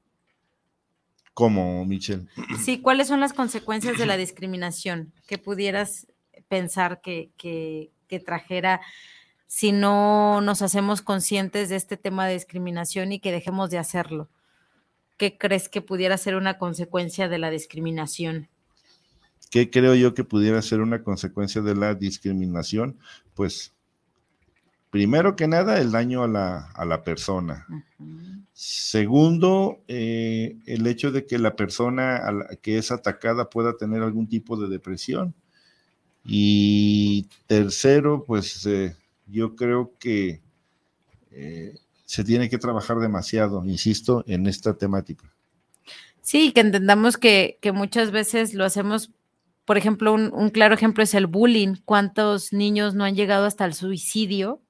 ¿Cómo, 1.34 1.84
Michelle? 1.84 2.28
Sí, 2.64 2.80
¿cuáles 2.80 3.09
son 3.09 3.18
las 3.18 3.32
consecuencias 3.32 3.98
de 3.98 4.07
la 4.07 4.16
discriminación 4.16 5.12
que 5.26 5.38
pudieras 5.38 6.07
pensar 6.46 7.00
que, 7.00 7.32
que, 7.36 7.90
que 8.07 8.20
trajera 8.20 8.80
si 9.48 9.72
no 9.72 10.40
nos 10.40 10.62
hacemos 10.62 11.03
conscientes 11.03 11.68
de 11.68 11.74
este 11.74 11.96
tema 11.96 12.28
de 12.28 12.34
discriminación 12.34 13.11
y 13.11 13.18
que 13.18 13.32
dejemos 13.32 13.70
de 13.70 13.78
hacerlo? 13.78 14.28
¿Qué 15.16 15.36
crees 15.36 15.68
que 15.68 15.82
pudiera 15.82 16.16
ser 16.16 16.36
una 16.36 16.59
consecuencia 16.59 17.28
de 17.28 17.38
la 17.38 17.50
discriminación? 17.50 18.48
¿Qué 19.50 19.68
creo 19.68 19.96
yo 19.96 20.14
que 20.14 20.22
pudiera 20.22 20.62
ser 20.62 20.80
una 20.80 21.03
consecuencia 21.03 21.61
de 21.61 21.74
la 21.74 21.96
discriminación? 21.96 23.00
Pues, 23.34 23.74
primero 24.93 25.36
que 25.36 25.49
nada, 25.49 25.80
el 25.80 25.90
daño 25.90 26.22
a 26.22 26.28
la, 26.28 26.66
a 26.74 26.84
la 26.84 27.03
persona. 27.03 27.66
Segundo, 28.53 29.80
eh, 29.88 30.59
el 30.66 30.86
hecho 30.86 31.11
de 31.11 31.24
que 31.24 31.38
la 31.38 31.57
persona 31.57 32.18
a 32.18 32.30
la 32.30 32.57
que 32.61 32.76
es 32.76 32.93
atacada 32.93 33.49
pueda 33.49 33.78
tener 33.78 34.03
algún 34.03 34.28
tipo 34.28 34.61
de 34.61 34.68
depresión. 34.68 35.34
Y 36.26 37.26
tercero, 37.47 38.22
pues 38.26 38.66
eh, 38.66 38.95
yo 39.26 39.57
creo 39.57 39.95
que 39.99 40.43
eh, 41.30 41.74
se 42.05 42.22
tiene 42.22 42.51
que 42.51 42.59
trabajar 42.59 42.99
demasiado, 42.99 43.64
insisto, 43.64 44.22
en 44.26 44.47
esta 44.47 44.74
temática. 44.74 45.32
Sí, 46.20 46.53
que 46.53 46.61
entendamos 46.61 47.16
que, 47.16 47.57
que 47.62 47.72
muchas 47.72 48.11
veces 48.11 48.53
lo 48.53 48.66
hacemos, 48.66 49.11
por 49.64 49.78
ejemplo, 49.78 50.12
un, 50.12 50.30
un, 50.34 50.51
claro 50.51 50.74
ejemplo 50.74 51.03
es 51.03 51.14
el 51.14 51.26
bullying. 51.26 51.76
¿Cuántos 51.86 52.53
niños 52.53 52.95
no 52.95 53.05
han 53.05 53.14
llegado 53.14 53.47
hasta 53.47 53.64
el 53.64 53.72
suicidio 53.72 54.61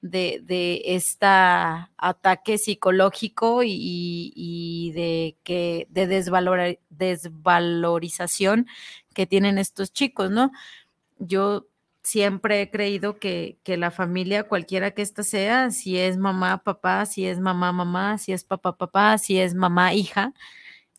de, 0.00 0.40
de 0.44 0.82
este 0.84 1.26
ataque 1.26 2.58
psicológico 2.58 3.62
y, 3.62 4.32
y, 4.34 4.92
de, 4.92 5.36
que, 5.42 5.86
de 5.90 6.06
desvalor, 6.06 6.78
desvalorización 6.90 8.66
que 9.14 9.26
tienen 9.26 9.58
estos 9.58 9.92
chicos, 9.92 10.30
¿no? 10.30 10.52
Yo 11.18 11.66
siempre 12.02 12.62
he 12.62 12.70
creído 12.70 13.18
que, 13.18 13.58
que, 13.64 13.76
la 13.76 13.90
familia, 13.90 14.44
cualquiera 14.44 14.92
que 14.92 15.02
ésta 15.02 15.22
sea, 15.22 15.70
si 15.70 15.98
es 15.98 16.18
mamá, 16.18 16.62
papá, 16.62 17.06
si 17.06 17.26
es 17.26 17.40
mamá, 17.40 17.72
mamá, 17.72 18.18
si 18.18 18.32
es 18.32 18.44
papá, 18.44 18.76
papá, 18.76 19.18
si 19.18 19.40
es 19.40 19.54
mamá, 19.54 19.92
hija, 19.94 20.32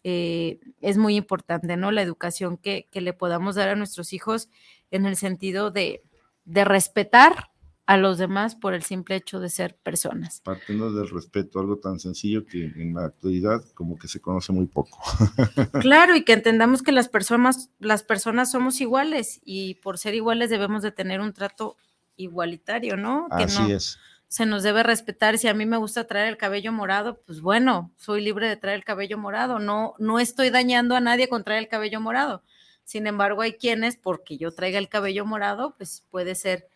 eh, 0.03 0.59
es 0.81 0.97
muy 0.97 1.15
importante, 1.15 1.77
¿no? 1.77 1.91
La 1.91 2.01
educación 2.01 2.57
que, 2.57 2.87
que, 2.91 3.01
le 3.01 3.13
podamos 3.13 3.55
dar 3.55 3.69
a 3.69 3.75
nuestros 3.75 4.13
hijos 4.13 4.49
en 4.91 5.05
el 5.05 5.15
sentido 5.15 5.71
de, 5.71 6.03
de 6.45 6.65
respetar 6.65 7.51
a 7.88 7.95
los 7.95 8.17
demás 8.17 8.53
por 8.53 8.73
el 8.73 8.83
simple 8.83 9.15
hecho 9.15 9.39
de 9.39 9.49
ser 9.49 9.77
personas. 9.77 10.41
Partiendo 10.41 10.91
del 10.91 11.09
respeto, 11.09 11.61
algo 11.61 11.77
tan 11.77 11.99
sencillo 11.99 12.45
que 12.45 12.65
en 12.65 12.93
la 12.93 13.05
actualidad 13.05 13.63
como 13.73 13.97
que 13.97 14.09
se 14.09 14.19
conoce 14.19 14.51
muy 14.51 14.65
poco. 14.65 14.99
claro, 15.81 16.13
y 16.13 16.25
que 16.25 16.33
entendamos 16.33 16.83
que 16.83 16.91
las 16.91 17.07
personas, 17.07 17.69
las 17.79 18.03
personas 18.03 18.51
somos 18.51 18.81
iguales 18.81 19.39
y 19.45 19.75
por 19.75 19.97
ser 19.97 20.15
iguales 20.15 20.49
debemos 20.49 20.83
de 20.83 20.91
tener 20.91 21.21
un 21.21 21.31
trato 21.31 21.77
igualitario, 22.17 22.97
¿no? 22.97 23.27
Así 23.31 23.63
que 23.63 23.69
no, 23.69 23.75
es. 23.77 23.97
Se 24.27 24.45
nos 24.45 24.63
debe 24.63 24.83
respetar. 24.83 25.38
Si 25.38 25.47
a 25.47 25.53
mí 25.53 25.65
me 25.65 25.77
gusta 25.77 26.07
traer 26.07 26.27
el 26.27 26.35
cabello 26.35 26.73
morado, 26.73 27.21
pues 27.25 27.39
bueno, 27.39 27.93
soy 27.95 28.19
libre 28.19 28.49
de 28.49 28.57
traer 28.57 28.75
el 28.75 28.83
cabello 28.83 29.17
morado. 29.17 29.59
No, 29.59 29.95
no 29.97 30.19
estoy 30.19 30.49
dañando 30.49 30.93
a 30.97 30.99
nadie 30.99 31.29
con 31.29 31.45
traer 31.45 31.63
el 31.63 31.69
cabello 31.69 32.01
morado. 32.01 32.43
Sin 32.83 33.07
embargo, 33.07 33.43
hay 33.43 33.53
quienes, 33.53 33.95
porque 33.95 34.38
yo 34.38 34.51
traiga 34.51 34.77
el 34.77 34.89
cabello 34.89 35.25
morado, 35.25 35.75
pues 35.77 36.03
puede 36.09 36.35
ser 36.35 36.67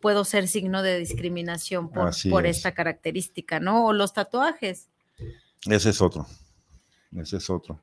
puedo 0.00 0.24
ser 0.24 0.48
signo 0.48 0.82
de 0.82 0.98
discriminación 0.98 1.90
por, 1.90 2.10
por 2.30 2.46
esta 2.46 2.72
característica, 2.72 3.60
¿no? 3.60 3.86
O 3.86 3.92
los 3.92 4.12
tatuajes. 4.12 4.88
Ese 5.66 5.90
es 5.90 6.00
otro. 6.00 6.26
Ese 7.16 7.36
es 7.36 7.50
otro. 7.50 7.80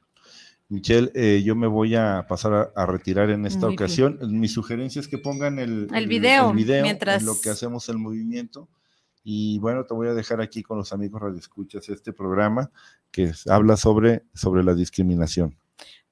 Michelle, 0.69 1.11
eh, 1.15 1.41
yo 1.45 1.55
me 1.55 1.67
voy 1.67 1.95
a 1.95 2.25
pasar 2.27 2.53
a, 2.53 2.71
a 2.75 2.85
retirar 2.85 3.29
en 3.29 3.45
esta 3.45 3.67
Muy 3.67 3.75
ocasión. 3.75 4.17
Bien. 4.19 4.39
Mi 4.39 4.47
sugerencia 4.49 4.99
es 4.99 5.07
que 5.07 5.17
pongan 5.17 5.59
el, 5.59 5.87
el 5.93 6.07
video, 6.07 6.49
el 6.49 6.55
video 6.57 6.83
mientras 6.83 7.21
en 7.21 7.27
lo 7.27 7.39
que 7.41 7.49
hacemos 7.49 7.87
el 7.87 7.97
movimiento. 7.97 8.67
Y 9.23 9.59
bueno, 9.59 9.85
te 9.85 9.93
voy 9.93 10.07
a 10.07 10.13
dejar 10.13 10.41
aquí 10.41 10.63
con 10.63 10.77
los 10.77 10.93
amigos 10.93 11.21
radioescuchas 11.21 11.87
este 11.89 12.13
programa 12.13 12.71
que 13.11 13.31
habla 13.49 13.77
sobre, 13.77 14.23
sobre 14.33 14.63
la 14.63 14.73
discriminación. 14.73 15.57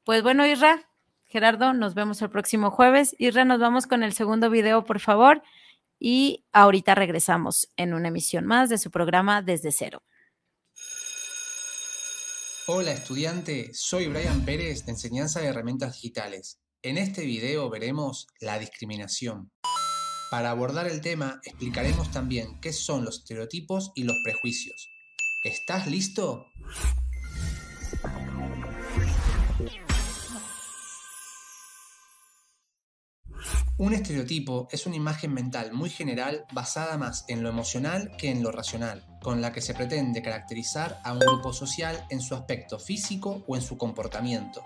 Pues 0.03 0.21
bueno, 0.21 0.45
Isra, 0.45 0.85
Gerardo, 1.25 1.73
nos 1.73 1.93
vemos 1.93 2.21
el 2.21 2.29
próximo 2.29 2.71
jueves. 2.71 3.15
Isra, 3.17 3.45
nos 3.45 3.59
vamos 3.59 3.87
con 3.87 4.03
el 4.03 4.13
segundo 4.13 4.49
video, 4.49 4.85
por 4.85 4.99
favor. 4.99 5.41
Y 5.99 6.45
ahorita 6.51 6.95
regresamos 6.95 7.71
en 7.77 7.93
una 7.93 8.09
emisión 8.09 8.45
más 8.45 8.69
de 8.69 8.77
su 8.77 8.91
programa 8.91 9.41
Desde 9.41 9.71
Cero. 9.71 10.03
Hola 12.67 12.91
estudiante, 12.91 13.69
soy 13.73 14.07
Brian 14.07 14.43
Pérez 14.43 14.85
de 14.85 14.93
Enseñanza 14.93 15.39
de 15.39 15.47
Herramientas 15.47 15.93
Digitales. 15.93 16.59
En 16.81 16.97
este 16.97 17.23
video 17.23 17.69
veremos 17.69 18.27
la 18.39 18.57
discriminación. 18.57 19.51
Para 20.31 20.49
abordar 20.49 20.87
el 20.87 21.01
tema 21.01 21.39
explicaremos 21.43 22.11
también 22.11 22.59
qué 22.61 22.73
son 22.73 23.05
los 23.05 23.19
estereotipos 23.19 23.91
y 23.95 24.03
los 24.03 24.17
prejuicios. 24.23 24.89
¿Estás 25.43 25.85
listo? 25.85 26.47
Un 33.77 33.93
estereotipo 33.93 34.69
es 34.71 34.85
una 34.85 34.95
imagen 34.95 35.33
mental 35.33 35.73
muy 35.73 35.89
general 35.89 36.45
basada 36.53 36.97
más 36.97 37.25
en 37.27 37.43
lo 37.43 37.49
emocional 37.49 38.15
que 38.17 38.31
en 38.31 38.41
lo 38.41 38.53
racional, 38.53 39.03
con 39.21 39.41
la 39.41 39.51
que 39.51 39.59
se 39.59 39.73
pretende 39.73 40.21
caracterizar 40.21 41.01
a 41.03 41.11
un 41.11 41.19
grupo 41.19 41.51
social 41.51 42.05
en 42.09 42.21
su 42.21 42.35
aspecto 42.35 42.79
físico 42.79 43.43
o 43.47 43.57
en 43.57 43.61
su 43.61 43.77
comportamiento. 43.77 44.63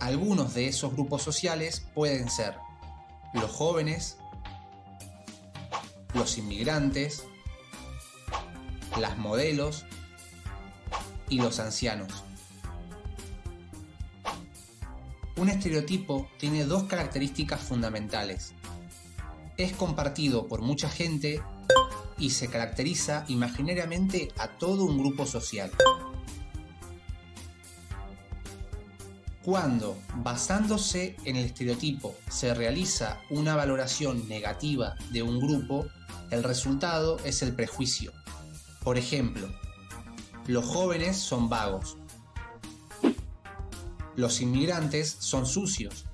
Algunos 0.00 0.52
de 0.54 0.66
esos 0.66 0.94
grupos 0.94 1.22
sociales 1.22 1.86
pueden 1.94 2.28
ser 2.28 2.56
los 3.34 3.52
jóvenes, 3.52 4.18
los 6.12 6.36
inmigrantes, 6.36 7.22
las 8.98 9.16
modelos 9.16 9.84
y 11.28 11.38
los 11.38 11.60
ancianos. 11.60 12.24
Un 15.44 15.50
estereotipo 15.50 16.26
tiene 16.38 16.64
dos 16.64 16.84
características 16.84 17.60
fundamentales. 17.60 18.54
Es 19.58 19.74
compartido 19.74 20.48
por 20.48 20.62
mucha 20.62 20.88
gente 20.88 21.42
y 22.16 22.30
se 22.30 22.48
caracteriza 22.48 23.26
imaginariamente 23.28 24.32
a 24.38 24.48
todo 24.48 24.86
un 24.86 24.96
grupo 24.96 25.26
social. 25.26 25.70
Cuando, 29.42 29.98
basándose 30.22 31.14
en 31.26 31.36
el 31.36 31.44
estereotipo, 31.44 32.16
se 32.30 32.54
realiza 32.54 33.20
una 33.28 33.54
valoración 33.54 34.26
negativa 34.30 34.94
de 35.12 35.22
un 35.22 35.40
grupo, 35.40 35.84
el 36.30 36.42
resultado 36.42 37.18
es 37.22 37.42
el 37.42 37.54
prejuicio. 37.54 38.14
Por 38.82 38.96
ejemplo, 38.96 39.46
los 40.46 40.64
jóvenes 40.64 41.18
son 41.18 41.50
vagos, 41.50 41.98
los 44.16 44.40
inmigrantes 44.40 45.16
son 45.18 45.46
sucios. 45.46 46.06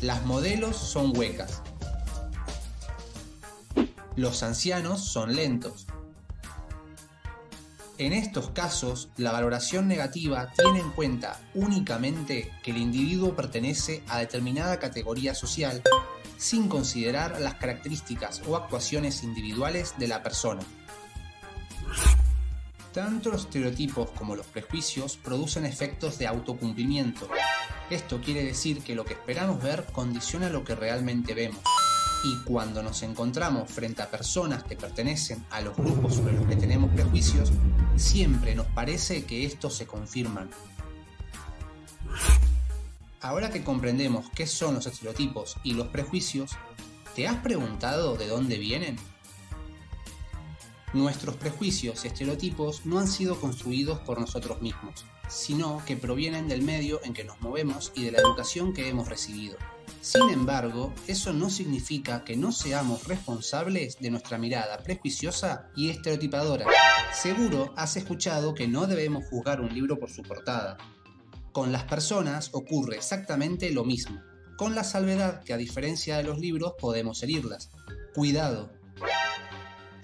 Las 0.00 0.24
modelos 0.26 0.76
son 0.76 1.16
huecas. 1.16 1.62
Los 4.16 4.42
ancianos 4.42 5.04
son 5.04 5.34
lentos. 5.34 5.86
En 7.96 8.12
estos 8.12 8.50
casos, 8.50 9.08
la 9.16 9.30
valoración 9.30 9.86
negativa 9.86 10.52
tiene 10.56 10.80
en 10.80 10.90
cuenta 10.90 11.40
únicamente 11.54 12.50
que 12.62 12.72
el 12.72 12.78
individuo 12.78 13.36
pertenece 13.36 14.02
a 14.08 14.18
determinada 14.18 14.80
categoría 14.80 15.34
social 15.34 15.82
sin 16.36 16.68
considerar 16.68 17.40
las 17.40 17.54
características 17.54 18.42
o 18.48 18.56
actuaciones 18.56 19.22
individuales 19.22 19.94
de 19.96 20.08
la 20.08 20.22
persona. 20.22 20.62
Tanto 22.94 23.30
los 23.30 23.46
estereotipos 23.46 24.10
como 24.12 24.36
los 24.36 24.46
prejuicios 24.46 25.16
producen 25.16 25.66
efectos 25.66 26.16
de 26.16 26.28
autocumplimiento. 26.28 27.28
Esto 27.90 28.20
quiere 28.20 28.44
decir 28.44 28.84
que 28.84 28.94
lo 28.94 29.04
que 29.04 29.14
esperamos 29.14 29.60
ver 29.60 29.84
condiciona 29.86 30.48
lo 30.48 30.62
que 30.62 30.76
realmente 30.76 31.34
vemos. 31.34 31.58
Y 32.22 32.44
cuando 32.44 32.84
nos 32.84 33.02
encontramos 33.02 33.68
frente 33.68 34.00
a 34.00 34.10
personas 34.12 34.62
que 34.62 34.76
pertenecen 34.76 35.44
a 35.50 35.60
los 35.60 35.76
grupos 35.76 36.14
sobre 36.14 36.34
los 36.34 36.46
que 36.46 36.54
tenemos 36.54 36.88
prejuicios, 36.92 37.50
siempre 37.96 38.54
nos 38.54 38.66
parece 38.66 39.24
que 39.24 39.44
estos 39.44 39.74
se 39.74 39.88
confirman. 39.88 40.48
Ahora 43.20 43.50
que 43.50 43.64
comprendemos 43.64 44.26
qué 44.36 44.46
son 44.46 44.76
los 44.76 44.86
estereotipos 44.86 45.56
y 45.64 45.74
los 45.74 45.88
prejuicios, 45.88 46.52
¿te 47.16 47.26
has 47.26 47.38
preguntado 47.38 48.14
de 48.16 48.28
dónde 48.28 48.56
vienen? 48.56 48.96
Nuestros 50.94 51.34
prejuicios 51.34 52.04
y 52.04 52.08
estereotipos 52.08 52.86
no 52.86 53.00
han 53.00 53.08
sido 53.08 53.40
construidos 53.40 53.98
por 53.98 54.20
nosotros 54.20 54.62
mismos, 54.62 55.04
sino 55.28 55.82
que 55.84 55.96
provienen 55.96 56.46
del 56.46 56.62
medio 56.62 57.00
en 57.02 57.12
que 57.14 57.24
nos 57.24 57.40
movemos 57.40 57.90
y 57.96 58.04
de 58.04 58.12
la 58.12 58.20
educación 58.20 58.72
que 58.72 58.88
hemos 58.88 59.08
recibido. 59.08 59.56
Sin 60.00 60.30
embargo, 60.30 60.94
eso 61.08 61.32
no 61.32 61.50
significa 61.50 62.22
que 62.22 62.36
no 62.36 62.52
seamos 62.52 63.08
responsables 63.08 63.98
de 63.98 64.12
nuestra 64.12 64.38
mirada 64.38 64.78
prejuiciosa 64.84 65.68
y 65.74 65.90
estereotipadora. 65.90 66.66
Seguro 67.12 67.74
has 67.76 67.96
escuchado 67.96 68.54
que 68.54 68.68
no 68.68 68.86
debemos 68.86 69.24
juzgar 69.26 69.60
un 69.60 69.74
libro 69.74 69.98
por 69.98 70.12
su 70.12 70.22
portada. 70.22 70.76
Con 71.50 71.72
las 71.72 71.82
personas 71.82 72.50
ocurre 72.52 72.94
exactamente 72.94 73.68
lo 73.72 73.84
mismo, 73.84 74.22
con 74.56 74.76
la 74.76 74.84
salvedad 74.84 75.42
que 75.42 75.54
a 75.54 75.56
diferencia 75.56 76.18
de 76.18 76.22
los 76.22 76.38
libros 76.38 76.74
podemos 76.78 77.20
herirlas. 77.24 77.70
Cuidado, 78.14 78.70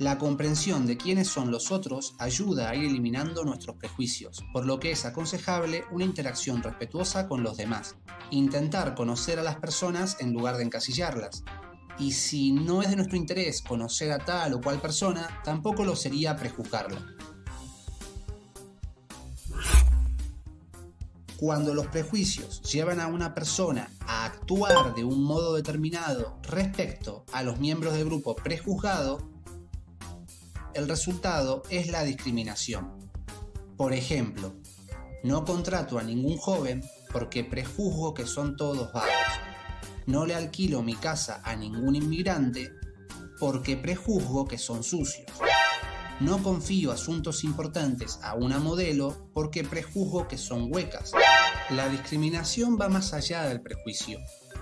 la 0.01 0.17
comprensión 0.17 0.87
de 0.87 0.97
quiénes 0.97 1.29
son 1.29 1.51
los 1.51 1.71
otros 1.71 2.15
ayuda 2.19 2.71
a 2.71 2.75
ir 2.75 2.87
eliminando 2.87 3.45
nuestros 3.45 3.77
prejuicios, 3.77 4.43
por 4.51 4.65
lo 4.65 4.81
que 4.81 4.93
es 4.93 5.05
aconsejable 5.05 5.85
una 5.91 6.05
interacción 6.05 6.63
respetuosa 6.63 7.29
con 7.29 7.43
los 7.43 7.59
demás. 7.59 7.97
Intentar 8.31 8.95
conocer 8.95 9.39
a 9.39 9.43
las 9.43 9.57
personas 9.57 10.17
en 10.21 10.33
lugar 10.33 10.57
de 10.57 10.65
encasillarlas. 10.65 11.45
Y 11.99 12.13
si 12.13 12.51
no 12.51 12.81
es 12.81 12.89
de 12.89 12.97
nuestro 12.97 13.19
interés 13.19 13.61
conocer 13.61 14.11
a 14.11 14.19
tal 14.19 14.55
o 14.55 14.63
cual 14.63 14.81
persona, 14.81 15.43
tampoco 15.45 15.85
lo 15.85 15.95
sería 15.95 16.35
prejuzgarla. 16.35 17.05
Cuando 21.37 21.75
los 21.75 21.89
prejuicios 21.89 22.63
llevan 22.63 23.01
a 23.01 23.07
una 23.07 23.35
persona 23.35 23.91
a 24.07 24.25
actuar 24.25 24.95
de 24.95 25.05
un 25.05 25.23
modo 25.23 25.55
determinado 25.57 26.39
respecto 26.43 27.27
a 27.33 27.43
los 27.43 27.61
miembros 27.61 27.93
del 27.93 28.07
grupo 28.07 28.35
prejuzgado, 28.35 29.30
el 30.75 30.89
resultado 30.89 31.63
es 31.71 31.89
la 31.89 32.05
discriminación. 32.05 32.99
Por 33.77 33.93
ejemplo, 33.93 34.55
no 35.23 35.45
contrato 35.45 35.99
a 35.99 36.03
ningún 36.03 36.37
joven 36.37 36.83
porque 37.13 37.45
prejuzgo 37.45 38.15
que 38.15 38.27
son 38.27 38.57
todos 38.57 38.93
vagos. 38.93 39.11
No 40.07 40.27
le 40.27 40.35
alquilo 40.35 40.83
mi 40.83 40.95
casa 40.95 41.41
a 41.45 41.57
ningún 41.57 41.97
inmigrante 41.97 42.71
porque 43.39 43.77
prejuzgo 43.77 44.47
que 44.47 44.59
son 44.59 44.83
sucios. 44.83 45.31
No 46.21 46.43
confío 46.43 46.93
asuntos 46.93 47.45
importantes 47.45 48.19
a 48.23 48.35
una 48.35 48.59
modelo 48.59 49.31
porque 49.33 49.65
prejuzgo 49.65 50.29
que 50.29 50.37
son 50.37 50.69
huecas. 50.71 51.13
La 51.71 51.89
discriminación 51.89 52.79
va 52.79 52.89
más 52.89 53.15
allá 53.15 53.45
del 53.45 53.63
prejuicio, 53.63 54.19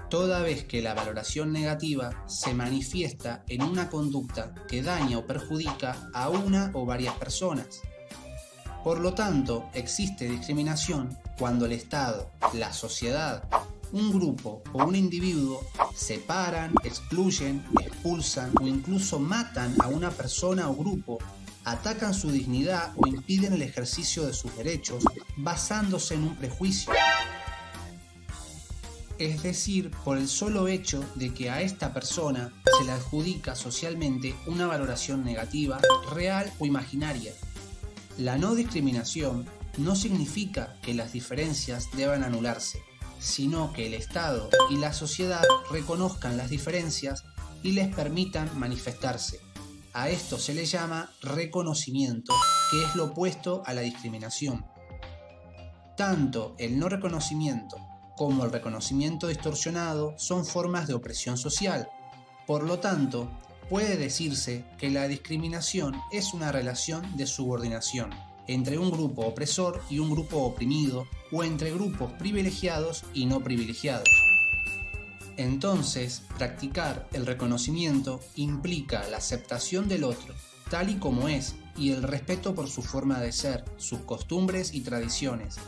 toda 0.09 0.43
vez 0.43 0.65
que 0.65 0.83
la 0.83 0.95
valoración 0.95 1.53
negativa 1.53 2.25
se 2.27 2.55
manifiesta 2.55 3.45
en 3.49 3.63
una 3.63 3.89
conducta 3.91 4.55
que 4.69 4.83
daña 4.83 5.19
o 5.19 5.27
perjudica 5.27 6.11
a 6.15 6.29
una 6.29 6.71
o 6.75 6.87
varias 6.87 7.15
personas. 7.15 7.83
Por 8.85 9.01
lo 9.01 9.13
tanto, 9.13 9.69
existe 9.75 10.29
discriminación 10.29 11.17
cuando 11.39 11.67
el 11.67 11.73
Estado, 11.73 12.31
la 12.55 12.73
sociedad, 12.73 13.45
un 13.93 14.13
grupo 14.13 14.63
o 14.73 14.85
un 14.85 14.95
individuo 14.95 15.61
separan, 15.95 16.73
excluyen, 16.85 17.65
expulsan 17.81 18.53
o 18.61 18.67
incluso 18.67 19.19
matan 19.19 19.75
a 19.83 19.89
una 19.89 20.11
persona 20.11 20.69
o 20.69 20.75
grupo, 20.75 21.19
atacan 21.65 22.15
su 22.15 22.31
dignidad 22.31 22.93
o 22.97 23.07
impiden 23.07 23.53
el 23.53 23.63
ejercicio 23.63 24.27
de 24.27 24.33
sus 24.33 24.57
derechos 24.57 25.05
basándose 25.37 26.15
en 26.15 26.25
un 26.25 26.37
prejuicio. 26.37 26.93
Es 29.19 29.43
decir, 29.43 29.91
por 30.05 30.17
el 30.17 30.29
solo 30.29 30.69
hecho 30.69 31.05
de 31.17 31.35
que 31.35 31.51
a 31.51 31.61
esta 31.61 31.93
persona 31.93 32.53
se 32.79 32.85
le 32.85 32.93
adjudica 32.93 33.57
socialmente 33.57 34.37
una 34.47 34.69
valoración 34.69 35.25
negativa, 35.25 35.81
real 36.13 36.53
o 36.61 36.67
imaginaria. 36.67 37.33
La 38.17 38.39
no 38.39 38.55
discriminación 38.55 39.47
no 39.77 39.97
significa 39.97 40.77
que 40.83 40.95
las 40.95 41.13
diferencias 41.13 41.89
deban 41.97 42.23
anularse, 42.23 42.81
sino 43.19 43.73
que 43.73 43.89
el 43.89 43.95
Estado 43.95 44.51
y 44.71 44.77
la 44.77 44.93
sociedad 44.93 45.43
reconozcan 45.71 46.37
las 46.37 46.49
diferencias 46.49 47.25
y 47.65 47.73
les 47.73 47.93
permitan 47.93 48.57
manifestarse. 48.57 49.41
A 49.95 50.11
esto 50.11 50.39
se 50.39 50.55
le 50.55 50.65
llama 50.65 51.11
reconocimiento, 51.23 52.33
que 52.71 52.85
es 52.85 52.95
lo 52.95 53.07
opuesto 53.07 53.65
a 53.67 53.75
la 53.75 53.81
discriminación. 53.81 54.65
Tanto 55.97 56.55
el 56.59 56.79
no 56.79 56.89
reconocimiento 56.89 57.88
como 58.19 58.45
el 58.45 58.51
reconocimiento 58.51 59.29
distorsionado 59.29 60.15
son 60.19 60.45
formas 60.45 60.89
de 60.89 60.95
opresión 60.95 61.39
social. 61.39 61.89
Por 62.49 62.65
lo 62.65 62.81
tanto, 62.81 63.31
puede 63.71 63.97
decirse 63.97 64.65
que 64.77 64.91
la 64.91 65.07
discriminación 65.07 65.95
es 66.11 66.35
una 66.35 66.51
relación 66.51 67.17
de 67.17 67.27
subordinación 67.27 68.11
entre 68.49 68.79
un 68.79 68.91
grupo 68.91 69.23
opresor 69.23 69.83
y 69.89 70.01
un 70.01 70.11
grupo 70.11 70.39
oprimido 70.39 71.07
o 71.31 71.45
entre 71.45 71.71
grupos 71.71 72.13
privilegiados 72.15 73.05
y 73.15 73.27
no 73.27 73.41
privilegiados. 73.41 74.09
Entonces, 75.37 76.23
practicar 76.39 77.07
el 77.13 77.25
reconocimiento 77.25 78.21
implica 78.35 79.07
la 79.09 79.19
aceptación 79.19 79.87
del 79.87 80.03
otro, 80.03 80.35
tal 80.71 80.91
y 80.91 80.97
como 80.97 81.29
es, 81.29 81.55
y 81.77 81.93
el 81.93 82.03
respeto 82.03 82.55
por 82.55 82.69
su 82.69 82.83
forma 82.83 83.21
de 83.21 83.31
ser, 83.31 83.65
sus 83.77 84.01
costumbres 84.01 84.75
y 84.75 84.81
tradiciones. 84.81 85.59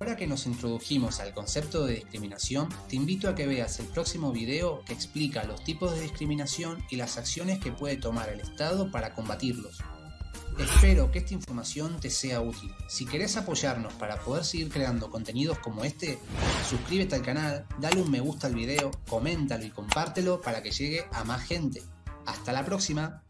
Ahora 0.00 0.14
que 0.14 0.28
nos 0.28 0.46
introdujimos 0.46 1.18
al 1.18 1.34
concepto 1.34 1.84
de 1.84 1.96
discriminación, 1.96 2.68
te 2.88 2.94
invito 2.94 3.28
a 3.28 3.34
que 3.34 3.48
veas 3.48 3.80
el 3.80 3.86
próximo 3.86 4.30
video 4.30 4.84
que 4.84 4.92
explica 4.92 5.42
los 5.42 5.64
tipos 5.64 5.92
de 5.92 6.02
discriminación 6.02 6.84
y 6.88 6.96
las 6.96 7.18
acciones 7.18 7.58
que 7.58 7.72
puede 7.72 7.96
tomar 7.96 8.28
el 8.28 8.38
Estado 8.38 8.92
para 8.92 9.12
combatirlos. 9.12 9.78
Espero 10.56 11.10
que 11.10 11.18
esta 11.18 11.34
información 11.34 11.98
te 12.00 12.10
sea 12.10 12.40
útil. 12.40 12.72
Si 12.88 13.06
querés 13.06 13.36
apoyarnos 13.36 13.92
para 13.94 14.20
poder 14.20 14.44
seguir 14.44 14.68
creando 14.70 15.10
contenidos 15.10 15.58
como 15.58 15.84
este, 15.84 16.18
suscríbete 16.68 17.16
al 17.16 17.22
canal, 17.22 17.66
dale 17.80 18.00
un 18.00 18.10
me 18.10 18.20
gusta 18.20 18.46
al 18.46 18.54
video, 18.54 18.90
coméntalo 19.08 19.64
y 19.64 19.70
compártelo 19.70 20.40
para 20.40 20.62
que 20.62 20.70
llegue 20.70 21.06
a 21.12 21.24
más 21.24 21.42
gente. 21.42 21.82
Hasta 22.24 22.52
la 22.52 22.64
próxima. 22.64 23.24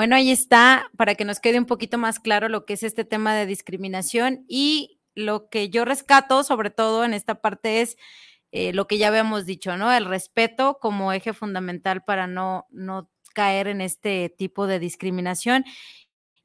Bueno, 0.00 0.16
ahí 0.16 0.30
está, 0.30 0.90
para 0.96 1.14
que 1.14 1.26
nos 1.26 1.40
quede 1.40 1.58
un 1.58 1.66
poquito 1.66 1.98
más 1.98 2.20
claro 2.20 2.48
lo 2.48 2.64
que 2.64 2.72
es 2.72 2.82
este 2.82 3.04
tema 3.04 3.34
de 3.34 3.44
discriminación 3.44 4.46
y 4.48 4.98
lo 5.14 5.50
que 5.50 5.68
yo 5.68 5.84
rescato 5.84 6.42
sobre 6.42 6.70
todo 6.70 7.04
en 7.04 7.12
esta 7.12 7.42
parte 7.42 7.82
es 7.82 7.98
eh, 8.50 8.72
lo 8.72 8.86
que 8.86 8.96
ya 8.96 9.08
habíamos 9.08 9.44
dicho, 9.44 9.76
¿no? 9.76 9.92
El 9.92 10.06
respeto 10.06 10.78
como 10.80 11.12
eje 11.12 11.34
fundamental 11.34 12.02
para 12.02 12.26
no, 12.26 12.66
no 12.70 13.10
caer 13.34 13.68
en 13.68 13.82
este 13.82 14.34
tipo 14.38 14.66
de 14.66 14.78
discriminación. 14.78 15.66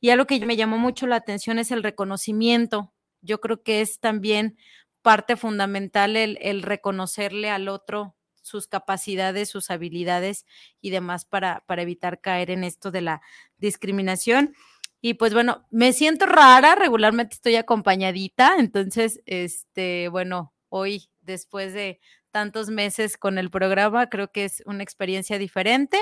Y 0.02 0.10
algo 0.10 0.26
que 0.26 0.46
me 0.46 0.58
llamó 0.58 0.78
mucho 0.78 1.08
la 1.08 1.16
atención 1.16 1.58
es 1.58 1.72
el 1.72 1.82
reconocimiento. 1.82 2.94
Yo 3.22 3.40
creo 3.40 3.64
que 3.64 3.80
es 3.80 4.02
también 4.02 4.58
parte 5.02 5.38
fundamental 5.38 6.18
el, 6.18 6.38
el 6.42 6.62
reconocerle 6.62 7.50
al 7.50 7.70
otro 7.70 8.18
sus 8.46 8.68
capacidades, 8.68 9.50
sus 9.50 9.72
habilidades 9.72 10.46
y 10.82 10.92
demás 10.92 11.26
para, 11.26 11.64
para 11.66 11.82
evitar 11.82 12.22
caer 12.22 12.52
en 12.52 12.64
esto 12.64 12.92
de 12.92 13.02
la 13.02 13.22
discriminación. 13.58 14.54
Y 15.02 15.16
pues 15.16 15.34
bueno, 15.34 15.66
me 15.72 15.94
siento 15.94 16.26
rara, 16.26 16.76
regularmente 16.76 17.36
estoy 17.36 17.56
acompañadita, 17.56 18.56
entonces, 18.58 19.22
este, 19.26 20.10
bueno, 20.10 20.54
hoy 20.70 21.10
después 21.22 21.74
de 21.74 22.00
tantos 22.36 22.70
meses 22.70 23.18
con 23.18 23.38
el 23.38 23.50
programa, 23.50 24.10
creo 24.10 24.30
que 24.30 24.44
es 24.44 24.62
una 24.66 24.84
experiencia 24.84 25.40
diferente. 25.40 25.98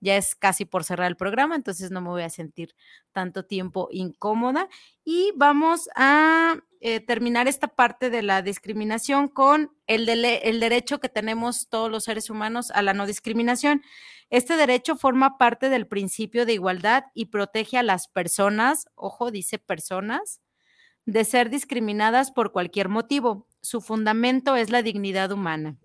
Ya 0.00 0.16
es 0.16 0.34
casi 0.34 0.64
por 0.64 0.82
cerrar 0.82 1.06
el 1.06 1.16
programa, 1.16 1.54
entonces 1.54 1.92
no 1.92 2.00
me 2.00 2.08
voy 2.08 2.22
a 2.22 2.30
sentir 2.30 2.74
tanto 3.12 3.44
tiempo 3.44 3.86
incómoda. 3.92 4.68
Y 5.04 5.30
vamos 5.36 5.88
a 5.94 6.56
eh, 6.80 6.98
terminar 6.98 7.46
esta 7.46 7.68
parte 7.68 8.10
de 8.10 8.22
la 8.22 8.42
discriminación 8.42 9.28
con 9.28 9.70
el, 9.86 10.08
el 10.08 10.58
derecho 10.58 10.98
que 10.98 11.08
tenemos 11.08 11.68
todos 11.68 11.88
los 11.88 12.02
seres 12.02 12.28
humanos 12.28 12.72
a 12.72 12.82
la 12.82 12.92
no 12.92 13.06
discriminación. 13.06 13.84
Este 14.30 14.56
derecho 14.56 14.96
forma 14.96 15.38
parte 15.38 15.68
del 15.68 15.86
principio 15.86 16.44
de 16.44 16.54
igualdad 16.54 17.04
y 17.14 17.26
protege 17.26 17.78
a 17.78 17.84
las 17.84 18.08
personas, 18.08 18.88
ojo, 18.96 19.30
dice 19.30 19.60
personas, 19.60 20.40
de 21.06 21.24
ser 21.24 21.50
discriminadas 21.50 22.32
por 22.32 22.50
cualquier 22.50 22.88
motivo. 22.88 23.46
Su 23.62 23.80
fundamento 23.80 24.56
es 24.56 24.70
la 24.70 24.82
dignidad 24.82 25.32
humana. 25.32 25.78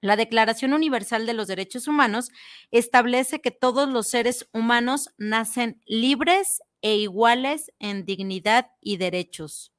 La 0.00 0.16
Declaración 0.16 0.72
Universal 0.72 1.26
de 1.26 1.34
los 1.34 1.48
Derechos 1.48 1.88
Humanos 1.88 2.30
establece 2.70 3.40
que 3.40 3.50
todos 3.50 3.88
los 3.88 4.08
seres 4.08 4.48
humanos 4.52 5.10
nacen 5.18 5.82
libres 5.86 6.60
e 6.82 6.96
iguales 6.96 7.72
en 7.80 8.04
dignidad 8.04 8.68
y 8.80 8.98
derechos 8.98 9.72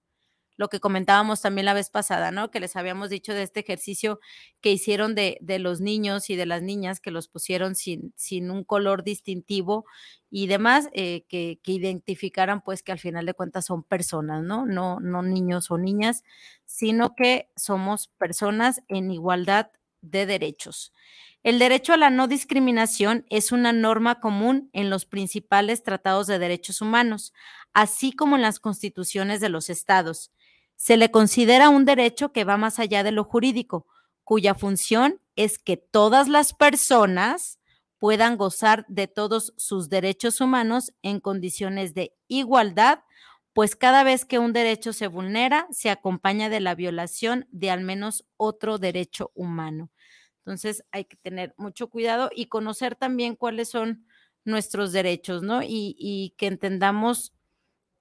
lo 0.59 0.67
que 0.67 0.81
comentábamos 0.81 1.39
también 1.39 1.63
la 1.63 1.73
vez 1.73 1.89
pasada, 1.89 2.31
¿no? 2.31 2.51
Que 2.51 2.59
les 2.59 2.75
habíamos 2.75 3.09
dicho 3.09 3.33
de 3.33 3.43
este 3.43 3.61
ejercicio 3.61 4.19
que 4.59 4.73
hicieron 4.73 5.15
de, 5.15 5.37
de 5.39 5.57
los 5.57 5.79
niños 5.79 6.29
y 6.29 6.35
de 6.35 6.45
las 6.45 6.61
niñas, 6.61 6.99
que 6.99 7.11
los 7.11 7.29
pusieron 7.29 7.75
sin, 7.75 8.11
sin 8.17 8.51
un 8.51 8.65
color 8.65 9.05
distintivo 9.05 9.85
y 10.29 10.47
demás, 10.47 10.89
eh, 10.91 11.23
que, 11.29 11.61
que, 11.63 11.71
identificaran 11.71 12.59
pues 12.59 12.83
que 12.83 12.91
al 12.91 12.99
final 12.99 13.25
de 13.25 13.33
cuentas 13.33 13.67
son 13.67 13.83
personas, 13.83 14.43
¿no? 14.43 14.65
No, 14.65 14.99
no 14.99 15.21
niños 15.21 15.71
o 15.71 15.77
niñas, 15.77 16.25
sino 16.65 17.15
que 17.15 17.49
somos 17.55 18.09
personas 18.17 18.81
en 18.89 19.11
igualdad 19.11 19.71
de 20.01 20.25
derechos. 20.25 20.91
El 21.41 21.57
derecho 21.57 21.93
a 21.93 21.97
la 21.97 22.09
no 22.09 22.27
discriminación 22.27 23.25
es 23.29 23.53
una 23.53 23.71
norma 23.71 24.19
común 24.19 24.69
en 24.73 24.89
los 24.89 25.05
principales 25.05 25.83
tratados 25.83 26.27
de 26.27 26.37
derechos 26.37 26.81
humanos, 26.81 27.31
así 27.71 28.11
como 28.11 28.35
en 28.35 28.41
las 28.41 28.59
constituciones 28.59 29.39
de 29.39 29.47
los 29.47 29.69
estados 29.69 30.33
se 30.79 30.95
le 30.95 31.11
considera 31.11 31.67
un 31.67 31.83
derecho 31.83 32.31
que 32.31 32.45
va 32.45 32.55
más 32.55 32.79
allá 32.79 33.03
de 33.03 33.11
lo 33.11 33.25
jurídico, 33.25 33.85
cuya 34.23 34.55
función 34.55 35.19
es 35.35 35.59
que 35.59 35.75
todas 35.75 36.29
las 36.29 36.53
personas 36.53 37.59
puedan 37.97 38.37
gozar 38.37 38.85
de 38.87 39.07
todos 39.07 39.53
sus 39.57 39.89
derechos 39.89 40.39
humanos 40.39 40.93
en 41.01 41.19
condiciones 41.19 41.93
de 41.95 42.15
igualdad, 42.29 42.99
pues 43.51 43.75
cada 43.75 44.05
vez 44.05 44.23
que 44.23 44.39
un 44.39 44.53
derecho 44.53 44.93
se 44.93 45.07
vulnera, 45.07 45.67
se 45.69 45.89
acompaña 45.89 46.47
de 46.47 46.61
la 46.61 46.75
violación 46.75 47.45
de 47.51 47.71
al 47.71 47.81
menos 47.81 48.25
otro 48.37 48.77
derecho 48.77 49.31
humano. 49.35 49.91
Entonces 50.45 50.85
hay 50.91 51.03
que 51.03 51.17
tener 51.17 51.53
mucho 51.57 51.89
cuidado 51.89 52.29
y 52.33 52.45
conocer 52.45 52.95
también 52.95 53.35
cuáles 53.35 53.67
son 53.67 54.05
nuestros 54.45 54.93
derechos, 54.93 55.43
¿no? 55.43 55.59
Y, 55.61 56.35
que 56.37 56.47
entendamos 56.47 57.33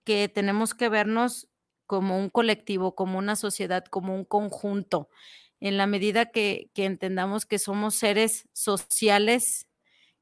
que 0.05 0.29
tenemos 0.29 0.75
que 0.75 0.89
vernos 0.89 1.48
como 1.89 2.19
un 2.19 2.31
colectivo, 2.31 2.95
como 2.95 3.19
una 3.19 3.35
sociedad, 3.35 3.85
como 3.87 4.15
un 4.15 4.25
conjunto. 4.25 5.09
en 5.61 5.77
la 5.79 5.89
medida 5.89 6.27
que, 6.27 6.71
entendamos 6.77 7.47
que 7.47 7.59
somos 7.59 7.97
seres 7.97 8.49
sociales 8.53 9.67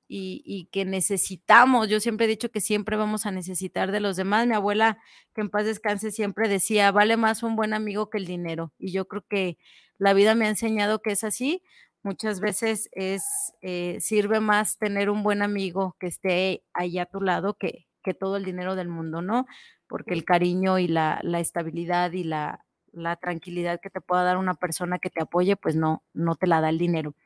y, 0.09 0.69
que 0.73 0.85
necesitamos, 0.87 1.89
yo 1.89 2.01
siempre 2.01 2.27
he 2.27 2.29
dicho 2.29 2.51
que 2.51 2.61
siempre 2.61 2.97
vamos 2.97 3.27
a 3.27 3.33
necesitar 3.33 3.93
de 3.93 4.01
los 4.01 4.17
demás. 4.17 4.47
Mi 4.47 4.55
abuela, 4.55 4.99
que 5.35 5.43
en 5.43 5.51
paz 5.51 5.67
descanse, 5.67 6.13
siempre 6.13 6.49
decía, 6.49 6.93
vale 6.93 7.17
más 7.17 7.43
un 7.43 7.57
buen 7.57 7.75
amigo 7.75 8.11
que 8.11 8.19
el 8.19 8.27
dinero. 8.27 8.73
Y 8.79 8.93
yo 8.93 9.09
creo 9.09 9.25
que 9.29 9.59
la 9.99 10.15
vida 10.15 10.35
me 10.35 10.47
ha 10.47 10.51
enseñado 10.51 11.01
que 11.03 11.13
es 11.13 11.25
así. 11.25 11.63
Muchas 12.03 12.41
veces 12.41 12.89
es, 12.93 13.25
eh, 13.63 13.99
sirve 14.01 14.41
más 14.41 14.79
tener 14.79 15.11
un 15.11 15.23
buen 15.25 15.43
amigo 15.43 15.97
que 16.01 16.07
esté 16.07 16.65
ahí 16.75 16.99
a 16.99 17.07
tu 17.07 17.21
lado 17.21 17.55
que, 17.55 17.86
que 18.07 18.15
todo 18.15 18.37
el 18.37 18.45
dinero 18.45 18.77
del 18.77 18.87
mundo, 18.87 19.21
¿no? 19.21 19.47
Porque 19.89 20.15
el 20.15 20.25
cariño 20.25 20.79
y 20.79 20.87
la, 20.87 21.19
la 21.25 21.41
estabilidad 21.41 22.13
y 22.13 22.23
la, 22.23 22.65
la 22.93 23.17
tranquilidad 23.17 23.81
que 23.81 23.91
te 23.91 24.01
pueda 24.01 24.23
dar 24.23 24.37
una 24.37 24.55
persona 24.55 25.01
que 25.01 25.11
te 25.11 25.21
apoye, 25.21 25.57
pues 25.57 25.75
no, 25.75 26.05
no 26.15 26.37
te 26.37 26.47
la 26.47 26.61
da 26.61 26.69
el 26.69 26.79
dinero. 26.79 27.17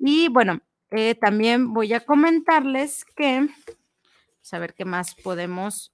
Y 0.00 0.28
bueno, 0.28 0.60
eh, 0.90 1.14
también 1.14 1.72
voy 1.72 1.92
a 1.92 2.04
comentarles 2.04 3.04
que, 3.04 3.48
pues, 3.64 4.52
a 4.52 4.58
ver 4.58 4.74
qué 4.74 4.84
más 4.84 5.14
podemos, 5.14 5.92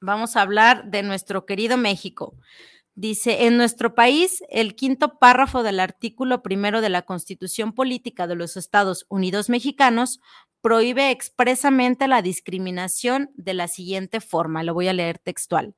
vamos 0.00 0.34
a 0.36 0.40
hablar 0.40 0.90
de 0.90 1.02
nuestro 1.02 1.44
querido 1.44 1.76
México. 1.76 2.34
Dice, 2.94 3.46
en 3.46 3.58
nuestro 3.58 3.94
país, 3.94 4.42
el 4.48 4.74
quinto 4.74 5.18
párrafo 5.18 5.62
del 5.62 5.80
artículo 5.80 6.42
primero 6.42 6.80
de 6.80 6.88
la 6.88 7.02
Constitución 7.02 7.74
Política 7.74 8.26
de 8.26 8.36
los 8.36 8.56
Estados 8.56 9.04
Unidos 9.10 9.50
Mexicanos 9.50 10.20
prohíbe 10.62 11.10
expresamente 11.10 12.08
la 12.08 12.22
discriminación 12.22 13.30
de 13.34 13.54
la 13.54 13.68
siguiente 13.68 14.20
forma. 14.20 14.62
Lo 14.62 14.74
voy 14.74 14.88
a 14.88 14.92
leer 14.92 15.18
textual. 15.18 15.74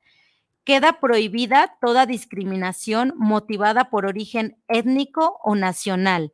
Queda 0.63 0.99
prohibida 0.99 1.77
toda 1.81 2.05
discriminación 2.05 3.13
motivada 3.17 3.89
por 3.89 4.05
origen 4.05 4.57
étnico 4.67 5.39
o 5.43 5.55
nacional 5.55 6.31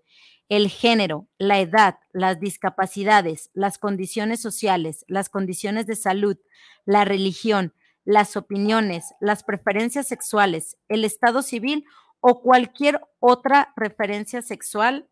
el 0.51 0.67
género, 0.67 1.29
la 1.37 1.61
edad, 1.61 1.99
las 2.11 2.41
discapacidades, 2.41 3.49
las 3.53 3.77
condiciones 3.77 4.41
sociales, 4.41 5.05
las 5.07 5.29
condiciones 5.29 5.87
de 5.87 5.95
salud, 5.95 6.37
la 6.83 7.05
religión, 7.05 7.73
las 8.03 8.35
opiniones, 8.35 9.13
las 9.21 9.43
preferencias 9.45 10.09
sexuales, 10.09 10.75
el 10.89 11.05
estado 11.05 11.41
civil 11.41 11.85
o 12.19 12.41
cualquier 12.41 12.99
otra 13.21 13.71
referencia 13.77 14.41
sexual 14.41 15.07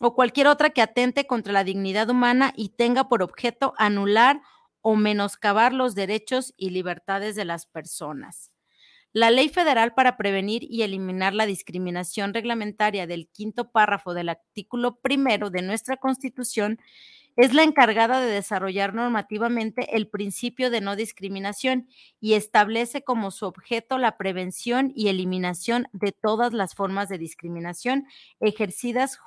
o 0.00 0.14
cualquier 0.14 0.46
otra 0.46 0.70
que 0.70 0.82
atente 0.82 1.26
contra 1.26 1.52
la 1.52 1.64
dignidad 1.64 2.08
humana 2.10 2.52
y 2.56 2.70
tenga 2.70 3.08
por 3.08 3.22
objeto 3.22 3.74
anular 3.78 4.40
o 4.80 4.96
menoscabar 4.96 5.72
los 5.72 5.94
derechos 5.94 6.54
y 6.56 6.70
libertades 6.70 7.34
de 7.34 7.44
las 7.44 7.66
personas. 7.66 8.52
La 9.12 9.30
Ley 9.30 9.48
Federal 9.48 9.94
para 9.94 10.16
Prevenir 10.16 10.62
y 10.64 10.82
Eliminar 10.82 11.34
la 11.34 11.46
Discriminación 11.46 12.34
Reglamentaria 12.34 13.06
del 13.06 13.28
quinto 13.28 13.70
párrafo 13.70 14.14
del 14.14 14.28
artículo 14.28 15.00
primero 15.00 15.50
de 15.50 15.62
nuestra 15.62 15.96
Constitución 15.96 16.78
es 17.38 17.54
la 17.54 17.62
encargada 17.62 18.20
de 18.20 18.32
desarrollar 18.32 18.94
normativamente 18.94 19.96
el 19.96 20.08
principio 20.08 20.70
de 20.70 20.80
no 20.80 20.96
discriminación 20.96 21.88
y 22.20 22.34
establece 22.34 23.02
como 23.02 23.30
su 23.30 23.46
objeto 23.46 23.96
la 23.96 24.16
prevención 24.16 24.92
y 24.94 25.08
eliminación 25.08 25.86
de 25.92 26.10
todas 26.12 26.52
las 26.52 26.74
formas 26.74 27.08
de 27.08 27.16
discriminación 27.16 28.06
ejercidas, 28.40 29.18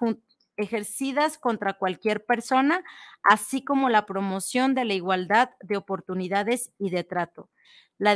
ejercidas 0.61 1.37
contra 1.37 1.73
cualquier 1.73 2.25
persona, 2.25 2.83
así 3.23 3.63
como 3.63 3.89
la 3.89 4.05
promoción 4.05 4.73
de 4.75 4.85
la 4.85 4.93
igualdad 4.93 5.51
de 5.61 5.77
oportunidades 5.77 6.71
y 6.77 6.89
de 6.89 7.03
trato. 7.03 7.49
La, 7.97 8.15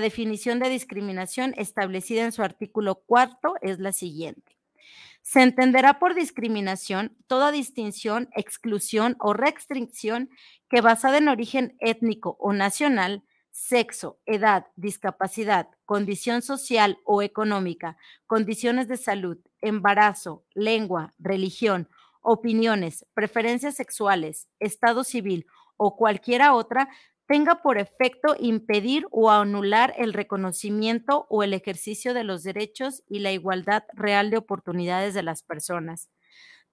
definición 0.00 0.58
de 0.58 0.68
discriminación 0.68 1.54
establecida 1.56 2.24
en 2.24 2.32
su 2.32 2.42
artículo 2.42 2.96
cuarto 3.06 3.54
es 3.60 3.78
la 3.78 3.92
siguiente. 3.92 4.56
Se 5.22 5.42
entenderá 5.42 5.98
por 5.98 6.14
discriminación 6.14 7.16
toda 7.26 7.50
distinción, 7.50 8.28
exclusión 8.34 9.16
o 9.20 9.32
restricción 9.32 10.30
que 10.68 10.80
basada 10.80 11.18
en 11.18 11.28
origen 11.28 11.76
étnico 11.80 12.36
o 12.40 12.52
nacional, 12.52 13.22
sexo, 13.54 14.18
edad, 14.26 14.66
discapacidad, 14.74 15.68
condición 15.84 16.42
social 16.42 16.98
o 17.04 17.22
económica, 17.22 17.96
condiciones 18.26 18.88
de 18.88 18.96
salud, 18.96 19.38
embarazo, 19.60 20.44
lengua, 20.54 21.14
religión, 21.20 21.88
opiniones, 22.20 23.06
preferencias 23.14 23.76
sexuales, 23.76 24.48
estado 24.58 25.04
civil 25.04 25.46
o 25.76 25.96
cualquiera 25.96 26.52
otra 26.52 26.88
tenga 27.28 27.62
por 27.62 27.78
efecto 27.78 28.34
impedir 28.40 29.06
o 29.12 29.30
anular 29.30 29.94
el 29.98 30.14
reconocimiento 30.14 31.28
o 31.30 31.44
el 31.44 31.54
ejercicio 31.54 32.12
de 32.12 32.24
los 32.24 32.42
derechos 32.42 33.04
y 33.08 33.20
la 33.20 33.30
igualdad 33.30 33.84
real 33.92 34.30
de 34.30 34.36
oportunidades 34.36 35.14
de 35.14 35.22
las 35.22 35.44
personas. 35.44 36.10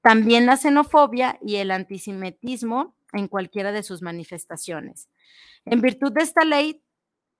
También 0.01 0.47
la 0.47 0.57
xenofobia 0.57 1.37
y 1.43 1.57
el 1.57 1.69
antisemitismo 1.69 2.95
en 3.13 3.27
cualquiera 3.27 3.71
de 3.71 3.83
sus 3.83 4.01
manifestaciones. 4.01 5.09
En 5.65 5.81
virtud 5.81 6.11
de 6.11 6.21
esta 6.21 6.45
ley, 6.45 6.83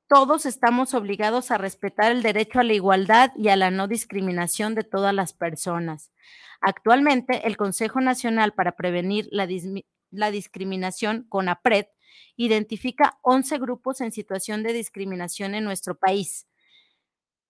todos 0.08 0.46
estamos 0.46 0.94
obligados 0.94 1.52
a 1.52 1.58
respetar 1.58 2.12
el 2.12 2.22
derecho 2.22 2.60
a 2.60 2.64
la 2.64 2.74
igualdad 2.74 3.32
y 3.38 3.48
a 3.48 3.56
la 3.56 3.72
no 3.72 3.88
discriminación 3.88 4.76
de 4.76 4.84
todas 4.84 5.14
las 5.14 5.34
personas. 5.34 6.12
Actualmente, 6.60 7.48
el 7.48 7.56
Consejo 7.56 8.02
Nacional 8.02 8.54
para 8.54 8.74
Prevenir 8.74 9.28
la, 9.32 9.48
la 10.12 10.32
Discriminación, 10.32 11.28
identifica 12.36 13.20
11 13.22 13.58
grupos 13.60 14.02
en 14.02 14.12
situación 14.12 14.64
de 14.64 14.74
discriminación 14.74 15.56
en 15.56 15.64
nuestro 15.64 15.98
país. 15.98 16.48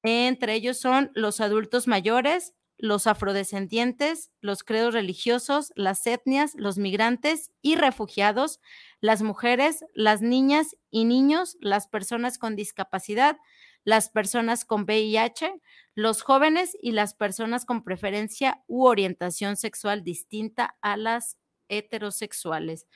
Entre 0.04 0.54
ellos 0.54 0.80
son 0.80 1.12
los 1.14 1.42
adultos 1.42 1.88
mayores, 1.88 2.54
los 2.82 3.06
afrodescendientes, 3.06 4.32
los 4.42 4.64
credos 4.64 4.96
religiosos, 4.96 5.72
las 5.76 6.06
etnias, 6.08 6.54
los 6.56 6.80
migrantes 6.80 7.52
y 7.62 7.76
refugiados, 7.76 8.60
las 9.02 9.22
mujeres, 9.22 9.86
las 9.94 10.24
niñas 10.24 10.76
y 10.90 11.06
niños, 11.06 11.58
las 11.62 11.88
personas 11.88 12.40
con 12.40 12.56
discapacidad, 12.56 13.38
las 13.84 14.10
personas 14.10 14.66
con 14.66 14.84
VIH, 14.84 15.62
los 15.94 16.24
jóvenes 16.24 16.76
y 16.82 16.94
las 16.94 17.14
personas 17.14 17.66
con 17.66 17.84
preferencia 17.84 18.64
u 18.66 18.86
orientación 18.86 19.58
sexual 19.58 20.04
distinta 20.04 20.76
a 20.82 20.98
las 20.98 21.38
heterosexuales. 21.68 22.88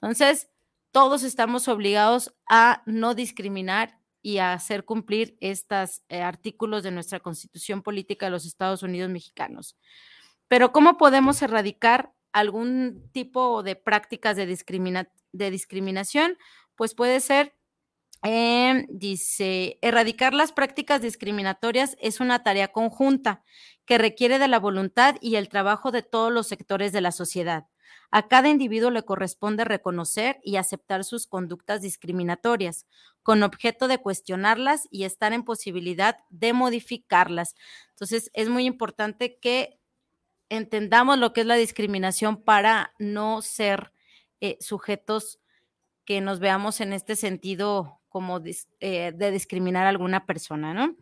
Entonces, 0.00 0.48
todos 0.90 1.22
estamos 1.22 1.68
obligados 1.68 2.34
a 2.48 2.82
no 2.86 3.14
discriminar 3.14 3.97
y 4.22 4.38
a 4.38 4.52
hacer 4.52 4.84
cumplir 4.84 5.36
estos 5.40 6.02
eh, 6.08 6.22
artículos 6.22 6.82
de 6.82 6.90
nuestra 6.90 7.20
Constitución 7.20 7.82
Política 7.82 8.26
de 8.26 8.30
los 8.30 8.46
Estados 8.46 8.82
Unidos 8.82 9.10
Mexicanos. 9.10 9.76
Pero 10.48 10.72
¿cómo 10.72 10.96
podemos 10.96 11.40
erradicar 11.42 12.12
algún 12.32 13.08
tipo 13.12 13.62
de 13.62 13.76
prácticas 13.76 14.36
de, 14.36 14.46
discriminación? 15.50 16.38
Pues 16.74 16.94
puede 16.94 17.20
ser, 17.20 17.54
em, 18.22 18.86
dice, 18.90 19.78
erradicar 19.82 20.34
las 20.34 20.52
prácticas 20.52 21.02
discriminatorias 21.02 21.96
es 22.00 22.20
una 22.20 22.42
tarea 22.42 22.68
conjunta 22.68 23.42
que 23.84 23.98
requiere 23.98 24.38
de 24.38 24.48
la 24.48 24.58
voluntad 24.58 25.16
y 25.20 25.36
el 25.36 25.48
trabajo 25.48 25.90
de 25.90 26.02
todos 26.02 26.32
los 26.32 26.48
sectores 26.48 26.92
de 26.92 27.00
la 27.00 27.12
sociedad. 27.12 27.66
A 28.10 28.26
cada 28.28 28.48
individuo 28.48 28.90
le 28.90 29.02
corresponde 29.02 29.64
reconocer 29.64 30.40
y 30.42 30.56
aceptar 30.56 31.04
sus 31.04 31.26
conductas 31.26 31.82
discriminatorias, 31.82 32.86
con 33.22 33.42
objeto 33.42 33.88
de 33.88 33.98
cuestionarlas 33.98 34.88
y 34.90 35.04
estar 35.04 35.32
en 35.34 35.44
posibilidad 35.44 36.16
de 36.30 36.54
modificarlas. 36.54 37.54
Entonces, 37.90 38.30
es 38.32 38.48
muy 38.48 38.64
importante 38.64 39.38
que 39.38 39.78
entendamos 40.48 41.18
lo 41.18 41.32
que 41.34 41.42
es 41.42 41.46
la 41.46 41.56
discriminación 41.56 42.42
para 42.42 42.94
no 42.98 43.42
ser 43.42 43.92
eh, 44.40 44.56
sujetos 44.60 45.40
que 46.06 46.22
nos 46.22 46.40
veamos 46.40 46.80
en 46.80 46.94
este 46.94 47.16
sentido 47.16 47.97
como 48.08 48.40
eh, 48.80 49.12
de 49.14 49.30
discriminar 49.30 49.86
a 49.86 49.90
alguna 49.90 50.26
persona, 50.26 50.74
¿no? 50.74 50.94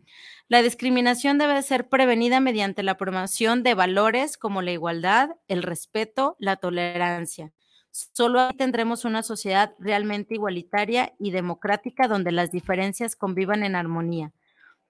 La 0.47 0.61
discriminación 0.61 1.37
debe 1.37 1.61
ser 1.61 1.89
prevenida 1.89 2.39
mediante 2.39 2.83
la 2.83 2.97
promoción 2.97 3.63
de 3.63 3.73
valores 3.73 4.37
como 4.37 4.61
la 4.61 4.71
igualdad, 4.71 5.31
el 5.47 5.63
respeto, 5.63 6.35
la 6.39 6.55
tolerancia. 6.55 7.51
Solo 7.91 8.39
ahí 8.39 8.55
tendremos 8.55 9.05
una 9.05 9.23
sociedad 9.23 9.73
realmente 9.79 10.35
igualitaria 10.35 11.13
y 11.19 11.31
democrática 11.31 12.07
donde 12.07 12.31
las 12.31 12.51
diferencias 12.51 13.15
convivan 13.15 13.63
en 13.63 13.75
armonía. 13.75 14.31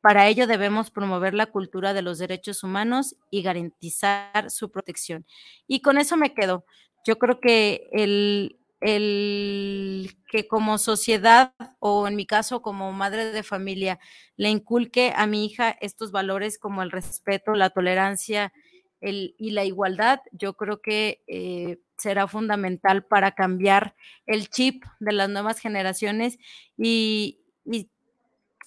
Para 0.01 0.27
ello 0.27 0.45
debemos 0.45 0.91
promover 0.91 1.33
la 1.33 1.47
cultura 1.47 1.93
de 1.93 2.01
los 2.01 2.19
derechos 2.19 2.63
humanos 2.63 3.15
y 3.31 3.41
garantizar 3.41 4.51
su 4.51 4.71
protección. 4.71 5.25
Y 5.67 5.81
con 5.81 5.97
eso 5.97 6.17
me 6.17 6.33
quedo. 6.33 6.65
Yo 7.05 7.17
creo 7.17 7.39
que 7.39 7.89
el, 7.91 8.59
el 8.79 10.17
que 10.29 10.47
como 10.47 10.77
sociedad 10.77 11.53
o 11.79 12.07
en 12.07 12.15
mi 12.15 12.25
caso 12.25 12.61
como 12.61 12.91
madre 12.91 13.31
de 13.31 13.43
familia 13.43 13.99
le 14.35 14.49
inculque 14.49 15.13
a 15.15 15.25
mi 15.25 15.45
hija 15.45 15.71
estos 15.81 16.11
valores 16.11 16.59
como 16.59 16.83
el 16.83 16.91
respeto, 16.91 17.53
la 17.53 17.71
tolerancia 17.71 18.53
y 18.99 19.51
la 19.51 19.63
igualdad, 19.63 20.21
yo 20.31 20.53
creo 20.53 20.81
que 20.81 21.21
eh, 21.27 21.79
será 21.97 22.27
fundamental 22.27 23.03
para 23.05 23.31
cambiar 23.31 23.95
el 24.25 24.49
chip 24.49 24.83
de 24.99 25.13
las 25.13 25.29
nuevas 25.29 25.59
generaciones 25.59 26.37
y, 26.77 27.39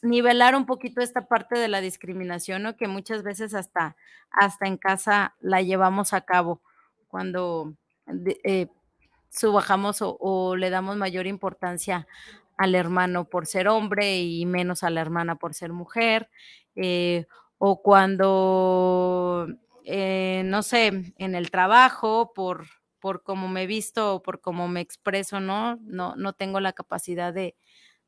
nivelar 0.02 0.56
un 0.56 0.64
poquito 0.64 1.02
esta 1.02 1.28
parte 1.28 1.58
de 1.58 1.68
la 1.68 1.82
discriminación, 1.82 2.62
¿no? 2.62 2.74
Que 2.74 2.88
muchas 2.88 3.22
veces 3.22 3.52
hasta, 3.52 3.96
hasta 4.30 4.66
en 4.66 4.78
casa 4.78 5.34
la 5.40 5.60
llevamos 5.60 6.14
a 6.14 6.22
cabo 6.22 6.62
cuando 7.06 7.74
eh, 8.44 8.68
subajamos 9.30 9.98
o, 10.02 10.56
le 10.56 10.70
damos 10.70 10.96
mayor 10.96 11.26
importancia 11.26 12.06
al 12.56 12.74
hermano 12.74 13.24
por 13.24 13.46
ser 13.46 13.68
hombre 13.68 14.20
y 14.20 14.44
menos 14.46 14.82
a 14.82 14.90
la 14.90 15.00
hermana 15.00 15.36
por 15.36 15.54
ser 15.54 15.72
mujer, 15.72 16.28
eh, 16.76 17.26
o 17.58 17.82
cuando, 17.82 19.46
eh, 19.84 20.42
no 20.44 20.62
sé, 20.62 21.14
en 21.18 21.34
el 21.34 21.50
trabajo, 21.50 22.32
por, 22.34 22.66
por 23.00 23.22
cómo 23.22 23.48
me 23.48 23.66
visto 23.66 24.16
o 24.16 24.22
por 24.22 24.40
cómo 24.40 24.68
me 24.68 24.80
expreso, 24.80 25.40
¿no? 25.40 25.76
No, 25.82 26.16
no 26.16 26.32
tengo 26.34 26.60
la 26.60 26.72
capacidad 26.72 27.32
de, 27.32 27.56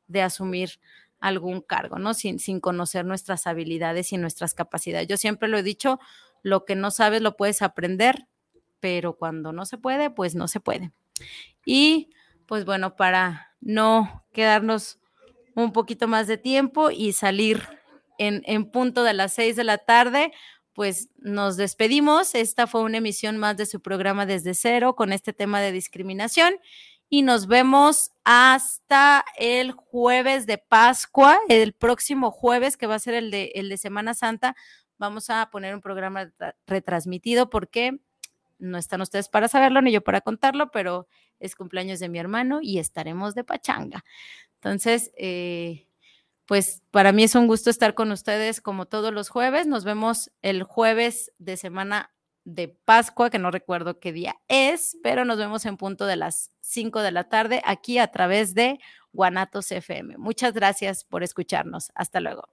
de 0.07 0.21
asumir 0.21 0.79
algún 1.19 1.61
cargo, 1.61 1.99
¿no? 1.99 2.13
Sin, 2.13 2.39
sin 2.39 2.59
conocer 2.59 3.05
nuestras 3.05 3.47
habilidades 3.47 4.11
y 4.11 4.17
nuestras 4.17 4.53
capacidades. 4.53 5.07
Yo 5.07 5.17
siempre 5.17 5.47
lo 5.47 5.57
he 5.57 5.63
dicho, 5.63 5.99
lo 6.43 6.65
que 6.65 6.75
no 6.75 6.91
sabes 6.91 7.21
lo 7.21 7.37
puedes 7.37 7.61
aprender, 7.61 8.27
pero 8.79 9.15
cuando 9.17 9.53
no 9.53 9.65
se 9.65 9.77
puede, 9.77 10.09
pues 10.09 10.35
no 10.35 10.47
se 10.49 10.59
puede. 10.59 10.91
Y 11.65 12.09
pues 12.47 12.65
bueno, 12.65 12.95
para 12.95 13.55
no 13.61 14.25
quedarnos 14.33 14.99
un 15.55 15.71
poquito 15.71 16.07
más 16.07 16.27
de 16.27 16.37
tiempo 16.37 16.91
y 16.91 17.13
salir 17.13 17.61
en, 18.17 18.43
en 18.45 18.69
punto 18.69 19.03
de 19.03 19.13
las 19.13 19.33
seis 19.33 19.55
de 19.55 19.63
la 19.63 19.77
tarde, 19.77 20.31
pues 20.73 21.09
nos 21.17 21.57
despedimos. 21.57 22.35
Esta 22.35 22.67
fue 22.67 22.81
una 22.81 22.97
emisión 22.97 23.37
más 23.37 23.57
de 23.57 23.65
su 23.65 23.81
programa 23.81 24.25
desde 24.25 24.53
cero 24.53 24.95
con 24.95 25.13
este 25.13 25.33
tema 25.33 25.61
de 25.61 25.71
discriminación 25.71 26.55
y 27.13 27.21
nos 27.21 27.45
vemos 27.45 28.11
hasta 28.23 29.23
el 29.37 29.71
jueves 29.73 30.47
de 30.47 30.57
Pascua, 30.57 31.37
el 31.47 31.73
próximo 31.73 32.31
jueves 32.31 32.75
que 32.75 32.87
va 32.87 32.95
a 32.95 32.99
ser 32.99 33.13
el 33.13 33.29
de, 33.29 33.51
el 33.53 33.69
de 33.69 33.77
Semana 33.77 34.15
Santa. 34.15 34.55
Vamos 34.97 35.29
a 35.29 35.47
poner 35.51 35.75
un 35.75 35.81
programa 35.81 36.31
retransmitido 36.65 37.51
porque 37.51 37.99
no 38.63 38.77
están 38.77 39.01
ustedes 39.01 39.29
para 39.29 39.47
saberlo 39.47 39.81
ni 39.81 39.91
yo 39.91 40.01
para 40.01 40.21
contarlo, 40.21 40.71
pero 40.71 41.07
es 41.39 41.55
cumpleaños 41.55 41.99
de 41.99 42.09
mi 42.09 42.19
hermano 42.19 42.59
y 42.61 42.79
estaremos 42.79 43.35
de 43.35 43.43
pachanga. 43.43 44.03
Entonces, 44.55 45.11
eh, 45.17 45.87
pues 46.45 46.81
para 46.91 47.11
mí 47.11 47.23
es 47.23 47.35
un 47.35 47.47
gusto 47.47 47.69
estar 47.69 47.93
con 47.93 48.11
ustedes 48.11 48.61
como 48.61 48.85
todos 48.85 49.13
los 49.13 49.29
jueves. 49.29 49.67
Nos 49.67 49.83
vemos 49.83 50.31
el 50.41 50.63
jueves 50.63 51.31
de 51.37 51.57
semana 51.57 52.11
de 52.45 52.69
Pascua, 52.69 53.29
que 53.29 53.39
no 53.39 53.51
recuerdo 53.51 53.99
qué 53.99 54.11
día 54.11 54.35
es, 54.47 54.97
pero 55.03 55.25
nos 55.25 55.37
vemos 55.37 55.65
en 55.65 55.77
punto 55.77 56.05
de 56.05 56.17
las 56.17 56.51
5 56.61 57.01
de 57.01 57.11
la 57.11 57.29
tarde 57.29 57.61
aquí 57.65 57.97
a 57.97 58.07
través 58.07 58.53
de 58.53 58.79
Guanatos 59.13 59.71
FM. 59.71 60.17
Muchas 60.17 60.53
gracias 60.53 61.03
por 61.05 61.23
escucharnos. 61.23 61.91
Hasta 61.95 62.19
luego. 62.19 62.52